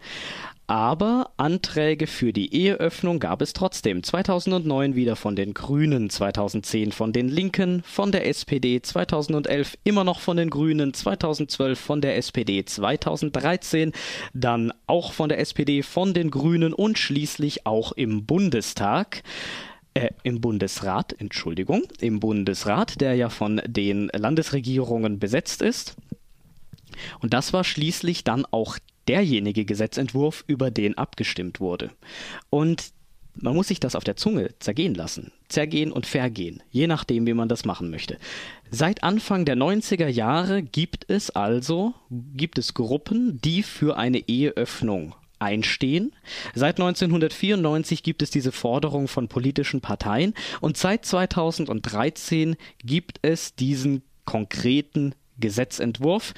Aber 0.69 1.31
Anträge 1.37 2.09
für 2.09 2.33
die 2.33 2.53
Eheöffnung 2.53 3.21
gab 3.21 3.41
es 3.41 3.53
trotzdem. 3.53 4.03
2009 4.03 4.97
wieder 4.97 5.15
von 5.15 5.37
den 5.37 5.55
Grünen, 5.55 6.11
2010 6.11 6.91
von 6.91 7.13
den 7.13 7.29
Linken, 7.29 7.85
von 7.85 8.11
der 8.11 8.27
SPD, 8.27 8.83
2011 8.83 9.79
immer 9.85 10.03
noch 10.03 10.19
von 10.19 10.37
den 10.37 10.51
Grünen, 10.51 10.93
2012 10.93 11.79
von 11.79 12.01
der 12.01 12.17
SPD, 12.17 12.65
2013 12.65 13.93
dann 14.35 14.73
auch 14.89 15.13
von 15.13 15.29
der 15.29 15.39
SPD, 15.39 15.85
von 15.85 16.15
den 16.15 16.33
Grünen 16.33 16.73
und 16.73 16.99
schließlich 16.99 17.65
auch 17.65 17.93
im 17.93 18.27
Bundestag. 18.27 19.23
Äh, 19.95 20.11
im 20.25 20.41
Bundesrat, 20.41 21.15
Entschuldigung, 21.19 21.85
im 22.01 22.21
Bundesrat, 22.21 23.01
der 23.01 23.15
ja 23.15 23.31
von 23.31 23.63
den 23.67 24.11
Landesregierungen 24.15 25.21
besetzt 25.21 25.63
ist. 25.63 25.97
Und 27.21 27.33
das 27.33 27.53
war 27.53 27.65
schließlich 27.65 28.25
dann 28.25 28.45
auch 28.51 28.79
derjenige 29.09 29.65
Gesetzentwurf, 29.65 30.45
über 30.47 30.71
den 30.71 30.99
abgestimmt 30.99 31.61
wurde. 31.61 31.91
Und 32.51 32.93
man 33.35 33.55
muss 33.55 33.69
sich 33.69 33.81
das 33.81 33.95
auf 33.95 34.05
der 34.05 34.17
Zunge 34.17 34.55
zergehen 34.61 34.95
lassen. 34.95 35.33
Zergehen 35.49 35.93
und 35.93 36.07
vergehen, 36.07 36.63
je 36.71 36.87
nachdem, 36.87 37.27
wie 37.27 37.35
man 37.35 37.49
das 37.49 37.65
machen 37.65 37.91
möchte. 37.91 38.19
Seit 38.71 39.03
Anfang 39.03 39.45
der 39.45 39.57
90er 39.57 40.09
Jahre 40.09 40.63
gibt 40.63 41.09
es 41.11 41.31
also, 41.31 41.95
gibt 42.11 42.59
es 42.59 42.75
Gruppen, 42.75 43.41
die 43.43 43.63
für 43.63 43.97
eine 43.97 44.27
Eheöffnung 44.27 45.15
einstehen. 45.39 46.15
Seit 46.55 46.81
1994 46.81 48.03
gibt 48.03 48.23
es 48.23 48.31
diese 48.31 48.53
Forderung 48.53 49.07
von 49.07 49.29
politischen 49.29 49.83
Parteien 49.83 50.35
und 50.61 50.79
seit 50.79 51.05
2013 51.05 52.57
gibt 52.83 53.19
es 53.23 53.55
diesen 53.55 54.03
konkreten 54.25 55.15
Gesetzentwurf, 55.39 56.33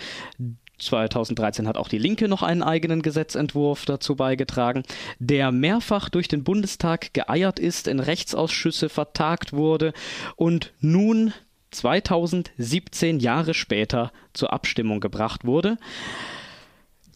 2013 0.78 1.66
hat 1.66 1.76
auch 1.76 1.88
die 1.88 1.98
Linke 1.98 2.28
noch 2.28 2.42
einen 2.42 2.62
eigenen 2.62 3.02
Gesetzentwurf 3.02 3.84
dazu 3.84 4.16
beigetragen, 4.16 4.82
der 5.18 5.52
mehrfach 5.52 6.08
durch 6.08 6.28
den 6.28 6.44
Bundestag 6.44 7.12
geeiert 7.14 7.58
ist, 7.58 7.88
in 7.88 8.00
Rechtsausschüsse 8.00 8.88
vertagt 8.88 9.52
wurde 9.52 9.92
und 10.36 10.72
nun 10.80 11.32
2017 11.70 13.20
Jahre 13.20 13.54
später 13.54 14.12
zur 14.32 14.52
Abstimmung 14.52 15.00
gebracht 15.00 15.44
wurde. 15.44 15.76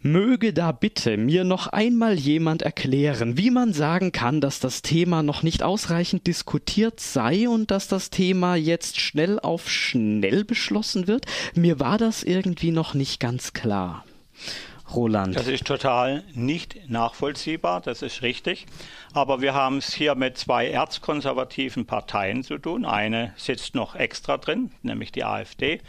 Möge 0.05 0.53
da 0.53 0.73
bitte 0.73 1.17
mir 1.17 1.45
noch 1.45 1.69
einmal 1.69 2.19
jemand 2.19 2.63
erklären, 2.63 3.39
wie 3.39 3.53
man 3.53 3.73
sagen 3.73 4.11
kann, 4.11 4.41
dass 4.41 4.59
das 4.59 4.83
Thema 4.83 5.23
noch 5.23 5.45
nicht 5.45 5.63
ausreichend 5.63 6.27
diskutiert 6.27 6.99
sei 6.99 7.49
und 7.49 7.71
dass 7.71 7.87
das 7.87 8.11
Thema 8.11 8.57
jetzt 8.57 9.01
schnell 9.01 9.39
auf 9.39 9.71
schnell 9.71 10.45
beschlossen 10.45 11.07
wird? 11.07 11.27
Mir 11.55 11.79
war 11.79 11.99
das 11.99 12.25
irgendwie 12.25 12.73
noch 12.73 12.95
nicht 12.95 13.21
ganz 13.21 13.53
klar. 13.53 14.05
Roland. 14.95 15.37
Das 15.37 15.49
ist 15.49 15.67
total 15.67 16.23
nicht 16.35 16.89
nachvollziehbar, 16.89 17.81
das 17.81 18.03
ist 18.03 18.23
richtig. 18.23 18.67
Aber 19.15 19.43
wir 19.43 19.53
haben 19.53 19.79
es 19.79 19.93
hier 19.93 20.15
mit 20.15 20.39
zwei 20.39 20.71
erzkonservativen 20.71 21.85
Parteien 21.85 22.43
zu 22.45 22.57
tun. 22.57 22.85
Eine 22.85 23.35
sitzt 23.37 23.75
noch 23.75 23.95
extra 23.95 24.39
drin, 24.39 24.71
nämlich 24.83 25.13
die 25.13 25.25
AfD. 25.25 25.81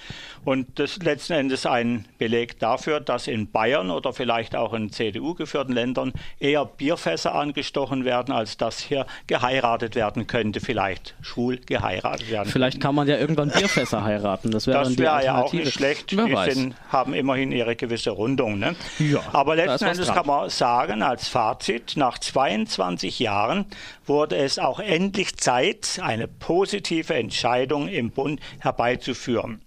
Und 0.44 0.78
das 0.78 0.94
ist 0.94 1.04
letzten 1.04 1.34
Endes 1.34 1.66
ein 1.66 2.06
Beleg 2.18 2.60
dafür, 2.60 3.00
dass 3.00 3.28
in 3.28 3.50
Bayern 3.50 3.92
oder 3.92 4.12
vielleicht 4.12 4.56
auch 4.56 4.74
in 4.74 4.92
CDU-geführten 4.92 5.74
Ländern 5.74 6.12
eher 6.40 6.66
Bierfässer 6.66 7.34
angestochen 7.34 8.04
werden, 8.04 8.34
als 8.34 8.58
dass 8.58 8.80
hier 8.80 9.06
geheiratet 9.28 9.96
werden 9.96 10.28
könnte, 10.28 10.60
vielleicht 10.60 11.16
schwul 11.22 11.58
geheiratet 11.58 12.30
werden. 12.30 12.50
Vielleicht 12.50 12.82
kann 12.82 12.96
man 12.96 13.08
ja 13.08 13.18
irgendwann 13.18 13.52
Bierfässer 13.52 14.04
heiraten. 14.04 14.52
Das 14.52 14.68
wäre 14.68 14.98
wär 14.98 15.24
ja 15.24 15.42
auch 15.42 15.54
nicht 15.54 15.72
schlecht. 15.74 16.16
Wer 16.16 16.46
die 16.46 16.52
sind, 16.52 16.76
haben 16.90 17.14
immerhin 17.14 17.54
ihre 17.54 17.76
gewisse 17.78 18.12
Rundung. 18.12 18.60
Ne? 18.60 18.76
Ja, 19.00 19.22
Aber 19.34 19.56
letzten 19.56 19.86
Endes 19.86 20.08
kann 20.14 20.28
man 20.28 20.50
sagen, 20.50 21.02
als 21.02 21.28
Fazit, 21.28 21.94
nach 21.96 22.18
22 22.18 23.20
Jahren 23.20 23.66
wurde 24.06 24.38
es 24.38 24.60
auch 24.60 24.80
endlich 24.80 25.38
Zeit, 25.38 26.00
eine 26.02 26.28
positive 26.28 27.14
Entscheidung 27.14 27.88
im 27.88 28.12
Bund 28.12 28.40
herbeizuführen. 28.60 29.62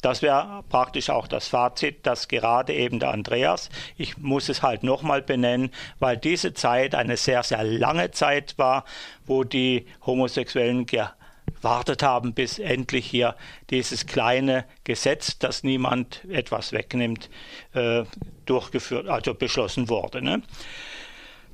Das 0.00 0.22
wäre 0.22 0.62
praktisch 0.68 1.10
auch 1.10 1.26
das 1.26 1.48
Fazit, 1.48 2.06
dass 2.06 2.28
gerade 2.28 2.72
eben 2.72 3.00
der 3.00 3.10
Andreas, 3.10 3.68
ich 3.96 4.16
muss 4.16 4.48
es 4.48 4.62
halt 4.62 4.84
nochmal 4.84 5.22
benennen, 5.22 5.70
weil 5.98 6.16
diese 6.16 6.54
Zeit 6.54 6.94
eine 6.94 7.16
sehr, 7.16 7.42
sehr 7.42 7.64
lange 7.64 8.12
Zeit 8.12 8.56
war, 8.58 8.84
wo 9.26 9.42
die 9.42 9.86
Homosexuellen 10.06 10.86
gewartet 10.86 12.04
haben, 12.04 12.32
bis 12.32 12.60
endlich 12.60 13.06
hier 13.06 13.34
dieses 13.70 14.06
kleine 14.06 14.64
Gesetz, 14.84 15.38
das 15.38 15.64
niemand 15.64 16.24
etwas 16.30 16.72
wegnimmt, 16.72 17.28
äh, 17.74 18.04
durchgeführt, 18.48 19.08
also 19.08 19.34
beschlossen 19.34 19.88
wurde. 19.88 20.22
Ne? 20.22 20.42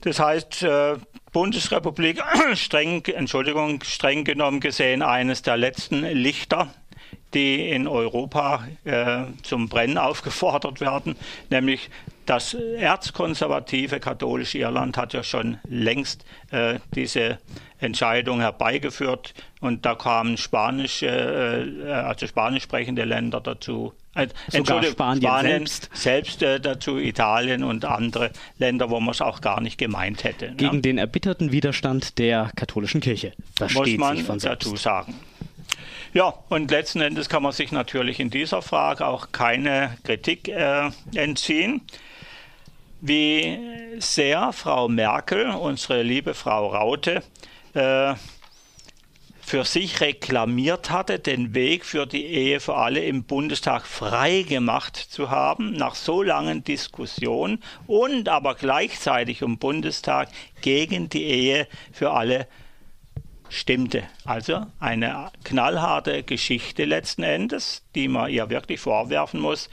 Das 0.02 0.18
heißt, 0.18 0.62
äh, 0.62 0.96
Bundesrepublik 1.32 2.22
streng, 2.54 3.04
Entschuldigung, 3.06 3.82
streng 3.82 4.24
genommen 4.24 4.60
gesehen 4.60 5.02
eines 5.02 5.42
der 5.42 5.56
letzten 5.56 6.02
Lichter, 6.02 6.68
die 7.32 7.70
in 7.70 7.88
Europa 7.88 8.68
äh, 8.84 9.24
zum 9.42 9.68
Brennen 9.68 9.98
aufgefordert 9.98 10.80
werden, 10.80 11.16
nämlich 11.50 11.90
das 12.26 12.54
erzkonservative 12.54 14.00
katholische 14.00 14.58
Irland 14.58 14.96
hat 14.96 15.12
ja 15.12 15.22
schon 15.22 15.58
längst 15.68 16.24
äh, 16.50 16.78
diese 16.94 17.38
Entscheidung 17.78 18.40
herbeigeführt 18.40 19.34
und 19.60 19.84
da 19.84 19.94
kamen 19.94 20.36
spanische, 20.36 21.06
äh, 21.06 21.90
also 21.90 22.26
spanisch 22.26 22.64
sprechende 22.64 23.04
Länder 23.04 23.40
dazu. 23.40 23.92
Äh, 24.14 24.28
Sogar 24.48 24.82
Spanien, 24.84 25.22
Spanien 25.22 25.66
selbst, 25.66 25.90
selbst 25.92 26.42
äh, 26.42 26.60
dazu, 26.60 26.98
Italien 26.98 27.64
und 27.64 27.84
andere 27.84 28.30
Länder, 28.58 28.90
wo 28.90 29.00
man 29.00 29.12
es 29.12 29.20
auch 29.20 29.40
gar 29.40 29.60
nicht 29.60 29.76
gemeint 29.76 30.24
hätte. 30.24 30.50
Ne? 30.50 30.56
Gegen 30.56 30.76
ja. 30.76 30.80
den 30.80 30.98
erbitterten 30.98 31.52
Widerstand 31.52 32.18
der 32.18 32.50
katholischen 32.56 33.00
Kirche. 33.00 33.32
Das 33.56 33.74
Muss 33.74 33.96
man 33.96 34.38
dazu 34.38 34.76
sagen. 34.76 35.14
Ja, 36.12 36.32
und 36.48 36.70
letzten 36.70 37.00
Endes 37.00 37.28
kann 37.28 37.42
man 37.42 37.50
sich 37.50 37.72
natürlich 37.72 38.20
in 38.20 38.30
dieser 38.30 38.62
Frage 38.62 39.04
auch 39.04 39.32
keine 39.32 39.96
Kritik 40.04 40.46
äh, 40.48 40.90
entziehen 41.14 41.82
wie 43.06 43.58
sehr 43.98 44.52
Frau 44.54 44.88
Merkel, 44.88 45.50
unsere 45.50 46.02
liebe 46.02 46.32
Frau 46.32 46.68
Raute, 46.68 47.22
äh, 47.74 48.14
für 49.42 49.64
sich 49.64 50.00
reklamiert 50.00 50.90
hatte, 50.90 51.18
den 51.18 51.52
Weg 51.52 51.84
für 51.84 52.06
die 52.06 52.24
Ehe 52.24 52.60
für 52.60 52.76
alle 52.76 53.04
im 53.04 53.24
Bundestag 53.24 53.86
frei 53.86 54.40
gemacht 54.40 54.96
zu 54.96 55.28
haben, 55.28 55.72
nach 55.74 55.96
so 55.96 56.22
langen 56.22 56.64
Diskussionen 56.64 57.62
und 57.86 58.30
aber 58.30 58.54
gleichzeitig 58.54 59.42
im 59.42 59.58
Bundestag 59.58 60.30
gegen 60.62 61.10
die 61.10 61.24
Ehe 61.24 61.68
für 61.92 62.12
alle 62.12 62.48
stimmte. 63.50 64.04
Also 64.24 64.64
eine 64.80 65.30
knallharte 65.44 66.22
Geschichte 66.22 66.86
letzten 66.86 67.22
Endes, 67.22 67.82
die 67.94 68.08
man 68.08 68.30
ihr 68.30 68.48
wirklich 68.48 68.80
vorwerfen 68.80 69.40
muss. 69.40 69.68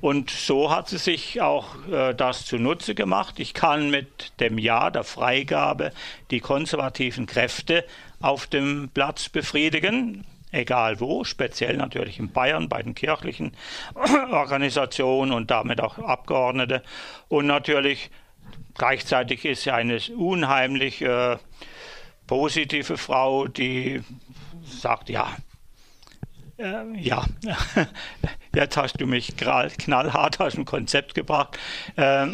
Und 0.00 0.30
so 0.30 0.70
hat 0.70 0.88
sie 0.88 0.98
sich 0.98 1.40
auch 1.40 1.66
äh, 1.88 2.14
das 2.14 2.46
zunutze 2.46 2.94
gemacht. 2.94 3.38
Ich 3.38 3.54
kann 3.54 3.90
mit 3.90 4.32
dem 4.40 4.58
Ja 4.58 4.90
der 4.90 5.04
Freigabe 5.04 5.92
die 6.30 6.40
konservativen 6.40 7.26
Kräfte 7.26 7.84
auf 8.20 8.46
dem 8.46 8.90
Platz 8.92 9.28
befriedigen. 9.28 10.24
egal 10.52 11.00
wo, 11.00 11.22
speziell 11.24 11.76
natürlich 11.76 12.18
in 12.18 12.32
Bayern 12.32 12.68
bei 12.68 12.82
den 12.82 12.94
kirchlichen 12.94 13.52
Organisationen 14.30 15.32
und 15.32 15.50
damit 15.50 15.80
auch 15.80 15.98
Abgeordnete. 15.98 16.82
Und 17.28 17.46
natürlich 17.46 18.10
gleichzeitig 18.74 19.44
ist 19.44 19.62
sie 19.62 19.70
eine 19.70 19.98
unheimlich 20.16 21.02
äh, 21.02 21.36
positive 22.26 22.96
Frau, 22.96 23.46
die 23.46 24.02
sagt, 24.62 25.08
ja, 25.10 25.36
äh, 26.60 26.98
ja, 26.98 27.24
jetzt 28.54 28.76
hast 28.76 29.00
du 29.00 29.06
mich 29.06 29.36
knallhart 29.36 30.40
aus 30.40 30.54
dem 30.54 30.64
Konzept 30.64 31.14
gebracht, 31.14 31.58
äh, 31.96 32.26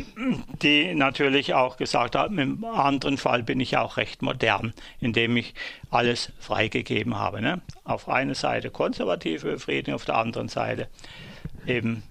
die 0.62 0.95
natürlich 0.95 1.55
auch 1.55 1.77
gesagt 1.77 2.16
hat, 2.16 2.31
im 2.31 2.64
anderen 2.64 3.18
Fall 3.18 3.43
bin 3.43 3.61
ich 3.61 3.77
auch 3.77 3.97
recht 3.97 4.22
modern, 4.22 4.74
indem 5.01 5.37
ich 5.37 5.55
alles 5.91 6.33
freigegeben 6.39 7.16
habe. 7.16 7.41
Ne? 7.41 7.61
Auf 7.85 8.09
einer 8.09 8.35
Seite 8.35 8.70
konservative 8.70 9.53
Befriedigung, 9.53 9.95
auf 9.95 10.05
der 10.05 10.16
anderen 10.16 10.49
Seite 10.49 10.89
eben 11.66 12.03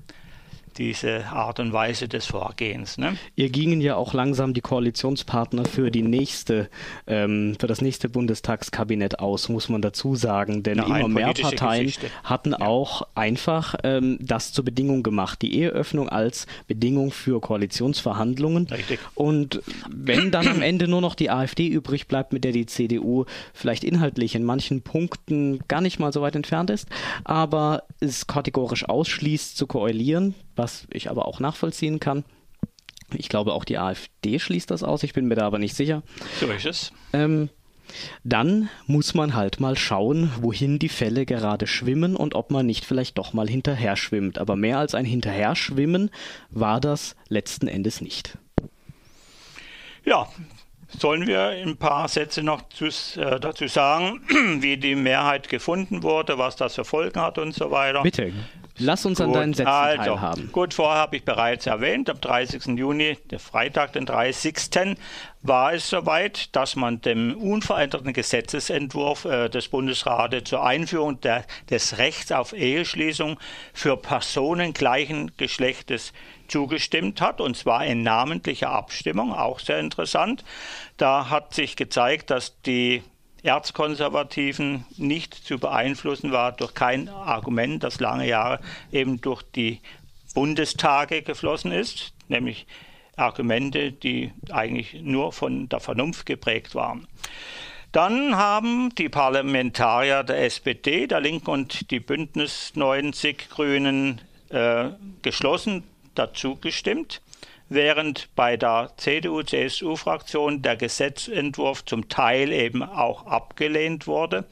diese 0.77 1.25
Art 1.27 1.59
und 1.59 1.73
Weise 1.73 2.07
des 2.07 2.25
Vorgehens. 2.25 2.97
Ne? 2.97 3.17
Ihr 3.35 3.49
gingen 3.49 3.81
ja 3.81 3.95
auch 3.95 4.13
langsam 4.13 4.53
die 4.53 4.61
Koalitionspartner 4.61 5.65
für 5.65 5.91
die 5.91 6.01
nächste, 6.01 6.69
ähm, 7.07 7.55
für 7.59 7.67
das 7.67 7.81
nächste 7.81 8.09
Bundestagskabinett 8.09 9.19
aus, 9.19 9.49
muss 9.49 9.69
man 9.69 9.81
dazu 9.81 10.15
sagen. 10.15 10.63
Denn 10.63 10.77
ja, 10.77 10.85
immer 10.85 11.07
mehr 11.07 11.33
Parteien 11.33 11.85
Geschichte. 11.85 12.09
hatten 12.23 12.51
ja. 12.51 12.61
auch 12.61 13.07
einfach 13.15 13.75
ähm, 13.83 14.17
das 14.21 14.51
zur 14.53 14.65
Bedingung 14.65 15.03
gemacht, 15.03 15.41
die 15.41 15.55
Eheöffnung 15.55 16.09
als 16.09 16.47
Bedingung 16.67 17.11
für 17.11 17.39
Koalitionsverhandlungen. 17.39 18.67
Richtig. 18.67 18.99
Und 19.13 19.61
wenn 19.89 20.31
dann 20.31 20.47
am 20.47 20.61
Ende 20.61 20.87
nur 20.87 21.01
noch 21.01 21.15
die 21.15 21.29
AfD 21.29 21.67
übrig 21.67 22.07
bleibt, 22.07 22.33
mit 22.33 22.43
der 22.43 22.51
die 22.51 22.65
CDU 22.65 23.25
vielleicht 23.53 23.83
inhaltlich 23.83 24.35
in 24.35 24.43
manchen 24.43 24.81
Punkten 24.81 25.59
gar 25.67 25.81
nicht 25.81 25.99
mal 25.99 26.11
so 26.11 26.21
weit 26.21 26.35
entfernt 26.35 26.69
ist, 26.69 26.87
aber 27.23 27.83
es 27.99 28.27
kategorisch 28.27 28.87
ausschließt 28.87 29.57
zu 29.57 29.67
koalieren, 29.67 30.35
was 30.55 30.87
ich 30.91 31.09
aber 31.09 31.27
auch 31.27 31.39
nachvollziehen 31.39 31.99
kann. 31.99 32.23
Ich 33.13 33.29
glaube, 33.29 33.53
auch 33.53 33.65
die 33.65 33.77
AfD 33.77 34.39
schließt 34.39 34.71
das 34.71 34.83
aus, 34.83 35.03
ich 35.03 35.13
bin 35.13 35.27
mir 35.27 35.35
da 35.35 35.45
aber 35.45 35.59
nicht 35.59 35.75
sicher. 35.75 36.03
So 36.39 36.47
ist 36.47 36.65
es. 36.65 36.91
Ähm, 37.13 37.49
dann 38.23 38.69
muss 38.87 39.13
man 39.13 39.35
halt 39.35 39.59
mal 39.59 39.77
schauen, 39.77 40.31
wohin 40.41 40.79
die 40.79 40.89
Fälle 40.89 41.25
gerade 41.25 41.67
schwimmen 41.67 42.15
und 42.15 42.33
ob 42.33 42.49
man 42.49 42.65
nicht 42.65 42.83
vielleicht 42.83 43.17
doch 43.17 43.33
mal 43.33 43.47
hinterher 43.47 43.95
schwimmt. 43.95 44.39
Aber 44.39 44.55
mehr 44.55 44.79
als 44.79 44.95
ein 44.95 45.05
Hinterherschwimmen 45.05 46.09
war 46.49 46.81
das 46.81 47.15
letzten 47.29 47.67
Endes 47.67 48.01
nicht. 48.01 48.37
Ja, 50.03 50.27
Sollen 50.99 51.27
wir 51.27 51.47
ein 51.47 51.77
paar 51.77 52.07
Sätze 52.07 52.43
noch 52.43 52.61
äh, 52.79 53.39
dazu 53.39 53.67
sagen, 53.67 54.21
wie 54.61 54.77
die 54.77 54.95
Mehrheit 54.95 55.49
gefunden 55.49 56.03
wurde, 56.03 56.37
was 56.37 56.55
das 56.55 56.75
für 56.75 56.85
Folgen 56.85 57.19
hat 57.19 57.37
und 57.37 57.53
so 57.53 57.71
weiter? 57.71 58.01
Bitte. 58.03 58.31
Lass 58.77 59.05
uns 59.05 59.19
gut, 59.19 59.27
an 59.27 59.33
deinen 59.33 59.53
Sätzen 59.53 59.71
also, 59.71 59.97
teilhaben. 59.97 60.51
Gut, 60.51 60.73
vorher 60.73 61.01
habe 61.01 61.15
ich 61.15 61.23
bereits 61.23 61.65
erwähnt, 61.65 62.09
am 62.09 62.19
30. 62.19 62.77
Juni, 62.77 63.17
der 63.31 63.39
Freitag, 63.39 63.93
den 63.93 64.05
30. 64.05 64.97
war 65.41 65.73
es 65.73 65.89
soweit, 65.89 66.53
dass 66.55 66.75
man 66.75 66.99
dem 66.99 67.37
unveränderten 67.37 68.11
Gesetzesentwurf 68.11 69.25
äh, 69.25 69.49
des 69.49 69.69
Bundesrates 69.69 70.43
zur 70.45 70.65
Einführung 70.65 71.21
der, 71.21 71.45
des 71.69 71.99
Rechts 71.99 72.33
auf 72.33 72.51
Eheschließung 72.51 73.39
für 73.73 73.95
Personen 73.95 74.73
gleichen 74.73 75.31
Geschlechtes 75.37 76.11
zugestimmt 76.49 77.21
hat, 77.21 77.39
und 77.39 77.55
zwar 77.55 77.85
in 77.85 78.03
namentlicher 78.03 78.69
Abstimmung, 78.69 79.33
auch 79.33 79.59
sehr 79.59 79.79
interessant. 79.79 80.43
Da 80.97 81.29
hat 81.29 81.53
sich 81.53 81.77
gezeigt, 81.77 82.29
dass 82.29 82.61
die 82.63 83.03
Erzkonservativen 83.45 84.85
nicht 84.97 85.33
zu 85.33 85.59
beeinflussen 85.59 86.31
war 86.31 86.51
durch 86.51 86.73
kein 86.73 87.09
Argument, 87.09 87.83
das 87.83 87.99
lange 87.99 88.27
Jahre 88.27 88.59
eben 88.91 89.21
durch 89.21 89.43
die 89.43 89.81
Bundestage 90.33 91.21
geflossen 91.21 91.71
ist, 91.71 92.13
nämlich 92.27 92.65
Argumente, 93.15 93.91
die 93.91 94.31
eigentlich 94.51 94.95
nur 95.01 95.31
von 95.31 95.69
der 95.69 95.79
Vernunft 95.79 96.25
geprägt 96.25 96.75
waren. 96.75 97.07
Dann 97.91 98.35
haben 98.35 98.93
die 98.95 99.07
Parlamentarier 99.07 100.23
der 100.23 100.43
SPD, 100.43 101.07
der 101.07 101.21
Linken 101.21 101.49
und 101.49 101.91
die 101.91 102.01
Bündnis 102.01 102.73
90 102.75 103.49
Grünen 103.49 104.19
äh, 104.49 104.89
geschlossen 105.21 105.83
dazu 106.13 106.57
gestimmt 106.57 107.21
während 107.69 108.29
bei 108.35 108.57
der 108.57 108.91
CDU-CSU-Fraktion 108.97 110.61
der 110.61 110.75
Gesetzentwurf 110.75 111.85
zum 111.85 112.09
Teil 112.09 112.51
eben 112.51 112.83
auch 112.83 113.25
abgelehnt 113.25 114.07
wurde. 114.07 114.45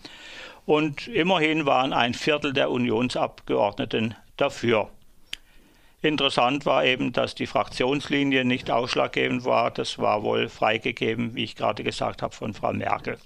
Und 0.66 1.08
immerhin 1.08 1.66
waren 1.66 1.94
ein 1.94 2.14
Viertel 2.14 2.54
der 2.54 2.72
Unionsabgeordneten 2.72 4.16
dafür. 4.38 4.90
Interessant 6.02 6.66
war 6.66 6.84
eben, 6.84 7.14
dass 7.14 7.34
die 7.34 7.48
Fraktionslinie 7.48 8.44
nicht 8.44 8.70
ausschlaggebend 8.70 9.46
war. 9.46 9.72
Das 9.72 10.00
war 10.00 10.24
wohl 10.24 10.50
freigegeben, 10.50 11.34
wie 11.36 11.46
ich 11.46 11.56
gerade 11.56 11.84
gesagt 11.84 12.22
habe, 12.22 12.36
von 12.36 12.54
Frau 12.54 12.74
Merkel. 12.74 13.18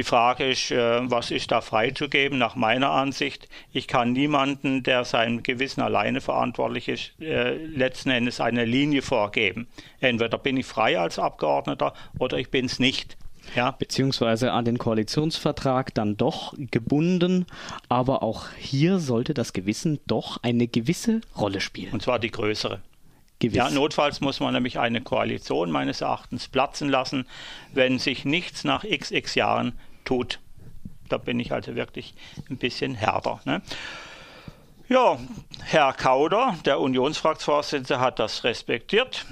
Die 0.00 0.04
Frage 0.04 0.48
ist, 0.48 0.70
äh, 0.70 1.10
was 1.10 1.30
ist 1.30 1.50
da 1.50 1.60
freizugeben? 1.60 2.38
Nach 2.38 2.56
meiner 2.56 2.90
Ansicht, 2.90 3.50
ich 3.70 3.86
kann 3.86 4.14
niemanden, 4.14 4.82
der 4.82 5.04
seinem 5.04 5.42
Gewissen 5.42 5.82
alleine 5.82 6.22
verantwortlich 6.22 6.88
ist, 6.88 7.20
äh, 7.20 7.52
letzten 7.66 8.08
Endes 8.08 8.40
eine 8.40 8.64
Linie 8.64 9.02
vorgeben. 9.02 9.68
Entweder 10.00 10.38
bin 10.38 10.56
ich 10.56 10.64
frei 10.64 10.98
als 10.98 11.18
Abgeordneter 11.18 11.92
oder 12.18 12.38
ich 12.38 12.50
bin 12.50 12.64
es 12.64 12.78
nicht. 12.78 13.18
Ja. 13.54 13.72
Beziehungsweise 13.72 14.52
an 14.52 14.64
den 14.64 14.78
Koalitionsvertrag 14.78 15.92
dann 15.92 16.16
doch 16.16 16.54
gebunden, 16.56 17.44
aber 17.90 18.22
auch 18.22 18.46
hier 18.56 19.00
sollte 19.00 19.34
das 19.34 19.52
Gewissen 19.52 20.00
doch 20.06 20.38
eine 20.42 20.66
gewisse 20.66 21.20
Rolle 21.36 21.60
spielen. 21.60 21.92
Und 21.92 22.00
zwar 22.00 22.18
die 22.18 22.30
größere. 22.30 22.80
Gewiss. 23.38 23.56
Ja, 23.56 23.70
notfalls 23.70 24.20
muss 24.20 24.38
man 24.40 24.54
nämlich 24.54 24.78
eine 24.78 25.00
Koalition 25.00 25.70
meines 25.70 26.02
Erachtens 26.02 26.48
platzen 26.48 26.88
lassen, 26.88 27.26
wenn 27.72 27.98
sich 27.98 28.24
nichts 28.24 28.64
nach 28.64 28.84
xx 28.84 29.34
Jahren 29.34 29.72
tut. 30.04 30.40
Da 31.08 31.18
bin 31.18 31.40
ich 31.40 31.52
also 31.52 31.74
wirklich 31.74 32.14
ein 32.48 32.56
bisschen 32.56 32.94
härter. 32.94 33.40
Ne? 33.44 33.62
Ja, 34.88 35.18
Herr 35.64 35.92
Kauder, 35.92 36.56
der 36.64 36.80
Unionsfraktionsvorsitzende, 36.80 38.00
hat 38.00 38.18
das 38.18 38.44
respektiert, 38.44 39.24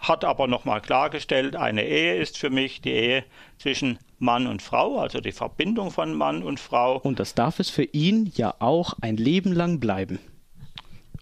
hat 0.00 0.24
aber 0.24 0.46
nochmal 0.46 0.80
klargestellt, 0.80 1.56
eine 1.56 1.86
Ehe 1.86 2.16
ist 2.16 2.38
für 2.38 2.50
mich 2.50 2.80
die 2.80 2.92
Ehe 2.92 3.24
zwischen 3.58 3.98
Mann 4.18 4.46
und 4.46 4.60
Frau, 4.60 4.98
also 4.98 5.20
die 5.20 5.32
Verbindung 5.32 5.90
von 5.90 6.14
Mann 6.14 6.42
und 6.42 6.60
Frau. 6.60 6.98
Und 6.98 7.18
das 7.18 7.34
darf 7.34 7.60
es 7.60 7.70
für 7.70 7.84
ihn 7.84 8.30
ja 8.34 8.54
auch 8.58 8.94
ein 9.00 9.16
Leben 9.16 9.52
lang 9.52 9.80
bleiben. 9.80 10.18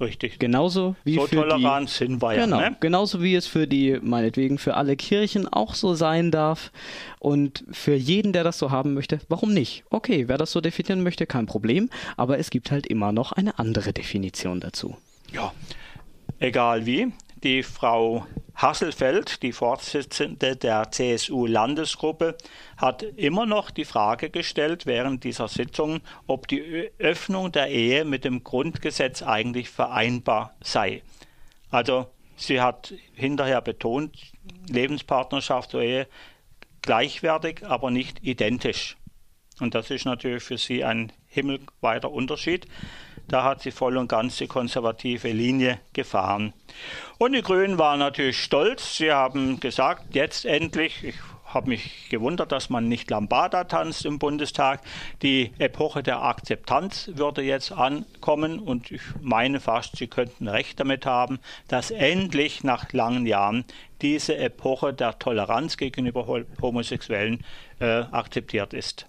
Richtig. 0.01 0.39
Genauso 0.39 0.95
wie 1.03 1.17
so 1.17 1.27
für 1.27 1.37
tolerant 1.37 1.91
die, 2.01 2.09
wir 2.09 2.35
genau. 2.35 2.61
Ne? 2.61 2.77
Genauso 2.79 3.23
wie 3.23 3.35
es 3.35 3.47
für 3.47 3.67
die, 3.67 3.99
meinetwegen, 4.01 4.59
für 4.59 4.75
alle 4.75 4.97
Kirchen 4.97 5.49
auch 5.49 5.75
so 5.75 5.95
sein 5.95 6.31
darf. 6.31 6.71
Und 7.19 7.65
für 7.73 7.95
jeden, 7.95 8.33
der 8.33 8.45
das 8.45 8.59
so 8.59 8.71
haben 8.71 8.95
möchte, 8.95 9.19
warum 9.29 9.53
nicht? 9.53 9.85
Okay, 9.91 10.29
wer 10.29 10.39
das 10.39 10.53
so 10.53 10.61
definieren 10.61 11.03
möchte, 11.03 11.27
kein 11.27 11.47
Problem. 11.47 11.91
Aber 12.17 12.39
es 12.39 12.51
gibt 12.51 12.71
halt 12.71 12.87
immer 12.87 13.11
noch 13.11 13.33
eine 13.33 13.59
andere 13.59 13.93
Definition 13.93 14.61
dazu. 14.61 14.97
Ja, 15.33 15.53
egal 16.39 16.87
wie. 16.87 17.13
Die 17.45 17.63
Frau 17.63 18.27
Hasselfeld, 18.57 19.45
die 19.45 19.53
Vorsitzende 19.53 20.57
der 20.57 20.91
CSU-Landesgruppe, 20.91 22.37
hat 22.77 23.05
immer 23.05 23.47
noch 23.47 23.71
die 23.71 23.85
Frage 23.85 24.29
gestellt 24.29 24.87
während 24.87 25.23
dieser 25.23 25.47
Sitzung, 25.47 26.01
ob 26.27 26.49
die 26.49 26.91
Öffnung 26.99 27.53
der 27.53 27.69
Ehe 27.69 28.05
mit 28.05 28.25
dem 28.25 28.43
Grundgesetz 28.43 29.23
eigentlich 29.23 29.71
vereinbar 29.71 30.57
sei. 30.61 31.03
Also 31.71 32.09
sie 32.37 32.61
hat 32.61 32.93
hinterher 33.15 33.61
betont, 33.61 34.17
Lebenspartnerschaft 34.69 35.71
zur 35.71 35.83
Ehe 35.83 36.09
gleichwertig, 36.83 37.65
aber 37.65 37.93
nicht 37.93 38.25
identisch. 38.25 38.97
Und 39.61 39.77
das 39.77 39.91
ist 39.91 40.07
natürlich 40.07 40.43
für 40.43 40.59
sie 40.59 40.83
ein 40.83 41.13
himmelweiter 41.29 42.11
Unterschied. 42.11 42.67
Da 43.29 43.45
hat 43.45 43.63
sie 43.63 43.71
voll 43.71 43.97
und 43.97 44.09
ganz 44.09 44.39
die 44.39 44.47
konservative 44.47 45.29
Linie 45.29 45.81
gefahren. 45.93 46.55
Und 47.19 47.33
die 47.33 47.43
Grünen 47.43 47.79
waren 47.79 47.99
natürlich 47.99 48.43
stolz. 48.43 48.97
Sie 48.97 49.13
haben 49.13 49.61
gesagt, 49.61 50.15
jetzt 50.15 50.47
endlich, 50.47 51.05
ich 51.05 51.17
habe 51.45 51.69
mich 51.69 52.09
gewundert, 52.11 52.53
dass 52.53 52.71
man 52.71 52.89
nicht 52.89 53.11
Lambada 53.11 53.65
tanzt 53.65 54.05
im 54.05 54.19
Bundestag. 54.19 54.81
Die 55.23 55.53
Epoche 55.59 56.03
der 56.03 56.23
Akzeptanz 56.23 57.11
würde 57.15 57.43
jetzt 57.43 57.73
ankommen 57.73 58.59
und 58.59 58.91
ich 58.91 59.03
meine 59.21 59.61
fast, 59.61 59.97
Sie 59.97 60.07
könnten 60.07 60.49
recht 60.49 60.79
damit 60.79 61.07
haben, 61.07 61.39
dass 61.69 61.91
endlich 61.91 62.65
nach 62.65 62.93
langen 62.93 63.27
Jahren 63.27 63.65
diese 64.03 64.37
Epoche 64.37 64.93
der 64.93 65.19
Toleranz 65.19 65.77
gegenüber 65.77 66.45
Homosexuellen 66.61 67.45
äh, 67.81 68.05
akzeptiert 68.11 68.75
ist. 68.75 69.07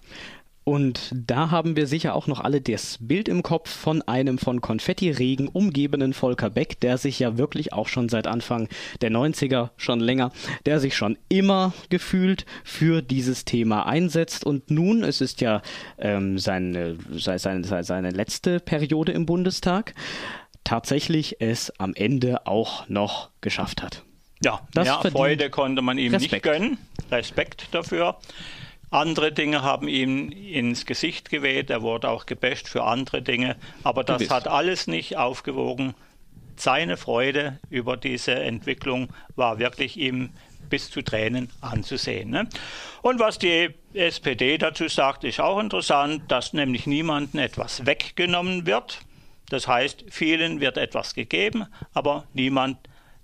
Und 0.70 1.10
da 1.12 1.50
haben 1.50 1.74
wir 1.74 1.88
sicher 1.88 2.14
auch 2.14 2.28
noch 2.28 2.38
alle 2.38 2.60
das 2.60 2.98
Bild 3.00 3.28
im 3.28 3.42
Kopf 3.42 3.68
von 3.68 4.02
einem 4.02 4.38
von 4.38 4.60
Konfettiregen 4.60 5.48
umgebenen 5.48 6.12
Volker 6.12 6.48
Beck, 6.48 6.78
der 6.78 6.96
sich 6.96 7.18
ja 7.18 7.36
wirklich 7.36 7.72
auch 7.72 7.88
schon 7.88 8.08
seit 8.08 8.28
Anfang 8.28 8.68
der 9.00 9.10
90er, 9.10 9.70
schon 9.76 9.98
länger, 9.98 10.30
der 10.66 10.78
sich 10.78 10.96
schon 10.96 11.18
immer 11.28 11.72
gefühlt 11.88 12.46
für 12.62 13.02
dieses 13.02 13.44
Thema 13.44 13.84
einsetzt. 13.86 14.44
Und 14.44 14.70
nun, 14.70 15.02
es 15.02 15.20
ist 15.20 15.40
ja 15.40 15.60
ähm, 15.98 16.38
seine, 16.38 16.98
seine, 17.16 17.64
seine 17.82 18.10
letzte 18.10 18.60
Periode 18.60 19.10
im 19.10 19.26
Bundestag, 19.26 19.94
tatsächlich 20.62 21.40
es 21.40 21.72
am 21.80 21.94
Ende 21.94 22.46
auch 22.46 22.88
noch 22.88 23.30
geschafft 23.40 23.82
hat. 23.82 24.04
Ja, 24.40 24.60
das 24.72 24.84
mehr 24.86 25.10
Freude 25.10 25.50
konnte 25.50 25.82
man 25.82 25.98
ihm 25.98 26.14
Respekt. 26.14 26.32
nicht 26.32 26.42
gönnen. 26.44 26.78
Respekt 27.10 27.66
dafür. 27.72 28.18
Andere 28.90 29.30
Dinge 29.32 29.62
haben 29.62 29.86
ihm 29.86 30.30
ins 30.30 30.84
Gesicht 30.84 31.30
geweht. 31.30 31.70
Er 31.70 31.82
wurde 31.82 32.08
auch 32.08 32.26
gebasht 32.26 32.68
für 32.68 32.84
andere 32.84 33.22
Dinge. 33.22 33.56
Aber 33.84 34.02
das 34.02 34.18
Gewiss. 34.18 34.30
hat 34.30 34.48
alles 34.48 34.86
nicht 34.86 35.16
aufgewogen. 35.16 35.94
Seine 36.56 36.96
Freude 36.96 37.58
über 37.70 37.96
diese 37.96 38.34
Entwicklung 38.34 39.08
war 39.36 39.58
wirklich 39.58 39.96
ihm 39.96 40.30
bis 40.68 40.90
zu 40.90 41.02
Tränen 41.02 41.50
anzusehen. 41.60 42.30
Ne? 42.30 42.48
Und 43.02 43.18
was 43.18 43.38
die 43.38 43.70
SPD 43.94 44.58
dazu 44.58 44.88
sagt, 44.88 45.24
ist 45.24 45.40
auch 45.40 45.58
interessant, 45.58 46.30
dass 46.30 46.52
nämlich 46.52 46.86
niemandem 46.86 47.40
etwas 47.40 47.86
weggenommen 47.86 48.66
wird. 48.66 49.00
Das 49.48 49.66
heißt, 49.66 50.04
vielen 50.10 50.60
wird 50.60 50.78
etwas 50.78 51.14
gegeben, 51.14 51.66
aber 51.92 52.24
niemand 52.34 52.78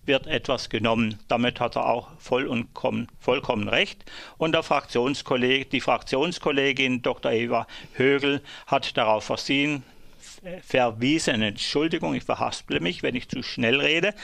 wird 0.06 0.26
etwas 0.26 0.68
genommen. 0.68 1.18
Damit 1.28 1.60
hat 1.60 1.76
er 1.76 1.86
auch 1.86 2.08
voll 2.18 2.46
und 2.46 2.74
komm, 2.74 3.06
vollkommen 3.18 3.68
recht. 3.68 4.04
Und 4.38 4.52
der 4.52 4.62
Fraktionskolleg, 4.62 5.70
die 5.70 5.80
Fraktionskollegin 5.80 7.02
Dr. 7.02 7.32
Eva 7.32 7.66
Högel 7.94 8.42
hat 8.66 8.96
darauf 8.96 9.24
versehen, 9.24 9.82
verwiesen, 10.62 11.42
Entschuldigung, 11.42 12.14
ich 12.14 12.22
verhasple 12.24 12.80
mich, 12.80 13.02
wenn 13.02 13.14
ich 13.14 13.28
zu 13.28 13.42
schnell 13.42 13.78
rede, 13.80 14.14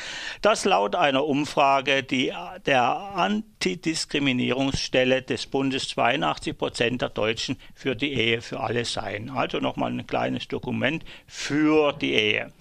dass 0.40 0.64
laut 0.64 0.94
einer 0.94 1.24
Umfrage 1.24 2.02
die, 2.02 2.32
der 2.66 2.82
Antidiskriminierungsstelle 2.82 5.20
des 5.22 5.46
Bundes 5.46 5.88
82 5.88 6.56
Prozent 6.56 7.02
der 7.02 7.10
Deutschen 7.10 7.58
für 7.74 7.96
die 7.96 8.12
Ehe 8.12 8.42
für 8.42 8.60
alle 8.60 8.84
seien. 8.84 9.30
Also 9.30 9.58
nochmal 9.58 9.90
ein 9.92 10.06
kleines 10.06 10.46
Dokument 10.48 11.04
für 11.26 11.92
die 11.92 12.14
Ehe. 12.14 12.52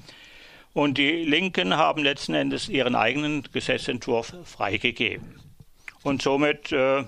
Und 0.74 0.98
die 0.98 1.24
Linken 1.26 1.76
haben 1.76 2.04
letzten 2.04 2.34
Endes 2.34 2.70
ihren 2.70 2.96
eigenen 2.96 3.44
Gesetzentwurf 3.52 4.34
freigegeben. 4.46 5.40
Und 6.04 6.22
somit 6.22 6.72
äh, 6.72 7.04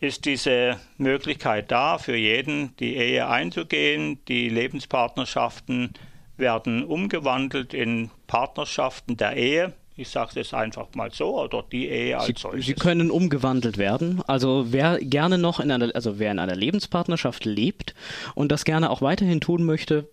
ist 0.00 0.24
diese 0.24 0.78
Möglichkeit 0.98 1.70
da, 1.70 1.98
für 1.98 2.16
jeden 2.16 2.76
die 2.76 2.96
Ehe 2.96 3.28
einzugehen. 3.28 4.18
Die 4.28 4.48
Lebenspartnerschaften 4.48 5.94
werden 6.36 6.84
umgewandelt 6.84 7.74
in 7.74 8.10
Partnerschaften 8.26 9.16
der 9.16 9.36
Ehe. 9.36 9.72
Ich 9.96 10.08
sage 10.08 10.40
es 10.40 10.54
einfach 10.54 10.86
mal 10.94 11.10
so, 11.12 11.38
oder 11.38 11.62
die 11.70 11.88
Ehe 11.88 12.16
als 12.16 12.26
Sie, 12.26 12.34
solches. 12.36 12.66
Sie 12.66 12.74
können 12.74 13.10
umgewandelt 13.10 13.76
werden. 13.76 14.22
Also 14.26 14.66
wer 14.70 14.98
gerne 14.98 15.36
noch 15.36 15.60
in 15.60 15.70
einer, 15.70 15.94
also 15.94 16.18
wer 16.18 16.30
in 16.30 16.38
einer 16.38 16.56
Lebenspartnerschaft 16.56 17.44
lebt 17.44 17.94
und 18.34 18.50
das 18.50 18.64
gerne 18.64 18.88
auch 18.88 19.02
weiterhin 19.02 19.40
tun 19.40 19.64
möchte, 19.64 20.08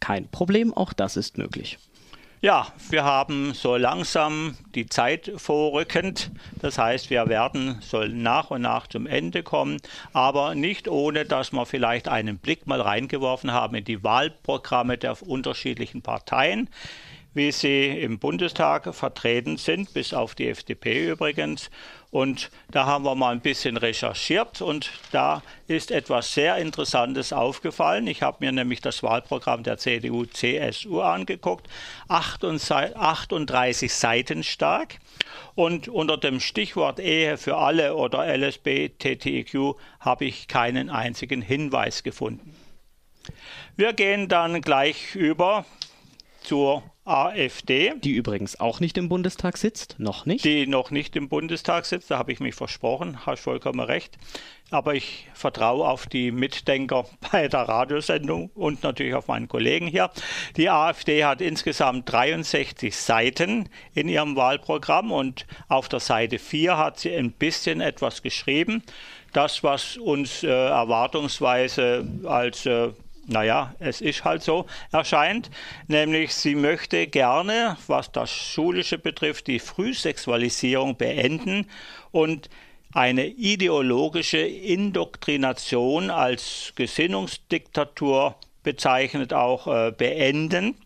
kein 0.00 0.28
Problem, 0.28 0.72
auch 0.72 0.92
das 0.92 1.16
ist 1.16 1.38
möglich. 1.38 1.78
Ja, 2.44 2.66
wir 2.90 3.04
haben 3.04 3.54
so 3.54 3.74
langsam 3.76 4.54
die 4.74 4.84
Zeit 4.84 5.32
vorrückend. 5.38 6.30
Das 6.60 6.76
heißt, 6.76 7.08
wir 7.08 7.26
werden 7.30 7.78
soll 7.80 8.10
nach 8.10 8.50
und 8.50 8.60
nach 8.60 8.86
zum 8.86 9.06
Ende 9.06 9.42
kommen, 9.42 9.78
aber 10.12 10.54
nicht 10.54 10.86
ohne, 10.86 11.24
dass 11.24 11.52
wir 11.52 11.64
vielleicht 11.64 12.06
einen 12.06 12.36
Blick 12.36 12.66
mal 12.66 12.82
reingeworfen 12.82 13.52
haben 13.52 13.76
in 13.76 13.84
die 13.84 14.04
Wahlprogramme 14.04 14.98
der 14.98 15.16
unterschiedlichen 15.26 16.02
Parteien 16.02 16.68
wie 17.34 17.50
sie 17.50 17.88
im 17.88 18.20
Bundestag 18.20 18.94
vertreten 18.94 19.56
sind, 19.56 19.92
bis 19.92 20.14
auf 20.14 20.36
die 20.36 20.48
FDP 20.48 21.10
übrigens. 21.10 21.68
Und 22.14 22.52
da 22.70 22.86
haben 22.86 23.04
wir 23.04 23.16
mal 23.16 23.32
ein 23.32 23.40
bisschen 23.40 23.76
recherchiert 23.76 24.62
und 24.62 24.92
da 25.10 25.42
ist 25.66 25.90
etwas 25.90 26.32
sehr 26.32 26.58
Interessantes 26.58 27.32
aufgefallen. 27.32 28.06
Ich 28.06 28.22
habe 28.22 28.36
mir 28.38 28.52
nämlich 28.52 28.80
das 28.80 29.02
Wahlprogramm 29.02 29.64
der 29.64 29.78
CDU-CSU 29.78 31.00
angeguckt, 31.00 31.66
38 32.06 33.92
Seiten 33.92 34.44
stark. 34.44 35.00
Und 35.56 35.88
unter 35.88 36.16
dem 36.16 36.38
Stichwort 36.38 37.00
Ehe 37.00 37.36
für 37.36 37.56
alle 37.56 37.96
oder 37.96 38.24
LSB, 38.24 38.90
TTIQ 38.90 39.74
habe 39.98 40.26
ich 40.26 40.46
keinen 40.46 40.90
einzigen 40.90 41.42
Hinweis 41.42 42.04
gefunden. 42.04 42.54
Wir 43.74 43.92
gehen 43.92 44.28
dann 44.28 44.60
gleich 44.60 45.16
über 45.16 45.64
zur 46.44 46.82
AfD. 47.04 47.92
Die 48.02 48.12
übrigens 48.12 48.58
auch 48.58 48.80
nicht 48.80 48.96
im 48.96 49.08
Bundestag 49.08 49.58
sitzt, 49.58 49.96
noch 49.98 50.24
nicht. 50.24 50.44
Die 50.44 50.66
noch 50.66 50.90
nicht 50.90 51.16
im 51.16 51.28
Bundestag 51.28 51.84
sitzt, 51.84 52.10
da 52.10 52.18
habe 52.18 52.32
ich 52.32 52.40
mich 52.40 52.54
versprochen, 52.54 53.26
hast 53.26 53.40
vollkommen 53.40 53.80
recht. 53.80 54.16
Aber 54.70 54.94
ich 54.94 55.28
vertraue 55.34 55.86
auf 55.86 56.06
die 56.06 56.30
Mitdenker 56.30 57.04
bei 57.32 57.48
der 57.48 57.60
Radiosendung 57.60 58.50
und 58.54 58.82
natürlich 58.82 59.14
auf 59.14 59.28
meinen 59.28 59.48
Kollegen 59.48 59.86
hier. 59.86 60.10
Die 60.56 60.70
AfD 60.70 61.24
hat 61.24 61.42
insgesamt 61.42 62.10
63 62.10 62.96
Seiten 62.96 63.68
in 63.94 64.08
ihrem 64.08 64.36
Wahlprogramm 64.36 65.12
und 65.12 65.46
auf 65.68 65.88
der 65.88 66.00
Seite 66.00 66.38
4 66.38 66.78
hat 66.78 67.00
sie 67.00 67.14
ein 67.14 67.32
bisschen 67.32 67.82
etwas 67.82 68.22
geschrieben. 68.22 68.82
Das, 69.34 69.62
was 69.62 69.96
uns 69.96 70.42
äh, 70.42 70.48
erwartungsweise 70.48 72.06
als 72.24 72.64
äh, 72.66 72.92
naja, 73.26 73.74
es 73.78 74.00
ist 74.00 74.24
halt 74.24 74.42
so, 74.42 74.66
erscheint. 74.92 75.50
Nämlich, 75.86 76.34
sie 76.34 76.54
möchte 76.54 77.06
gerne, 77.06 77.76
was 77.86 78.12
das 78.12 78.30
Schulische 78.30 78.98
betrifft, 78.98 79.46
die 79.46 79.58
Frühsexualisierung 79.58 80.96
beenden 80.96 81.66
und 82.10 82.50
eine 82.92 83.26
ideologische 83.26 84.38
Indoktrination 84.38 86.10
als 86.10 86.72
Gesinnungsdiktatur 86.76 88.36
bezeichnet 88.62 89.32
auch 89.32 89.66
äh, 89.66 89.90
beenden. 89.90 90.76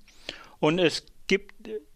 Und 0.58 0.78
es 0.78 1.04
gibt 1.26 1.54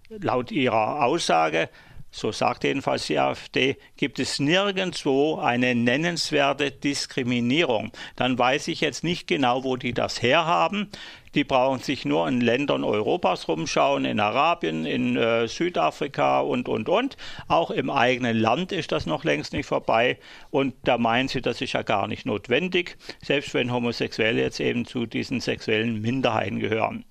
laut 0.09 0.53
ihrer 0.53 1.05
Aussage 1.05 1.71
so 2.13 2.31
sagt 2.31 2.65
jedenfalls 2.65 3.07
die 3.07 3.19
AfD, 3.19 3.79
gibt 3.97 4.19
es 4.19 4.39
nirgendwo 4.39 5.39
eine 5.39 5.75
nennenswerte 5.75 6.71
Diskriminierung. 6.71 7.91
Dann 8.17 8.39
weiß 8.39 8.69
ich 8.69 8.83
jetzt 8.83 9.03
nicht 9.03 9.27
genau, 9.27 9.65
wo 9.65 9.77
die 9.77 9.95
das 9.95 10.21
herhaben. 10.21 10.91
Die 11.35 11.45
brauchen 11.45 11.81
sich 11.81 12.05
nur 12.05 12.29
in 12.29 12.43
Ländern 12.43 12.85
Europas 12.85 13.49
rumschauen, 13.49 14.05
in 14.05 14.21
Arabien, 14.21 14.85
in 14.85 15.17
äh, 15.17 15.49
Südafrika 15.49 16.41
und, 16.41 16.69
und, 16.69 16.91
und. 16.91 17.17
Auch 17.49 17.71
im 17.71 17.89
eigenen 17.89 18.37
Land 18.37 18.73
ist 18.73 18.93
das 18.93 19.07
noch 19.07 19.25
längst 19.25 19.55
nicht 19.55 19.65
vorbei. 19.65 20.19
Und 20.51 20.75
da 20.85 20.99
meinen 20.99 21.29
sie, 21.29 21.41
das 21.41 21.63
ist 21.63 21.73
ja 21.73 21.81
gar 21.81 22.09
nicht 22.09 22.27
notwendig, 22.27 22.99
selbst 23.23 23.55
wenn 23.55 23.73
Homosexuelle 23.73 24.43
jetzt 24.43 24.61
eben 24.61 24.85
zu 24.85 25.07
diesen 25.07 25.41
sexuellen 25.41 26.03
Minderheiten 26.03 26.59
gehören. 26.59 27.07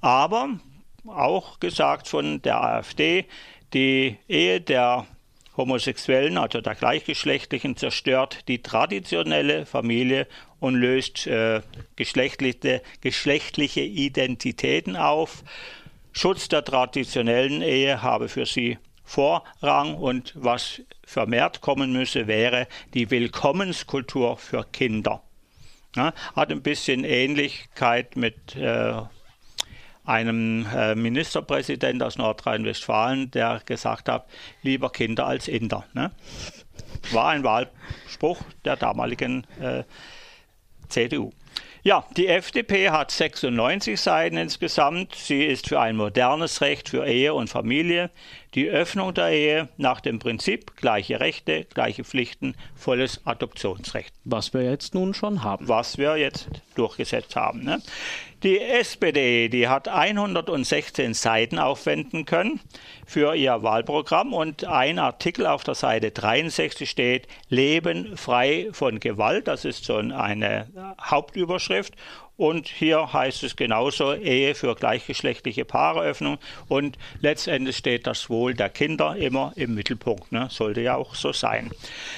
Aber 0.00 0.50
auch 1.08 1.58
gesagt 1.58 2.06
von 2.06 2.40
der 2.42 2.62
AfD, 2.62 3.26
die 3.74 4.16
Ehe 4.28 4.60
der 4.60 5.06
Homosexuellen, 5.56 6.38
also 6.38 6.60
der 6.60 6.74
Gleichgeschlechtlichen, 6.74 7.76
zerstört 7.76 8.48
die 8.48 8.62
traditionelle 8.62 9.66
Familie 9.66 10.26
und 10.58 10.74
löst 10.74 11.26
äh, 11.26 11.60
geschlechtliche, 11.96 12.82
geschlechtliche 13.00 13.82
Identitäten 13.82 14.96
auf. 14.96 15.44
Schutz 16.12 16.48
der 16.48 16.64
traditionellen 16.64 17.62
Ehe 17.62 18.02
habe 18.02 18.28
für 18.28 18.46
sie 18.46 18.78
Vorrang 19.04 19.96
und 19.96 20.32
was 20.34 20.80
vermehrt 21.04 21.60
kommen 21.60 21.92
müsse, 21.92 22.26
wäre 22.26 22.66
die 22.94 23.10
Willkommenskultur 23.10 24.38
für 24.38 24.64
Kinder. 24.64 25.22
Ja, 25.94 26.12
hat 26.34 26.50
ein 26.50 26.62
bisschen 26.62 27.04
Ähnlichkeit 27.04 28.16
mit 28.16 28.56
äh, 28.56 28.94
einem 30.04 30.66
äh, 30.74 30.94
Ministerpräsident 30.94 32.02
aus 32.02 32.18
Nordrhein-Westfalen, 32.18 33.30
der 33.30 33.62
gesagt 33.64 34.08
hat, 34.08 34.26
lieber 34.62 34.90
Kinder 34.90 35.26
als 35.26 35.48
Inder. 35.48 35.84
Ne? 35.94 36.10
War 37.12 37.28
ein 37.28 37.42
Wahlspruch 37.42 38.42
der 38.64 38.76
damaligen 38.76 39.46
äh, 39.60 39.84
CDU. 40.88 41.32
Ja, 41.82 42.06
die 42.16 42.28
FDP 42.28 42.88
hat 42.88 43.10
96 43.10 44.00
Seiten 44.00 44.38
insgesamt. 44.38 45.14
Sie 45.14 45.44
ist 45.44 45.68
für 45.68 45.80
ein 45.80 45.96
modernes 45.96 46.62
Recht 46.62 46.88
für 46.88 47.06
Ehe 47.06 47.34
und 47.34 47.50
Familie, 47.50 48.10
die 48.54 48.68
Öffnung 48.68 49.12
der 49.14 49.30
Ehe 49.30 49.68
nach 49.76 50.00
dem 50.00 50.18
Prinzip 50.18 50.76
gleiche 50.76 51.20
Rechte, 51.20 51.66
gleiche 51.74 52.04
Pflichten, 52.04 52.54
volles 52.74 53.20
Adoptionsrecht. 53.26 54.14
Was 54.24 54.54
wir 54.54 54.62
jetzt 54.62 54.94
nun 54.94 55.14
schon 55.14 55.42
haben. 55.42 55.68
Was 55.68 55.98
wir 55.98 56.16
jetzt 56.16 56.48
durchgesetzt 56.74 57.36
haben. 57.36 57.64
Ne? 57.64 57.82
Die 58.44 58.60
SPD, 58.60 59.48
die 59.48 59.68
hat 59.68 59.88
116 59.88 61.14
Seiten 61.14 61.58
aufwenden 61.58 62.26
können 62.26 62.60
für 63.06 63.34
ihr 63.34 63.62
Wahlprogramm 63.62 64.34
und 64.34 64.64
ein 64.64 64.98
Artikel 64.98 65.46
auf 65.46 65.64
der 65.64 65.74
Seite 65.74 66.10
63 66.10 66.88
steht 66.88 67.26
Leben 67.48 68.16
frei 68.18 68.68
von 68.72 69.00
Gewalt. 69.00 69.48
Das 69.48 69.64
ist 69.64 69.84
so 69.84 69.96
eine 69.96 70.68
Hauptüberschrift. 71.00 71.94
Und 72.36 72.66
hier 72.66 73.12
heißt 73.12 73.44
es 73.44 73.54
genauso 73.54 74.12
Ehe 74.12 74.56
für 74.56 74.74
gleichgeschlechtliche 74.74 75.64
Paareöffnung. 75.64 76.38
Und 76.68 76.98
letztendlich 77.20 77.76
steht 77.76 78.06
das 78.06 78.28
Wohl 78.28 78.54
der 78.54 78.70
Kinder 78.70 79.16
immer 79.16 79.52
im 79.54 79.74
Mittelpunkt. 79.74 80.32
Ne? 80.32 80.48
Sollte 80.50 80.80
ja 80.80 80.96
auch 80.96 81.14
so 81.14 81.32
sein. 81.32 81.70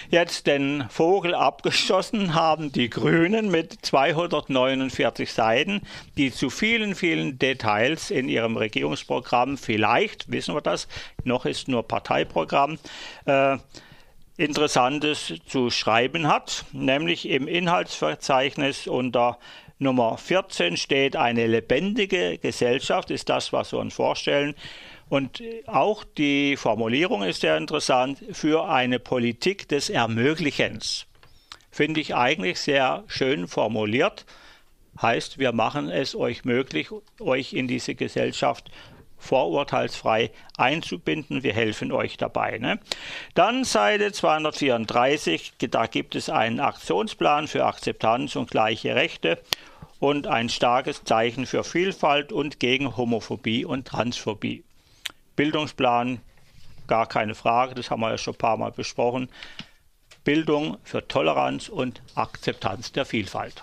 Jetzt 0.09 0.47
den 0.47 0.87
Vogel 0.89 1.35
abgeschossen 1.35 2.35
haben 2.35 2.73
die 2.73 2.89
Grünen 2.89 3.51
mit 3.51 3.85
249 3.85 5.33
Seiten, 5.33 5.83
die 6.17 6.33
zu 6.33 6.49
vielen, 6.49 6.95
vielen 6.95 7.39
Details 7.39 8.11
in 8.11 8.29
ihrem 8.29 8.57
Regierungsprogramm, 8.57 9.59
vielleicht 9.59 10.31
wissen 10.31 10.55
wir 10.55 10.63
das, 10.63 10.89
noch 11.25 11.45
ist 11.45 11.69
nur 11.69 11.87
Parteiprogramm, 11.87 12.79
äh, 13.27 13.59
Interessantes 14.39 15.33
zu 15.47 15.71
schreiben 15.71 16.29
hat, 16.29 16.67
nämlich 16.73 17.29
im 17.29 17.49
Inhaltsverzeichnis 17.49 18.87
unter 18.87 19.39
Nummer 19.79 20.17
14 20.17 20.77
steht 20.77 21.17
eine 21.17 21.47
lebendige 21.47 22.39
Gesellschaft, 22.39 23.11
ist 23.11 23.29
das, 23.29 23.53
was 23.53 23.73
wir 23.73 23.79
uns 23.79 23.95
vorstellen. 23.95 24.55
Und 25.09 25.43
auch 25.67 26.03
die 26.05 26.57
Formulierung 26.57 27.23
ist 27.23 27.43
sehr 27.43 27.57
interessant 27.57 28.25
für 28.33 28.69
eine 28.69 28.99
Politik 28.99 29.69
des 29.69 29.91
Ermöglichens. 29.91 31.07
Finde 31.71 32.01
ich 32.01 32.15
eigentlich 32.15 32.59
sehr 32.59 33.05
schön 33.07 33.47
formuliert. 33.49 34.25
Heißt, 35.01 35.39
wir 35.39 35.53
machen 35.53 35.91
es 35.91 36.17
euch 36.17 36.45
möglich, 36.47 36.89
euch 37.21 37.53
in 37.53 37.69
diese 37.69 37.95
Gesellschaft 37.95 38.71
vorurteilsfrei 39.19 40.31
einzubinden. 40.57 41.43
Wir 41.43 41.53
helfen 41.53 41.93
euch 41.93 42.17
dabei. 42.17 42.59
Ne? 42.59 42.79
Dann 43.35 43.65
Seite 43.65 44.13
234, 44.13 45.53
da 45.71 45.87
gibt 45.87 46.15
es 46.15 46.31
einen 46.31 46.61
Aktionsplan 46.61 47.47
für 47.47 47.67
Akzeptanz 47.67 48.37
und 48.37 48.51
gleiche 48.51 48.95
Rechte 48.95 49.39
und 49.99 50.27
ein 50.27 50.49
starkes 50.49 51.05
Zeichen 51.05 51.47
für 51.47 51.65
Vielfalt 51.65 52.33
und 52.33 52.61
gegen 52.61 52.97
Homophobie 52.97 53.65
und 53.65 53.87
Transphobie. 53.87 54.65
Bildungsplan, 55.37 56.21
gar 56.87 57.07
keine 57.07 57.35
Frage, 57.35 57.75
das 57.75 57.91
haben 57.91 58.01
wir 58.01 58.11
ja 58.11 58.19
schon 58.19 58.35
ein 58.35 58.39
paar 58.39 58.57
Mal 58.57 58.73
besprochen. 58.73 59.29
Bildung 60.25 60.79
für 60.83 61.07
Toleranz 61.07 61.69
und 61.69 62.03
Akzeptanz 62.15 62.93
der 62.93 63.05
Vielfalt. 63.05 63.63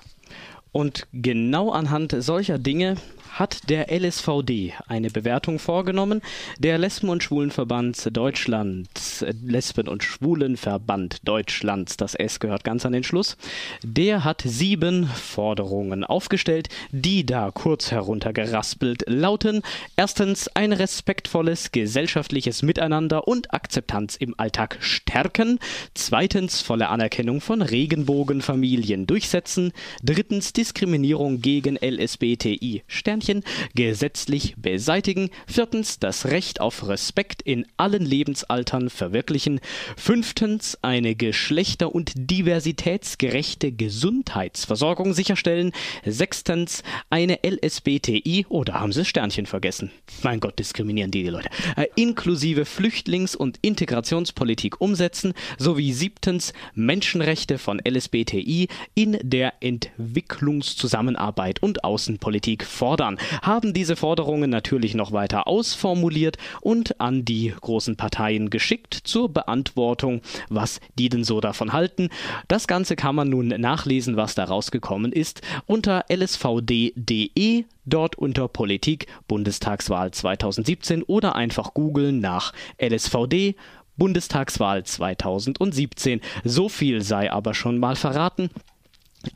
Und 0.71 1.07
genau 1.11 1.71
anhand 1.71 2.15
solcher 2.17 2.57
Dinge 2.57 2.95
hat 3.33 3.69
der 3.69 3.87
LSVD 3.91 4.73
eine 4.87 5.09
Bewertung 5.09 5.57
vorgenommen. 5.57 6.21
Der 6.59 6.77
Lesben- 6.77 7.09
und 7.09 7.23
Schwulenverband 7.23 8.15
Deutschlands, 8.15 9.25
Lesben- 9.43 9.87
und 9.87 10.03
Schwulenverband 10.03 11.27
Deutschlands, 11.27 11.97
das 11.97 12.13
S 12.13 12.39
gehört 12.39 12.63
ganz 12.63 12.85
an 12.85 12.93
den 12.93 13.03
Schluss, 13.03 13.37
der 13.81 14.23
hat 14.23 14.43
sieben 14.45 15.07
Forderungen 15.07 16.03
aufgestellt, 16.03 16.69
die 16.91 17.25
da 17.25 17.49
kurz 17.51 17.89
heruntergeraspelt 17.89 19.05
lauten. 19.07 19.63
Erstens 19.95 20.47
ein 20.49 20.71
respektvolles 20.71 21.71
gesellschaftliches 21.71 22.61
Miteinander 22.61 23.27
und 23.27 23.51
Akzeptanz 23.51 24.15
im 24.15 24.35
Alltag 24.37 24.77
stärken. 24.79 25.57
Zweitens 25.95 26.61
volle 26.61 26.89
Anerkennung 26.89 27.41
von 27.41 27.63
Regenbogenfamilien 27.63 29.07
durchsetzen. 29.07 29.71
Drittens 30.03 30.53
Diskriminierung 30.53 31.41
gegen 31.41 31.77
LSBTI 31.77 32.83
Sternchen 32.85 33.22
Sternchen 33.23 33.43
gesetzlich 33.73 34.55
beseitigen. 34.57 35.29
Viertens 35.47 35.99
das 35.99 36.25
Recht 36.25 36.59
auf 36.59 36.87
Respekt 36.87 37.41
in 37.41 37.65
allen 37.77 38.05
Lebensaltern 38.05 38.89
verwirklichen. 38.89 39.61
Fünftens 39.95 40.77
eine 40.81 41.15
geschlechter- 41.15 41.95
und 41.95 42.11
diversitätsgerechte 42.15 43.71
Gesundheitsversorgung 43.71 45.13
sicherstellen. 45.13 45.71
Sechstens 46.05 46.83
eine 47.09 47.39
LSBTI 47.45 48.45
oder 48.49 48.79
haben 48.79 48.91
sie 48.91 49.05
Sternchen 49.05 49.45
vergessen? 49.45 49.91
Mein 50.21 50.39
Gott, 50.39 50.59
diskriminieren 50.59 51.11
die, 51.11 51.23
die 51.23 51.29
Leute. 51.29 51.49
Äh, 51.77 51.87
inklusive 51.95 52.65
Flüchtlings- 52.65 53.35
und 53.35 53.57
Integrationspolitik 53.61 54.81
umsetzen 54.81 55.33
sowie 55.57 55.93
siebtens 55.93 56.53
Menschenrechte 56.75 57.57
von 57.57 57.79
LSBTI 57.79 58.67
in 58.95 59.17
der 59.21 59.53
Entwicklungszusammenarbeit 59.61 61.63
und 61.63 61.83
Außenpolitik 61.83 62.65
fordern 62.65 63.12
waren, 63.13 63.41
haben 63.41 63.73
diese 63.73 63.95
Forderungen 63.95 64.49
natürlich 64.49 64.95
noch 64.95 65.11
weiter 65.11 65.47
ausformuliert 65.47 66.37
und 66.61 66.99
an 66.99 67.25
die 67.25 67.53
großen 67.61 67.95
Parteien 67.95 68.49
geschickt 68.49 68.93
zur 69.03 69.29
Beantwortung, 69.29 70.21
was 70.49 70.79
die 70.97 71.09
denn 71.09 71.23
so 71.23 71.41
davon 71.41 71.73
halten. 71.73 72.09
Das 72.47 72.67
Ganze 72.67 72.95
kann 72.95 73.15
man 73.15 73.29
nun 73.29 73.47
nachlesen, 73.47 74.17
was 74.17 74.35
da 74.35 74.45
rausgekommen 74.45 75.11
ist, 75.11 75.41
unter 75.65 76.05
lsvd.de 76.09 77.65
dort 77.85 78.17
unter 78.17 78.47
Politik 78.47 79.07
Bundestagswahl 79.27 80.11
2017 80.11 81.03
oder 81.03 81.35
einfach 81.35 81.73
googeln 81.73 82.19
nach 82.19 82.53
LSVD 82.81 83.55
Bundestagswahl 83.97 84.83
2017. 84.83 86.21
So 86.43 86.69
viel 86.69 87.01
sei 87.01 87.31
aber 87.31 87.53
schon 87.53 87.77
mal 87.77 87.95
verraten. 87.95 88.49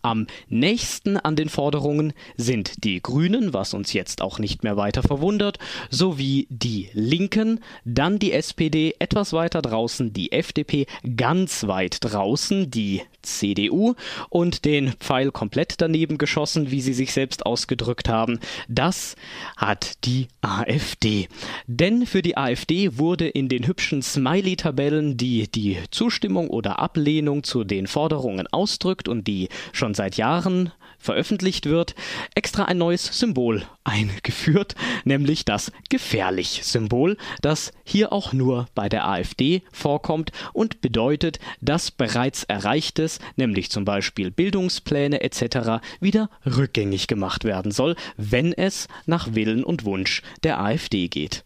Am 0.01 0.27
nächsten 0.49 1.17
an 1.17 1.35
den 1.35 1.49
Forderungen 1.49 2.13
sind 2.35 2.83
die 2.83 3.01
Grünen, 3.01 3.53
was 3.53 3.73
uns 3.73 3.93
jetzt 3.93 4.21
auch 4.21 4.39
nicht 4.39 4.63
mehr 4.63 4.77
weiter 4.77 5.03
verwundert, 5.03 5.59
sowie 5.89 6.47
die 6.49 6.89
Linken, 6.93 7.59
dann 7.85 8.19
die 8.19 8.31
SPD 8.31 8.95
etwas 8.99 9.33
weiter 9.33 9.61
draußen, 9.61 10.13
die 10.13 10.31
FDP 10.31 10.85
ganz 11.15 11.67
weit 11.67 11.97
draußen, 12.01 12.69
die 12.69 13.01
CDU 13.21 13.95
und 14.29 14.65
den 14.65 14.93
Pfeil 14.93 15.31
komplett 15.31 15.75
daneben 15.81 16.17
geschossen, 16.17 16.71
wie 16.71 16.81
sie 16.81 16.93
sich 16.93 17.13
selbst 17.13 17.45
ausgedrückt 17.45 18.09
haben. 18.09 18.39
Das 18.67 19.15
hat 19.57 20.05
die 20.05 20.27
AfD. 20.41 21.27
Denn 21.67 22.05
für 22.05 22.21
die 22.21 22.37
AfD 22.37 22.97
wurde 22.97 23.27
in 23.27 23.49
den 23.49 23.67
hübschen 23.67 24.01
Smiley-Tabellen, 24.01 25.17
die 25.17 25.49
die 25.51 25.77
Zustimmung 25.91 26.49
oder 26.49 26.79
Ablehnung 26.79 27.43
zu 27.43 27.63
den 27.63 27.87
Forderungen 27.87 28.47
ausdrückt 28.47 29.07
und 29.07 29.27
die 29.27 29.49
schon 29.77 29.93
seit 29.93 30.17
Jahren 30.17 30.71
veröffentlicht 30.97 31.67
wird, 31.67 31.95
extra 32.35 32.65
ein 32.65 32.77
neues 32.77 33.05
Symbol 33.05 33.63
eingeführt, 33.83 34.75
nämlich 35.05 35.45
das 35.45 35.71
Gefährlich-Symbol, 35.89 37.17
das 37.41 37.71
hier 37.83 38.11
auch 38.11 38.33
nur 38.33 38.67
bei 38.75 38.89
der 38.89 39.07
AfD 39.07 39.61
vorkommt 39.71 40.31
und 40.53 40.81
bedeutet, 40.81 41.39
dass 41.61 41.91
bereits 41.91 42.43
Erreichtes, 42.43 43.19
nämlich 43.35 43.69
zum 43.69 43.85
Beispiel 43.85 44.31
Bildungspläne 44.31 45.21
etc., 45.21 45.83
wieder 46.01 46.29
rückgängig 46.45 47.07
gemacht 47.07 47.43
werden 47.43 47.71
soll, 47.71 47.95
wenn 48.17 48.51
es 48.53 48.87
nach 49.05 49.35
Willen 49.35 49.63
und 49.63 49.85
Wunsch 49.85 50.23
der 50.43 50.59
AfD 50.59 51.07
geht. 51.07 51.43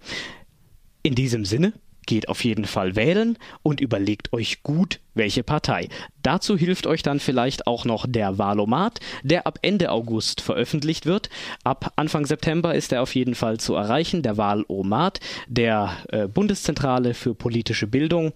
In 1.03 1.15
diesem 1.15 1.45
Sinne 1.45 1.73
geht 2.11 2.27
auf 2.27 2.43
jeden 2.43 2.65
Fall 2.65 2.97
wählen 2.97 3.37
und 3.63 3.79
überlegt 3.79 4.33
euch 4.33 4.63
gut, 4.63 4.99
welche 5.13 5.43
Partei. 5.43 5.87
Dazu 6.23 6.57
hilft 6.57 6.85
euch 6.85 7.03
dann 7.03 7.21
vielleicht 7.21 7.67
auch 7.67 7.85
noch 7.85 8.05
der 8.05 8.37
Wahlomat, 8.37 8.99
der 9.23 9.47
ab 9.47 9.59
Ende 9.61 9.89
August 9.93 10.41
veröffentlicht 10.41 11.05
wird. 11.05 11.29
Ab 11.63 11.93
Anfang 11.95 12.25
September 12.25 12.75
ist 12.75 12.91
er 12.91 13.01
auf 13.01 13.15
jeden 13.15 13.33
Fall 13.33 13.61
zu 13.61 13.75
erreichen, 13.75 14.23
der 14.23 14.35
Wahlomat 14.35 15.21
der 15.47 15.95
äh, 16.09 16.27
Bundeszentrale 16.27 17.13
für 17.13 17.33
politische 17.33 17.87
Bildung 17.87 18.33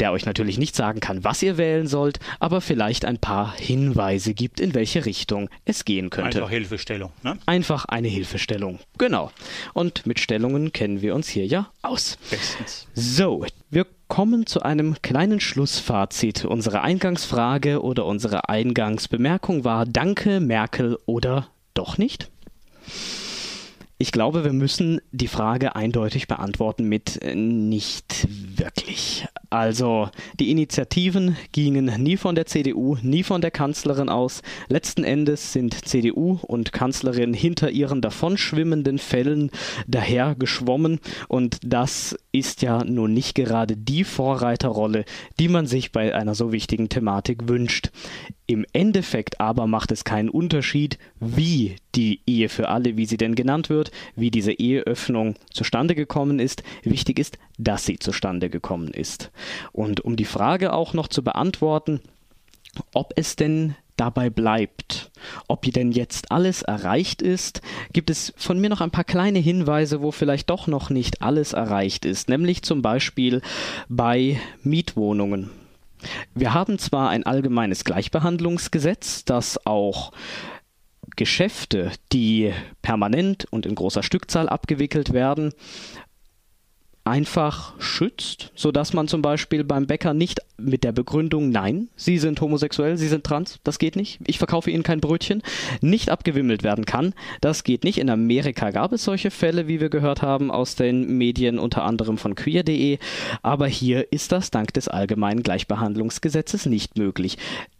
der 0.00 0.12
euch 0.12 0.26
natürlich 0.26 0.58
nicht 0.58 0.74
sagen 0.74 1.00
kann, 1.00 1.24
was 1.24 1.42
ihr 1.42 1.56
wählen 1.56 1.86
sollt, 1.86 2.18
aber 2.40 2.60
vielleicht 2.60 3.04
ein 3.04 3.18
paar 3.18 3.54
Hinweise 3.56 4.34
gibt, 4.34 4.60
in 4.60 4.74
welche 4.74 5.06
Richtung 5.06 5.48
es 5.64 5.84
gehen 5.84 6.10
könnte. 6.10 6.38
Einfach 6.38 6.50
Hilfestellung. 6.50 7.12
Ne? 7.22 7.38
Einfach 7.46 7.84
eine 7.86 8.08
Hilfestellung. 8.08 8.78
Genau. 8.98 9.30
Und 9.72 10.06
mit 10.06 10.20
Stellungen 10.20 10.72
kennen 10.72 11.02
wir 11.02 11.14
uns 11.14 11.28
hier 11.28 11.46
ja 11.46 11.70
aus. 11.82 12.18
Bestens. 12.30 12.86
So, 12.94 13.46
wir 13.70 13.86
kommen 14.08 14.46
zu 14.46 14.62
einem 14.62 14.96
kleinen 15.02 15.40
Schlussfazit. 15.40 16.44
Unsere 16.44 16.82
Eingangsfrage 16.82 17.82
oder 17.82 18.06
unsere 18.06 18.48
Eingangsbemerkung 18.48 19.64
war 19.64 19.86
Danke, 19.86 20.40
Merkel 20.40 20.98
oder 21.06 21.48
doch 21.74 21.98
nicht? 21.98 22.30
Ich 23.96 24.10
glaube, 24.10 24.44
wir 24.44 24.52
müssen 24.52 25.00
die 25.12 25.28
Frage 25.28 25.76
eindeutig 25.76 26.26
beantworten 26.26 26.88
mit 26.88 27.20
nicht 27.34 28.26
wirklich. 28.64 29.26
Also 29.50 30.08
die 30.40 30.50
Initiativen 30.50 31.36
gingen 31.52 31.84
nie 32.02 32.16
von 32.16 32.34
der 32.34 32.46
CDU, 32.46 32.96
nie 33.02 33.22
von 33.22 33.40
der 33.40 33.50
Kanzlerin 33.50 34.08
aus. 34.08 34.42
Letzten 34.68 35.04
Endes 35.04 35.52
sind 35.52 35.86
CDU 35.86 36.38
und 36.42 36.72
Kanzlerin 36.72 37.34
hinter 37.34 37.70
ihren 37.70 38.00
davonschwimmenden 38.00 38.98
Fällen 38.98 39.50
daher 39.86 40.34
geschwommen 40.34 40.98
und 41.28 41.58
das 41.62 42.16
ist 42.32 42.62
ja 42.62 42.82
nun 42.82 43.14
nicht 43.14 43.34
gerade 43.34 43.76
die 43.76 44.02
Vorreiterrolle, 44.02 45.04
die 45.38 45.48
man 45.48 45.66
sich 45.66 45.92
bei 45.92 46.14
einer 46.14 46.34
so 46.34 46.50
wichtigen 46.50 46.88
Thematik 46.88 47.46
wünscht. 47.48 47.90
Im 48.46 48.66
Endeffekt 48.72 49.40
aber 49.40 49.66
macht 49.66 49.90
es 49.90 50.04
keinen 50.04 50.28
Unterschied, 50.28 50.98
wie 51.18 51.76
die 51.94 52.20
Ehe 52.26 52.48
für 52.48 52.68
alle, 52.68 52.96
wie 52.96 53.06
sie 53.06 53.16
denn 53.16 53.34
genannt 53.34 53.70
wird, 53.70 53.90
wie 54.16 54.30
diese 54.30 54.52
Eheöffnung 54.52 55.36
zustande 55.50 55.94
gekommen 55.94 56.40
ist. 56.40 56.62
Wichtig 56.82 57.18
ist, 57.18 57.38
dass 57.58 57.84
sie 57.84 57.98
zustande 57.98 58.50
gekommen 58.50 58.88
ist. 58.88 59.30
Und 59.72 60.00
um 60.00 60.16
die 60.16 60.24
Frage 60.24 60.72
auch 60.72 60.92
noch 60.92 61.08
zu 61.08 61.22
beantworten, 61.22 62.00
ob 62.92 63.12
es 63.16 63.36
denn 63.36 63.76
dabei 63.96 64.28
bleibt, 64.28 65.12
ob 65.46 65.62
denn 65.62 65.92
jetzt 65.92 66.32
alles 66.32 66.62
erreicht 66.62 67.22
ist, 67.22 67.62
gibt 67.92 68.10
es 68.10 68.32
von 68.36 68.60
mir 68.60 68.68
noch 68.68 68.80
ein 68.80 68.90
paar 68.90 69.04
kleine 69.04 69.38
Hinweise, 69.38 70.02
wo 70.02 70.10
vielleicht 70.10 70.50
doch 70.50 70.66
noch 70.66 70.90
nicht 70.90 71.22
alles 71.22 71.52
erreicht 71.52 72.04
ist, 72.04 72.28
nämlich 72.28 72.62
zum 72.62 72.82
Beispiel 72.82 73.40
bei 73.88 74.40
Mietwohnungen. 74.62 75.50
Wir 76.34 76.52
haben 76.52 76.78
zwar 76.78 77.10
ein 77.10 77.24
allgemeines 77.24 77.84
Gleichbehandlungsgesetz, 77.84 79.24
das 79.24 79.64
auch 79.64 80.12
Geschäfte, 81.16 81.92
die 82.12 82.52
permanent 82.82 83.46
und 83.50 83.66
in 83.66 83.74
großer 83.74 84.02
Stückzahl 84.02 84.48
abgewickelt 84.48 85.12
werden, 85.12 85.52
einfach 87.04 87.74
schützt, 87.78 88.50
sodass 88.54 88.94
man 88.94 89.08
zum 89.08 89.20
Beispiel 89.20 89.62
beim 89.62 89.86
Bäcker 89.86 90.14
nicht 90.14 90.40
mit 90.56 90.84
der 90.84 90.92
Begründung, 90.92 91.50
nein, 91.50 91.88
Sie 91.96 92.16
sind 92.16 92.40
homosexuell, 92.40 92.96
Sie 92.96 93.08
sind 93.08 93.24
trans, 93.24 93.58
das 93.62 93.78
geht 93.78 93.94
nicht, 93.94 94.20
ich 94.26 94.38
verkaufe 94.38 94.70
Ihnen 94.70 94.84
kein 94.84 95.00
Brötchen, 95.00 95.42
nicht 95.82 96.08
abgewimmelt 96.08 96.62
werden 96.62 96.86
kann. 96.86 97.12
Das 97.40 97.64
geht 97.64 97.84
nicht. 97.84 97.98
In 97.98 98.08
Amerika 98.08 98.70
gab 98.70 98.92
es 98.92 99.04
solche 99.04 99.30
Fälle, 99.30 99.68
wie 99.68 99.80
wir 99.80 99.90
gehört 99.90 100.22
haben 100.22 100.50
aus 100.50 100.76
den 100.76 101.18
Medien, 101.18 101.58
unter 101.58 101.84
anderem 101.84 102.16
von 102.16 102.34
queer.de, 102.34 102.98
aber 103.42 103.66
hier 103.66 104.10
ist 104.12 104.32
das 104.32 104.50
dank 104.50 104.72
des 104.72 104.88
allgemeinen 104.88 105.42
Gleichbehandlungsgesetzes 105.42 106.66
nicht 106.66 106.96
möglich. 106.96 107.36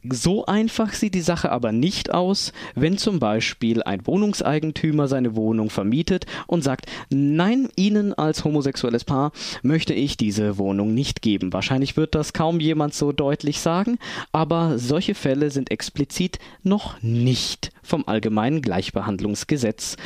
So 0.07 0.45
einfach 0.45 0.93
sieht 0.93 1.15
die 1.15 1.23
Sache 1.23 1.51
aber 1.51 1.73
nicht 1.73 2.13
aus, 2.13 2.53
wenn 2.75 2.99
zum 2.99 3.21
Beispiel 3.21 3.83
ein 3.83 4.07
Wohnungseigentümer 4.07 5.09
seine 5.09 5.35
Wohnung 5.35 5.71
vermietet 5.71 6.27
und 6.47 6.63
sagt, 6.63 6.87
nein, 7.09 7.69
Ihnen 7.77 8.13
als 8.13 8.45
homosexuelles 8.45 9.05
Paar 9.05 9.14
möchte 9.63 9.95
ich 9.95 10.17
diese 10.17 10.59
Wohnung 10.59 10.95
nicht 10.95 11.23
geben. 11.23 11.53
Wahrscheinlich 11.53 11.97
wird 11.97 12.15
das 12.15 12.33
kaum 12.33 12.61
jemand 12.61 12.95
so 12.95 13.13
deutlich 13.13 13.61
sagen, 13.61 13.99
aber 14.33 14.79
solche 14.79 15.15
Fälle 15.15 15.51
sind 15.51 15.71
explizit 15.71 16.39
noch 16.63 17.03
nicht 17.03 17.71
vom 17.83 18.05
allgemeinen 18.07 18.63
Gleichbehandlungsgesetz 18.63 19.97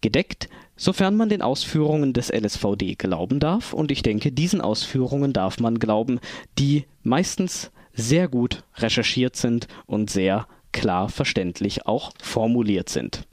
gedeckt, 0.00 0.48
sofern 0.76 1.16
man 1.16 1.28
den 1.28 1.42
Ausführungen 1.42 2.12
des 2.12 2.30
LSVD 2.30 2.94
glauben 2.94 3.40
darf, 3.40 3.72
und 3.72 3.90
ich 3.90 4.02
denke, 4.02 4.32
diesen 4.32 4.60
Ausführungen 4.60 5.32
darf 5.32 5.58
man 5.58 5.78
glauben, 5.78 6.20
die 6.58 6.84
meistens 7.02 7.70
sehr 7.92 8.28
gut 8.28 8.62
recherchiert 8.76 9.36
sind 9.36 9.66
und 9.86 10.08
sehr 10.08 10.46
klar 10.72 11.08
verständlich 11.08 11.86
auch 11.86 12.12
formuliert 12.22 12.88
sind. 12.88 13.26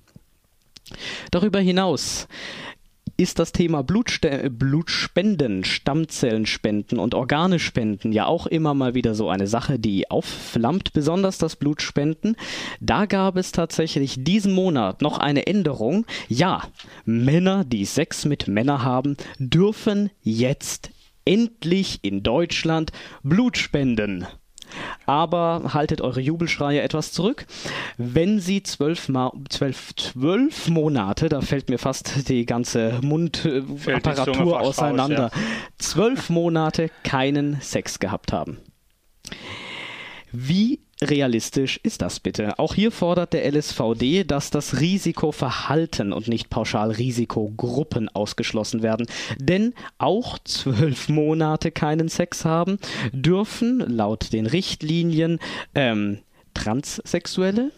Darüber 1.32 1.59
hinaus 1.59 2.28
ist 3.18 3.39
das 3.39 3.51
Thema 3.51 3.84
Blutste 3.84 4.49
Blutspenden, 4.49 5.63
Stammzellenspenden 5.63 6.99
und 6.99 7.13
Organespenden 7.13 8.11
ja 8.11 8.26
auch 8.26 8.47
immer 8.47 8.74
mal 8.74 8.93
wieder 8.93 9.16
so 9.16 9.30
eine 9.30 9.47
Sache, 9.47 9.80
die 9.80 10.09
aufflammt, 10.11 10.93
besonders 10.93 11.38
das 11.38 11.55
Blutspenden. 11.55 12.36
Da 12.80 13.05
gab 13.05 13.38
es 13.38 13.51
tatsächlich 13.51 14.24
diesen 14.24 14.53
Monat 14.53 15.01
noch 15.01 15.18
eine 15.18 15.47
Änderung. 15.47 16.05
Ja, 16.28 16.63
Männer, 17.05 17.63
die 17.63 17.86
Sex 17.86 18.26
mit 18.26 18.47
Männern 18.47 18.84
haben, 18.84 19.16
dürfen 19.39 20.09
jetzt 20.22 20.89
endlich 21.24 21.99
in 22.01 22.22
Deutschland 22.22 22.91
Blut 23.24 23.57
spenden 23.57 24.28
aber 25.05 25.73
haltet 25.73 26.01
eure 26.01 26.21
Jubelschreie 26.21 26.82
etwas 26.82 27.11
zurück. 27.11 27.45
Wenn 27.97 28.39
sie 28.39 28.63
zwölf, 28.63 29.09
Ma 29.09 29.32
zwölf, 29.49 29.95
zwölf 29.95 30.67
Monate, 30.67 31.30
da 31.30 31.41
fällt 31.41 31.69
mir 31.69 31.78
fast 31.78 32.30
die 32.30 32.45
ganze 32.45 32.99
Mundapparatur 33.01 34.59
auseinander, 34.59 35.26
raus, 35.26 35.32
ja. 35.36 35.41
zwölf 35.78 36.30
Monate 36.30 36.89
keinen 37.03 37.59
Sex 37.61 37.99
gehabt 37.99 38.34
haben. 38.34 38.57
Wie 40.32 40.80
realistisch 41.09 41.79
ist 41.83 42.01
das 42.01 42.19
bitte? 42.19 42.59
Auch 42.59 42.75
hier 42.75 42.91
fordert 42.91 43.33
der 43.33 43.51
LSVD, 43.51 44.23
dass 44.23 44.49
das 44.49 44.79
Risikoverhalten 44.79 46.13
und 46.13 46.27
nicht 46.27 46.49
pauschal 46.49 46.91
Risikogruppen 46.91 48.09
ausgeschlossen 48.09 48.83
werden. 48.83 49.07
Denn 49.37 49.73
auch 49.97 50.39
zwölf 50.39 51.09
Monate 51.09 51.71
keinen 51.71 52.09
Sex 52.09 52.45
haben 52.45 52.77
dürfen 53.11 53.79
laut 53.79 54.33
den 54.33 54.45
Richtlinien 54.45 55.39
ähm, 55.73 56.19
Transsexuelle, 56.53 57.71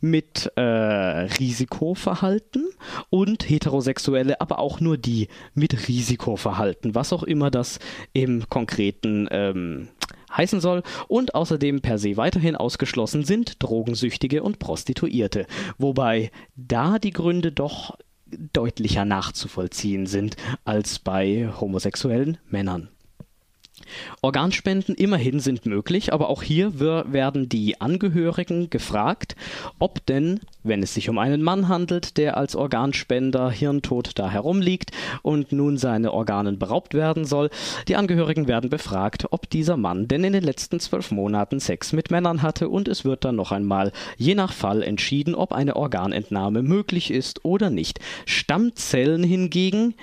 mit 0.00 0.50
äh, 0.56 0.60
Risikoverhalten 0.60 2.68
und 3.10 3.48
Heterosexuelle, 3.48 4.40
aber 4.40 4.58
auch 4.58 4.80
nur 4.80 4.96
die 4.96 5.28
mit 5.54 5.88
Risikoverhalten, 5.88 6.94
was 6.94 7.12
auch 7.12 7.22
immer 7.22 7.50
das 7.50 7.78
im 8.12 8.48
konkreten 8.48 9.28
ähm, 9.30 9.88
heißen 10.36 10.60
soll 10.60 10.82
und 11.08 11.34
außerdem 11.34 11.80
per 11.80 11.98
se 11.98 12.16
weiterhin 12.16 12.56
ausgeschlossen 12.56 13.24
sind 13.24 13.62
Drogensüchtige 13.62 14.42
und 14.42 14.58
Prostituierte, 14.58 15.46
wobei 15.78 16.30
da 16.56 16.98
die 16.98 17.12
Gründe 17.12 17.52
doch 17.52 17.96
deutlicher 18.52 19.04
nachzuvollziehen 19.04 20.06
sind 20.06 20.36
als 20.64 20.98
bei 20.98 21.50
homosexuellen 21.60 22.38
Männern. 22.48 22.88
Organspenden 24.20 24.94
immerhin 24.94 25.40
sind 25.40 25.66
möglich, 25.66 26.12
aber 26.12 26.28
auch 26.28 26.42
hier 26.42 26.80
werden 26.80 27.48
die 27.48 27.80
Angehörigen 27.80 28.70
gefragt, 28.70 29.36
ob 29.78 30.04
denn, 30.06 30.40
wenn 30.62 30.82
es 30.82 30.94
sich 30.94 31.08
um 31.08 31.18
einen 31.18 31.42
Mann 31.42 31.68
handelt, 31.68 32.16
der 32.16 32.36
als 32.36 32.56
Organspender 32.56 33.50
hirntot 33.50 34.12
da 34.18 34.30
herumliegt 34.30 34.90
und 35.22 35.52
nun 35.52 35.76
seine 35.76 36.12
Organen 36.12 36.58
beraubt 36.58 36.94
werden 36.94 37.24
soll, 37.24 37.50
die 37.88 37.96
Angehörigen 37.96 38.48
werden 38.48 38.70
befragt, 38.70 39.26
ob 39.30 39.48
dieser 39.50 39.76
Mann 39.76 40.08
denn 40.08 40.24
in 40.24 40.32
den 40.32 40.44
letzten 40.44 40.80
zwölf 40.80 41.10
Monaten 41.10 41.60
Sex 41.60 41.92
mit 41.92 42.10
Männern 42.10 42.42
hatte 42.42 42.68
und 42.68 42.88
es 42.88 43.04
wird 43.04 43.24
dann 43.24 43.36
noch 43.36 43.52
einmal 43.52 43.92
je 44.16 44.34
nach 44.34 44.52
Fall 44.52 44.82
entschieden, 44.82 45.34
ob 45.34 45.52
eine 45.52 45.76
Organentnahme 45.76 46.62
möglich 46.62 47.10
ist 47.10 47.44
oder 47.44 47.70
nicht. 47.70 48.00
Stammzellen 48.26 49.22
hingegen 49.22 49.94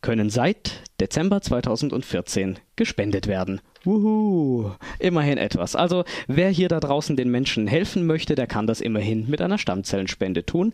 können 0.00 0.30
seit 0.30 0.82
Dezember 1.00 1.40
2014 1.40 2.58
gespendet 2.76 3.26
werden. 3.26 3.60
Wuhu, 3.84 4.72
immerhin 4.98 5.38
etwas. 5.38 5.76
Also 5.76 6.04
wer 6.26 6.50
hier 6.50 6.68
da 6.68 6.80
draußen 6.80 7.16
den 7.16 7.30
Menschen 7.30 7.66
helfen 7.66 8.06
möchte, 8.06 8.34
der 8.34 8.46
kann 8.46 8.66
das 8.66 8.80
immerhin 8.80 9.28
mit 9.28 9.40
einer 9.40 9.58
Stammzellenspende 9.58 10.44
tun. 10.44 10.72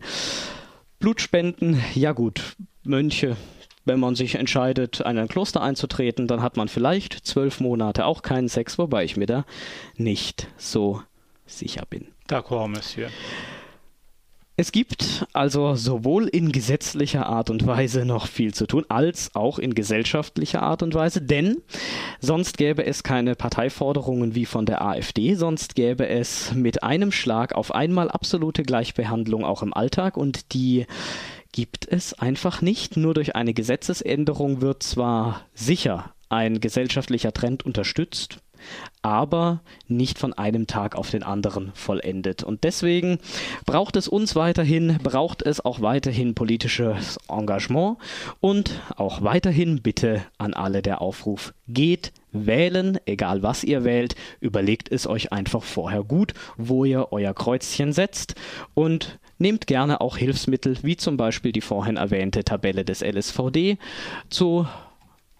Blutspenden, 0.99 1.81
ja 1.93 2.13
gut, 2.13 2.55
Mönche, 2.83 3.37
wenn 3.85 3.99
man 3.99 4.15
sich 4.15 4.35
entscheidet, 4.35 4.99
in 5.01 5.17
ein 5.17 5.27
Kloster 5.27 5.61
einzutreten, 5.61 6.27
dann 6.27 6.41
hat 6.41 6.57
man 6.57 6.67
vielleicht 6.67 7.13
zwölf 7.25 7.59
Monate 7.59 8.05
auch 8.05 8.21
keinen 8.21 8.47
Sex, 8.47 8.77
wobei 8.77 9.03
ich 9.03 9.15
mir 9.15 9.27
da 9.27 9.45
nicht 9.95 10.47
so 10.57 11.01
sicher 11.45 11.83
bin. 11.87 12.07
D'accord, 12.27 12.67
Monsieur. 12.67 13.09
Es 14.57 14.71
gibt 14.71 15.27
also 15.33 15.75
sowohl 15.75 16.29
in 16.29 16.53
gesetzlicher 16.53 17.25
Art 17.25 17.49
und 17.49 17.67
Weise 17.67 18.05
noch 18.05 18.27
viel 18.27 18.53
zu 18.53 18.65
tun, 18.65 18.85
als 18.87 19.35
auch 19.35 19.59
in 19.59 19.75
gesellschaftlicher 19.75 20.63
Art 20.63 20.81
und 20.81 20.93
Weise, 20.93 21.21
denn 21.21 21.57
sonst 22.21 22.57
gäbe 22.57 22.85
es 22.85 23.03
keine 23.03 23.35
Parteiforderungen 23.35 24.33
wie 24.33 24.45
von 24.45 24.65
der 24.65 24.81
AfD, 24.81 25.35
sonst 25.35 25.75
gäbe 25.75 26.07
es 26.07 26.53
mit 26.53 26.83
einem 26.83 27.11
Schlag 27.11 27.53
auf 27.53 27.75
einmal 27.75 28.09
absolute 28.09 28.63
Gleichbehandlung 28.63 29.43
auch 29.43 29.61
im 29.61 29.73
Alltag 29.73 30.15
und 30.15 30.53
die 30.53 30.85
gibt 31.51 31.85
es 31.89 32.13
einfach 32.13 32.61
nicht. 32.61 32.95
Nur 32.95 33.13
durch 33.13 33.35
eine 33.35 33.53
Gesetzesänderung 33.53 34.61
wird 34.61 34.83
zwar 34.83 35.45
sicher 35.53 36.13
ein 36.29 36.61
gesellschaftlicher 36.61 37.33
Trend 37.33 37.65
unterstützt, 37.65 38.39
aber 39.01 39.61
nicht 39.87 40.17
von 40.17 40.33
einem 40.33 40.67
Tag 40.67 40.95
auf 40.95 41.11
den 41.11 41.23
anderen 41.23 41.71
vollendet. 41.73 42.43
Und 42.43 42.63
deswegen 42.63 43.19
braucht 43.65 43.95
es 43.95 44.07
uns 44.07 44.35
weiterhin, 44.35 44.97
braucht 45.03 45.41
es 45.41 45.63
auch 45.63 45.81
weiterhin 45.81 46.35
politisches 46.35 47.17
Engagement 47.29 47.97
und 48.41 48.81
auch 48.95 49.21
weiterhin 49.21 49.81
bitte 49.81 50.25
an 50.37 50.53
alle 50.53 50.81
der 50.81 51.01
Aufruf, 51.01 51.53
geht 51.67 52.11
wählen, 52.31 52.97
egal 53.05 53.43
was 53.43 53.63
ihr 53.63 53.83
wählt, 53.83 54.15
überlegt 54.39 54.91
es 54.91 55.07
euch 55.07 55.31
einfach 55.31 55.63
vorher 55.63 56.03
gut, 56.03 56.33
wo 56.57 56.85
ihr 56.85 57.11
euer 57.11 57.33
Kreuzchen 57.33 57.93
setzt 57.93 58.35
und 58.73 59.19
nehmt 59.37 59.67
gerne 59.67 60.01
auch 60.01 60.17
Hilfsmittel, 60.17 60.77
wie 60.81 60.97
zum 60.97 61.17
Beispiel 61.17 61.51
die 61.51 61.61
vorhin 61.61 61.97
erwähnte 61.97 62.43
Tabelle 62.43 62.85
des 62.85 63.01
LSVD, 63.01 63.77
zu 64.29 64.67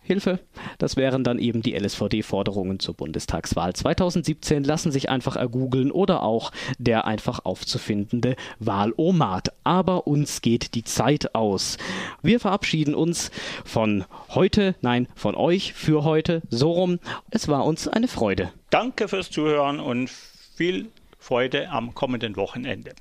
Hilfe. 0.06 0.40
Das 0.78 0.98
wären 0.98 1.24
dann 1.24 1.40
eben 1.40 1.62
die 1.62 1.76
LSVD-Forderungen 1.76 2.80
zur 2.80 2.94
Bundestagswahl 2.94 3.74
2017. 3.74 4.64
Lassen 4.64 4.92
sich 4.92 5.10
einfach 5.10 5.36
ergoogeln 5.36 5.92
oder 5.92 6.22
auch 6.22 6.52
der 6.78 7.06
einfach 7.06 7.40
aufzufindende 7.44 8.36
Wahlomat. 8.60 9.52
Aber 9.64 10.06
uns 10.06 10.42
geht 10.42 10.76
die 10.76 10.84
Zeit 10.84 11.34
aus. 11.34 11.78
Wir 12.22 12.40
verabschieden 12.40 12.94
uns 12.94 13.32
von 13.64 14.06
heute, 14.30 14.76
nein, 14.82 15.08
von 15.16 15.36
euch 15.36 15.74
für 15.74 16.04
heute. 16.04 16.44
So 16.50 16.72
rum. 16.72 17.00
Es 17.32 17.48
war 17.48 17.66
uns 17.66 17.88
eine 17.88 18.08
Freude. 18.08 18.52
Danke 18.70 19.08
fürs 19.08 19.32
Zuhören 19.32 19.80
und 19.80 20.10
viel 20.10 20.92
Freude 21.18 21.70
am 21.70 21.96
kommenden 21.96 22.36
Wochenende. 22.36 22.94